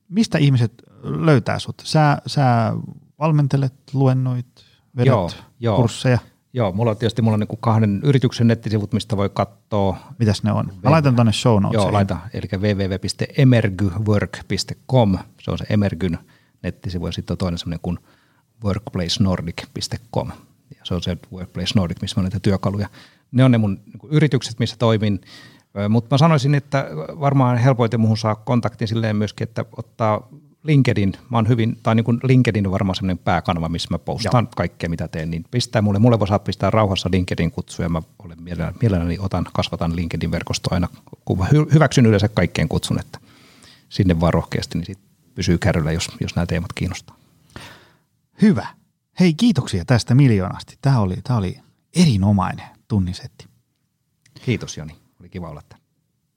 mistä 0.09 0.37
ihmiset 0.37 0.73
löytää 1.03 1.59
sut? 1.59 1.81
Sä, 1.85 2.21
sä 2.27 2.73
valmentelet, 3.19 3.73
luennoit, 3.93 4.47
vedät 4.97 5.07
joo, 5.07 5.29
joo. 5.59 5.75
kursseja? 5.75 6.19
Joo, 6.53 6.71
mulla 6.71 6.91
on 6.91 6.97
tietysti 6.97 7.21
mulla 7.21 7.35
on 7.35 7.39
niin 7.39 7.57
kahden 7.59 8.01
yrityksen 8.03 8.47
nettisivut, 8.47 8.93
mistä 8.93 9.17
voi 9.17 9.29
katsoa. 9.29 9.97
Mitäs 10.19 10.43
ne 10.43 10.51
on? 10.51 10.73
Mä 10.83 10.91
laitan 10.91 11.15
tuonne 11.15 11.33
show 11.33 11.61
notes. 11.61 11.81
Joo, 11.81 11.93
laita. 11.93 12.17
Eli 12.33 12.47
www.emergywork.com, 12.57 15.17
se 15.41 15.51
on 15.51 15.57
se 15.57 15.65
Emergyn 15.69 16.17
nettisivu, 16.63 17.05
ja 17.05 17.11
sitten 17.11 17.33
on 17.33 17.37
toinen 17.37 17.57
semmoinen 17.57 17.79
kuin 17.81 17.99
workplacenordic.com. 18.63 20.31
Ja 20.69 20.81
se 20.83 20.93
on 20.93 21.03
se 21.03 21.17
Workplace 21.33 21.71
Nordic, 21.75 22.01
missä 22.01 22.19
on 22.19 22.23
näitä 22.23 22.39
työkaluja. 22.39 22.89
Ne 23.31 23.43
on 23.43 23.51
ne 23.51 23.57
mun 23.57 23.81
niin 23.85 23.99
yritykset, 24.09 24.59
missä 24.59 24.75
toimin. 24.79 25.21
Mutta 25.89 26.13
mä 26.13 26.17
sanoisin, 26.17 26.55
että 26.55 26.87
varmaan 27.19 27.57
helpoiten 27.57 27.99
muuhun 27.99 28.17
saa 28.17 28.35
kontaktin 28.35 28.87
silleen 28.87 29.15
myöskin, 29.15 29.47
että 29.47 29.65
ottaa 29.77 30.27
LinkedIn, 30.63 31.13
mä 31.29 31.37
oon 31.37 31.47
hyvin, 31.47 31.77
tai 31.83 31.95
niin 31.95 32.03
kuin 32.03 32.19
LinkedIn 32.23 32.67
on 32.67 32.71
varmaan 32.71 32.95
semmoinen 32.95 33.17
pääkanava, 33.17 33.69
missä 33.69 33.87
mä 33.91 33.99
postaan 33.99 34.45
Joo. 34.45 34.53
kaikkea, 34.55 34.89
mitä 34.89 35.07
teen, 35.07 35.31
niin 35.31 35.45
pistää 35.51 35.81
mulle, 35.81 35.99
mulle 35.99 36.19
voi 36.19 36.27
saa 36.27 36.39
pistää 36.39 36.69
rauhassa 36.69 37.09
LinkedIn-kutsuja, 37.11 37.89
mä 37.89 38.01
olen 38.23 38.43
mielelläni, 38.43 38.77
mielelläni 38.81 39.17
otan, 39.19 39.45
kasvatan 39.53 39.95
LinkedIn-verkostoa 39.95 40.73
aina, 40.73 40.87
kun 41.25 41.47
hyväksyn 41.73 42.05
yleensä 42.05 42.27
kaikkeen 42.27 42.67
kutsun, 42.67 42.99
että 42.99 43.19
sinne 43.89 44.19
vaan 44.19 44.33
rohkeasti, 44.33 44.77
niin 44.77 44.85
sit 44.85 44.99
pysyy 45.35 45.57
kärryllä, 45.57 45.91
jos, 45.91 46.09
jos 46.21 46.35
nämä 46.35 46.45
teemat 46.45 46.73
kiinnostaa. 46.73 47.15
Hyvä. 48.41 48.67
Hei, 49.19 49.33
kiitoksia 49.33 49.85
tästä 49.85 50.15
miljoonasti. 50.15 50.77
Tämä 50.81 50.99
oli, 50.99 51.15
tämä 51.23 51.39
oli 51.39 51.59
erinomainen 51.95 52.67
tunnisetti. 52.87 53.47
Kiitos 54.45 54.77
Joni, 54.77 54.95
oli 55.27 55.31
kiva 55.31 55.49
olla 55.49 55.61
täällä. 55.69 55.85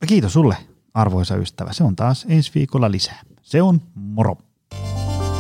Kiitos 0.08 0.32
sulle, 0.32 0.56
arvoisa 0.94 1.36
ystävä. 1.36 1.72
Se 1.72 1.84
on 1.84 1.96
taas 1.96 2.26
ensi 2.28 2.52
viikolla 2.54 2.90
lisää. 2.90 3.22
Se 3.42 3.62
on 3.62 3.80
moro. 3.94 4.36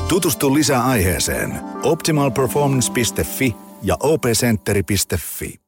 Tutustu 0.08 0.54
lisää 0.54 0.84
aiheeseen 0.84 1.60
optimalperformance.fi 1.82 3.56
ja 3.82 3.96
opcenteri.fi. 4.00 5.60